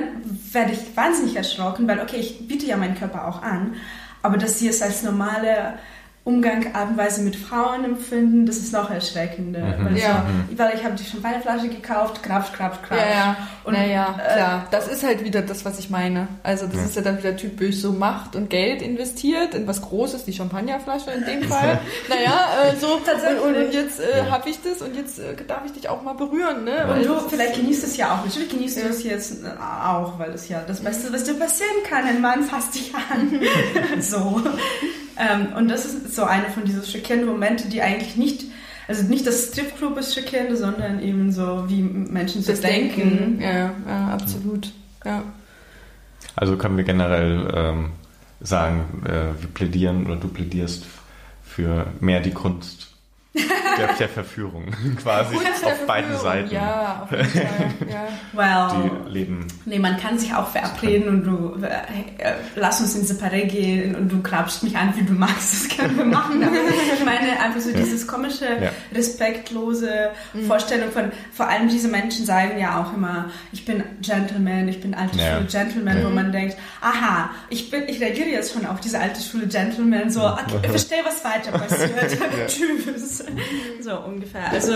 werde 0.53 0.73
ich 0.73 0.97
wahnsinnig 0.97 1.37
erschrocken, 1.37 1.87
weil 1.87 2.01
okay, 2.01 2.17
ich 2.17 2.49
biete 2.49 2.67
ja 2.67 2.77
meinen 2.77 2.97
Körper 2.97 3.29
auch 3.29 3.43
an, 3.43 3.75
aber 4.23 4.37
dass 4.37 4.59
sie 4.59 4.69
es 4.69 4.83
als 4.83 5.03
normale 5.03 5.75
Umgang, 6.23 6.75
Art 6.75 6.91
und 6.91 6.99
Weise 6.99 7.23
mit 7.23 7.35
Frauen 7.35 7.83
empfinden, 7.83 8.45
das 8.45 8.59
ist 8.59 8.75
noch 8.75 8.91
erschreckender. 8.91 9.61
Mhm. 9.79 9.85
Weil, 9.87 9.99
ja. 9.99 10.27
so, 10.51 10.59
weil 10.59 10.75
ich 10.77 10.85
habe 10.85 10.95
die 10.95 11.05
Champagnerflasche 11.05 11.69
gekauft, 11.69 12.23
krapsch, 12.23 12.53
krapsch, 12.53 12.83
krapsch. 12.83 13.01
Ja, 13.01 13.11
ja. 13.11 13.37
Und, 13.65 13.73
naja, 13.73 14.17
äh, 14.19 14.35
klar. 14.35 14.67
Das 14.71 14.87
ist 14.89 15.03
halt 15.03 15.25
wieder 15.25 15.41
das, 15.41 15.65
was 15.65 15.79
ich 15.79 15.89
meine. 15.89 16.29
Also 16.43 16.67
das 16.67 16.77
ja. 16.77 16.83
ist 16.83 16.97
ja 16.97 17.03
dann 17.03 17.17
wieder 17.19 17.37
typisch 17.37 17.77
so 17.77 17.93
Macht 17.93 18.37
und 18.37 18.51
Geld 18.51 18.83
investiert 18.83 19.55
in 19.55 19.67
was 19.67 19.81
Großes, 19.81 20.27
die 20.27 20.35
Champagnerflasche 20.35 21.11
in 21.11 21.25
dem 21.25 21.43
Fall. 21.49 21.81
naja, 22.11 22.49
äh, 22.65 22.77
so. 22.77 23.01
Tatsächlich. 23.07 23.43
Und, 23.43 23.57
und 23.57 23.73
jetzt 23.73 23.99
äh, 24.01 24.19
ja. 24.19 24.31
habe 24.31 24.51
ich 24.51 24.61
das 24.63 24.83
und 24.83 24.95
jetzt 24.95 25.19
äh, 25.19 25.35
darf 25.49 25.65
ich 25.65 25.73
dich 25.73 25.89
auch 25.89 26.03
mal 26.03 26.15
berühren. 26.15 26.65
Ne? 26.65 26.87
Und 26.93 27.05
du 27.05 27.19
vielleicht 27.31 27.55
genießt 27.55 27.83
es 27.85 27.97
ja 27.97 28.15
auch. 28.15 28.27
Natürlich 28.27 28.51
genießt 28.51 28.77
du 28.77 28.89
es 28.89 29.05
jetzt 29.05 29.43
äh, 29.43 29.49
auch, 29.59 30.19
weil 30.19 30.33
es 30.33 30.49
ja 30.51 30.63
das 30.67 30.81
Beste, 30.81 31.11
was 31.15 31.25
dir 31.25 31.35
passieren 31.35 31.83
kann. 31.89 32.05
Ein 32.05 32.21
Mann 32.21 32.43
fasst 32.45 32.75
dich 32.75 32.93
an. 32.95 33.41
so. 34.01 34.43
Ähm, 35.21 35.53
und 35.55 35.69
das 35.69 35.85
ist 35.85 36.15
so 36.15 36.25
eine 36.25 36.49
von 36.49 36.65
diesen 36.65 36.83
schockierenden 36.83 37.29
Momenten, 37.29 37.71
die 37.71 37.83
eigentlich 37.83 38.17
nicht, 38.17 38.45
also 38.89 39.03
nicht 39.03 39.27
das 39.27 39.49
Stripclub 39.49 39.99
ist 39.99 40.15
schockierende, 40.15 40.57
sondern 40.57 41.03
eben 41.03 41.31
so, 41.31 41.65
wie 41.69 41.83
Menschen 41.83 42.43
so 42.43 42.53
denken. 42.55 43.01
denken. 43.01 43.41
Ja, 43.41 43.75
ja, 43.87 44.09
absolut. 44.09 44.73
Ja. 45.05 45.23
Also 46.37 46.57
können 46.57 46.77
wir 46.77 46.85
generell 46.85 47.53
ähm, 47.55 47.91
sagen, 48.41 49.03
äh, 49.05 49.41
wir 49.41 49.49
plädieren 49.53 50.07
oder 50.07 50.17
du 50.17 50.29
plädierst 50.29 50.85
für 51.45 51.87
mehr 52.01 52.21
die 52.21 52.33
Kunst 52.33 52.89
der, 53.87 53.95
der 53.95 54.09
Verführung 54.09 54.67
quasi 55.03 55.37
auf 55.37 55.43
Verführung. 55.43 55.87
beiden 55.87 56.17
Seiten. 56.19 56.51
Ja, 56.55 57.03
auf 57.03 57.11
jeden 57.11 57.25
Fall. 57.25 57.75
Ja. 57.89 58.09
Well, 58.33 58.91
die 59.07 59.11
leben. 59.11 59.47
Nee, 59.65 59.79
man 59.79 59.97
kann 59.99 60.19
sich 60.19 60.33
auch 60.35 60.49
verabreden 60.49 61.09
und 61.09 61.25
du 61.25 61.65
äh, 61.65 61.69
äh, 62.19 62.35
lass 62.55 62.81
uns 62.81 62.95
in 62.95 63.05
Separé 63.05 63.47
gehen 63.47 63.95
und 63.95 64.11
du 64.11 64.21
klappst 64.23 64.63
mich 64.63 64.77
an, 64.77 64.95
wie 64.97 65.03
du 65.03 65.13
magst. 65.13 65.53
Das 65.53 65.77
können 65.77 65.97
wir 65.97 66.05
machen. 66.05 66.43
Aber 66.43 66.55
ich 66.55 67.05
meine 67.05 67.41
einfach 67.41 67.61
so 67.61 67.71
ja. 67.71 67.77
dieses 67.77 68.07
komische, 68.07 68.45
ja. 68.45 68.71
respektlose 68.95 70.11
mhm. 70.33 70.47
Vorstellung 70.47 70.91
von 70.91 71.11
vor 71.33 71.49
allem 71.49 71.69
diese 71.69 71.89
Menschen 71.89 72.25
sagen 72.25 72.59
ja 72.59 72.81
auch 72.81 72.95
immer, 72.95 73.31
ich 73.53 73.65
bin 73.65 73.83
Gentleman, 74.01 74.69
ich 74.69 74.81
bin 74.81 74.95
alte 74.95 75.19
ja. 75.19 75.37
Schule 75.37 75.47
Gentleman, 75.47 76.05
wo 76.05 76.11
man 76.11 76.33
denkt, 76.33 76.57
aha, 76.81 77.31
ich 77.49 77.71
bin, 77.71 77.89
ich 77.89 78.01
reagiere 78.01 78.29
jetzt 78.29 78.53
schon 78.53 78.67
auf 78.67 78.81
diese 78.81 78.99
alte 78.99 79.21
Schule 79.21 79.47
Gentleman, 79.47 80.11
so, 80.11 80.25
okay, 80.27 80.59
ich 80.63 80.71
verstehe, 80.71 81.03
was 81.05 81.25
weiter 81.25 81.53
passiert. 81.53 82.21
Tschüss. 82.47 83.25
So 83.81 83.99
ungefähr. 84.01 84.51
Also, 84.51 84.75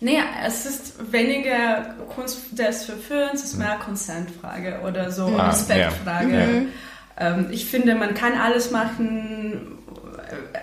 nee, 0.00 0.18
es 0.46 0.66
ist 0.66 1.12
weniger 1.12 1.94
Kunst 2.14 2.58
des 2.58 2.84
Verführens, 2.84 3.42
es 3.42 3.52
ist 3.52 3.58
mehr 3.58 3.78
Consent-Frage 3.84 4.80
oder 4.86 5.10
so 5.10 5.26
ah, 5.26 5.50
Respektfrage. 5.50 6.32
Ja. 6.32 6.46
Mhm. 6.46 6.68
Ähm, 7.18 7.46
ich 7.50 7.66
finde, 7.66 7.94
man 7.94 8.14
kann 8.14 8.34
alles 8.34 8.70
machen, 8.70 9.76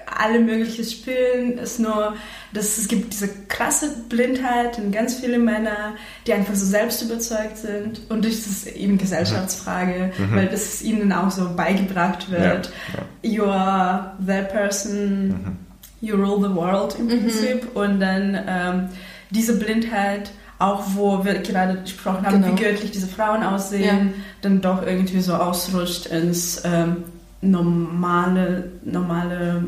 alle 0.06 0.40
möglichen 0.40 0.84
spielen, 0.86 1.58
ist 1.58 1.80
nur, 1.80 2.16
dass 2.54 2.78
es 2.78 2.88
gibt 2.88 3.14
diese 3.14 3.30
krasse 3.48 3.90
Blindheit 4.10 4.78
in 4.78 4.92
ganz 4.92 5.16
viele 5.16 5.40
Männer, 5.40 5.96
die 6.28 6.34
einfach 6.34 6.56
so 6.56 6.66
selbst 6.66 7.02
überzeugt 7.02 7.58
sind 7.58 8.02
und 8.10 8.26
das 8.26 8.34
ist 8.34 8.68
eben 8.68 8.98
Gesellschaftsfrage, 8.98 10.12
mhm. 10.18 10.36
weil 10.36 10.48
das 10.48 10.82
ihnen 10.82 11.12
auch 11.12 11.32
so 11.32 11.56
beigebracht 11.56 12.30
wird. 12.30 12.72
Ja, 12.94 13.30
ja. 13.30 13.30
You 13.30 13.46
are 13.46 14.18
that 14.26 14.52
person, 14.52 15.28
mhm. 15.28 15.58
You 16.04 16.16
rule 16.16 16.48
the 16.48 16.54
world 16.54 16.96
im 17.00 17.06
mhm. 17.06 17.10
Prinzip 17.10 17.76
und 17.76 18.00
dann 18.00 18.38
ähm, 18.48 18.90
diese 19.32 19.58
Blindheit 19.58 20.30
auch 20.60 20.84
wo 20.94 21.26
wir 21.26 21.40
gerade 21.40 21.82
gesprochen 21.82 22.26
haben, 22.26 22.42
genau. 22.42 22.56
wie 22.56 22.64
göttlich 22.64 22.92
diese 22.92 23.08
Frauen 23.08 23.44
aussehen, 23.44 24.14
ja. 24.16 24.22
dann 24.42 24.62
doch 24.62 24.86
irgendwie 24.86 25.20
so 25.20 25.34
ausrutscht 25.34 26.06
ins 26.06 26.62
ähm, 26.64 27.04
normale, 27.42 28.72
normale 28.84 29.64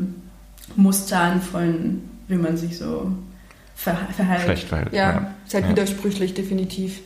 Mustern 0.74 1.42
von, 1.42 2.02
wie 2.28 2.36
man 2.36 2.56
sich 2.56 2.78
so 2.78 3.12
ver 3.74 3.98
verhält. 4.16 4.42
Schlecht 4.42 4.68
verhält. 4.68 4.92
Ja, 4.92 5.10
ja. 5.10 5.34
ist 5.46 5.54
halt 5.54 5.64
ja. 5.64 5.70
widersprüchlich, 5.70 6.32
definitiv. 6.32 7.00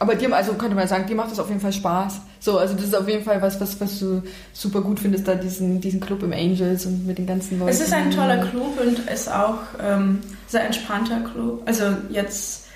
Aber 0.00 0.14
dir, 0.14 0.34
also 0.34 0.54
könnte 0.54 0.76
man 0.76 0.86
sagen, 0.86 1.06
dir 1.06 1.16
macht 1.16 1.30
das 1.30 1.40
auf 1.40 1.48
jeden 1.48 1.60
Fall 1.60 1.72
Spaß. 1.72 2.20
So, 2.40 2.58
also 2.58 2.74
das 2.74 2.84
ist 2.84 2.96
auf 2.96 3.08
jeden 3.08 3.24
Fall 3.24 3.42
was, 3.42 3.60
was, 3.60 3.80
was 3.80 3.98
du 3.98 4.22
super 4.52 4.80
gut 4.80 5.00
findest, 5.00 5.26
da 5.26 5.34
diesen, 5.34 5.80
diesen 5.80 6.00
Club 6.00 6.22
im 6.22 6.32
Angels 6.32 6.86
und 6.86 7.06
mit 7.06 7.18
den 7.18 7.26
ganzen 7.26 7.58
Leuten. 7.58 7.70
Es 7.70 7.80
ist 7.80 7.92
ein 7.92 8.10
toller 8.10 8.38
Club 8.46 8.78
und 8.80 9.10
ist 9.10 9.30
auch 9.30 9.58
ähm, 9.82 10.20
sehr 10.46 10.64
entspannter 10.64 11.20
Club. 11.20 11.62
Also 11.66 11.84
jetzt 12.10 12.68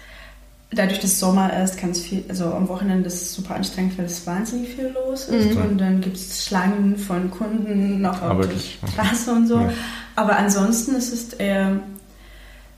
dadurch, 0.72 1.00
dass 1.00 1.20
Sommer 1.20 1.62
ist, 1.62 1.80
ganz 1.80 2.00
viel, 2.00 2.24
also 2.28 2.46
am 2.46 2.68
Wochenende 2.68 3.06
ist 3.06 3.22
es 3.22 3.34
super 3.34 3.54
anstrengend, 3.54 3.96
weil 3.98 4.06
es 4.06 4.26
wahnsinnig 4.26 4.70
viel 4.70 4.88
los 4.88 5.28
ist. 5.28 5.54
Mhm. 5.54 5.62
Und 5.62 5.78
dann 5.78 6.00
gibt 6.00 6.16
es 6.16 6.44
Schlangen 6.46 6.96
von 6.96 7.30
Kunden 7.30 8.00
noch 8.00 8.20
auf 8.22 8.48
der 8.48 8.88
Straße 8.88 9.30
und 9.30 9.46
so. 9.46 9.60
Ja. 9.60 9.70
Aber 10.16 10.36
ansonsten 10.36 10.94
ist 10.94 11.12
es 11.12 11.34
eher 11.34 11.78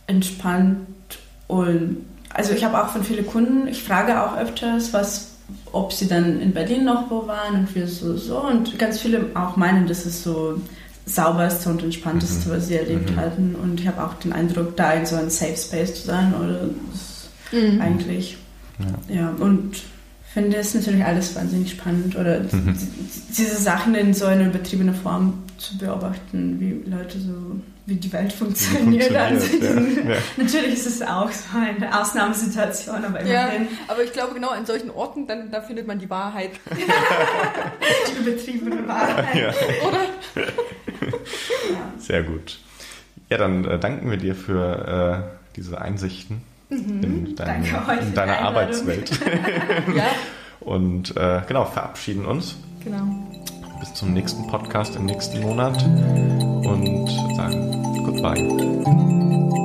entspannt 0.07 0.87
und 1.47 2.05
also 2.35 2.53
ich 2.53 2.65
habe 2.65 2.83
auch 2.83 2.89
von 2.89 3.05
vielen 3.05 3.27
Kunden, 3.27 3.69
ich 3.69 3.83
frage 3.83 4.21
auch 4.21 4.37
öfters, 4.37 4.93
was, 4.93 5.37
ob 5.73 5.93
sie 5.93 6.09
dann 6.09 6.41
in 6.41 6.53
Berlin 6.53 6.85
noch 6.85 7.11
wo 7.11 7.27
waren 7.27 7.55
und 7.61 7.75
wir 7.75 7.87
so, 7.87 8.17
so. 8.17 8.39
Und 8.39 8.79
ganz 8.79 9.01
viele 9.01 9.31
auch 9.35 9.57
meinen, 9.57 9.87
das 9.87 10.05
ist 10.05 10.25
so 10.25 10.61
sauberste 11.07 11.71
und 11.71 11.83
entspannteste, 11.83 12.49
mhm. 12.49 12.53
was 12.53 12.69
sie 12.69 12.77
erlebt 12.77 13.11
mhm. 13.11 13.17
hatten. 13.17 13.55
Und 13.55 13.81
ich 13.81 13.87
habe 13.87 14.03
auch 14.03 14.15
den 14.15 14.33
Eindruck, 14.33 14.77
da 14.77 14.93
in 14.93 15.07
so 15.07 15.17
einem 15.17 15.31
Safe 15.31 15.57
Space 15.57 15.95
zu 15.95 16.07
sein 16.09 16.35
oder 16.35 16.69
mhm. 17.53 17.81
eigentlich. 17.81 18.37
Ja. 19.09 19.15
ja, 19.15 19.35
und 19.39 19.83
finde 20.35 20.57
es 20.57 20.75
natürlich 20.75 21.05
alles 21.05 21.37
wahnsinnig 21.37 21.71
spannend 21.71 22.17
oder 22.17 22.41
mhm. 22.41 22.77
diese 23.29 23.57
Sachen 23.57 23.95
in 23.95 24.13
so 24.13 24.27
einer 24.27 24.47
übertriebenen 24.47 24.95
Form 24.95 25.45
zu 25.59 25.79
beobachten, 25.79 26.59
wie 26.59 26.91
Leute 26.91 27.21
so, 27.21 27.33
wie 27.87 27.95
die 27.95 28.13
Welt 28.13 28.33
funktioniert. 28.33 29.05
funktioniert 29.05 30.05
ja. 30.05 30.11
Ja. 30.11 30.19
Natürlich 30.37 30.73
ist 30.73 30.87
es 30.87 31.03
auch 31.03 31.31
so 31.31 31.57
eine 31.57 32.01
Ausnahmesituation, 32.01 32.97
aber 32.97 33.21
immerhin. 33.21 33.63
Ja, 33.63 33.69
aber 33.87 34.03
ich 34.03 34.13
glaube 34.13 34.35
genau 34.35 34.49
an 34.49 34.67
solchen 34.67 34.91
Orten, 34.91 35.29
dann 35.29 35.53
da 35.53 35.61
findet 35.61 35.87
man 35.87 36.01
die 36.01 36.11
Wahrheit. 36.11 36.51
die 36.69 38.29
übertriebene 38.29 38.89
Wahrheit. 38.89 39.37
Ja. 39.37 39.51
Oder? 39.87 40.49
Sehr 41.99 42.25
gut. 42.25 42.59
Ja, 43.31 43.39
dann 43.39 43.65
äh, 43.65 43.79
danken 43.79 44.11
wir 44.11 44.17
dir 44.17 44.35
für 44.35 45.29
äh, 45.31 45.55
diese 45.55 45.81
Einsichten 45.81 46.43
mhm. 46.75 47.03
in, 47.03 47.37
dein, 47.37 47.65
in 48.01 48.15
deiner 48.15 48.39
Arbeitswelt. 48.41 49.11
ja. 49.95 50.07
Und 50.61 51.17
äh, 51.17 51.43
genau, 51.47 51.65
verabschieden 51.65 52.25
uns. 52.25 52.57
Genau. 52.85 53.05
Bis 53.81 53.95
zum 53.95 54.13
nächsten 54.13 54.47
Podcast 54.47 54.97
im 54.97 55.05
nächsten 55.07 55.41
Monat 55.41 55.83
und 55.85 57.09
sagen 57.37 57.75
Goodbye. 58.05 59.64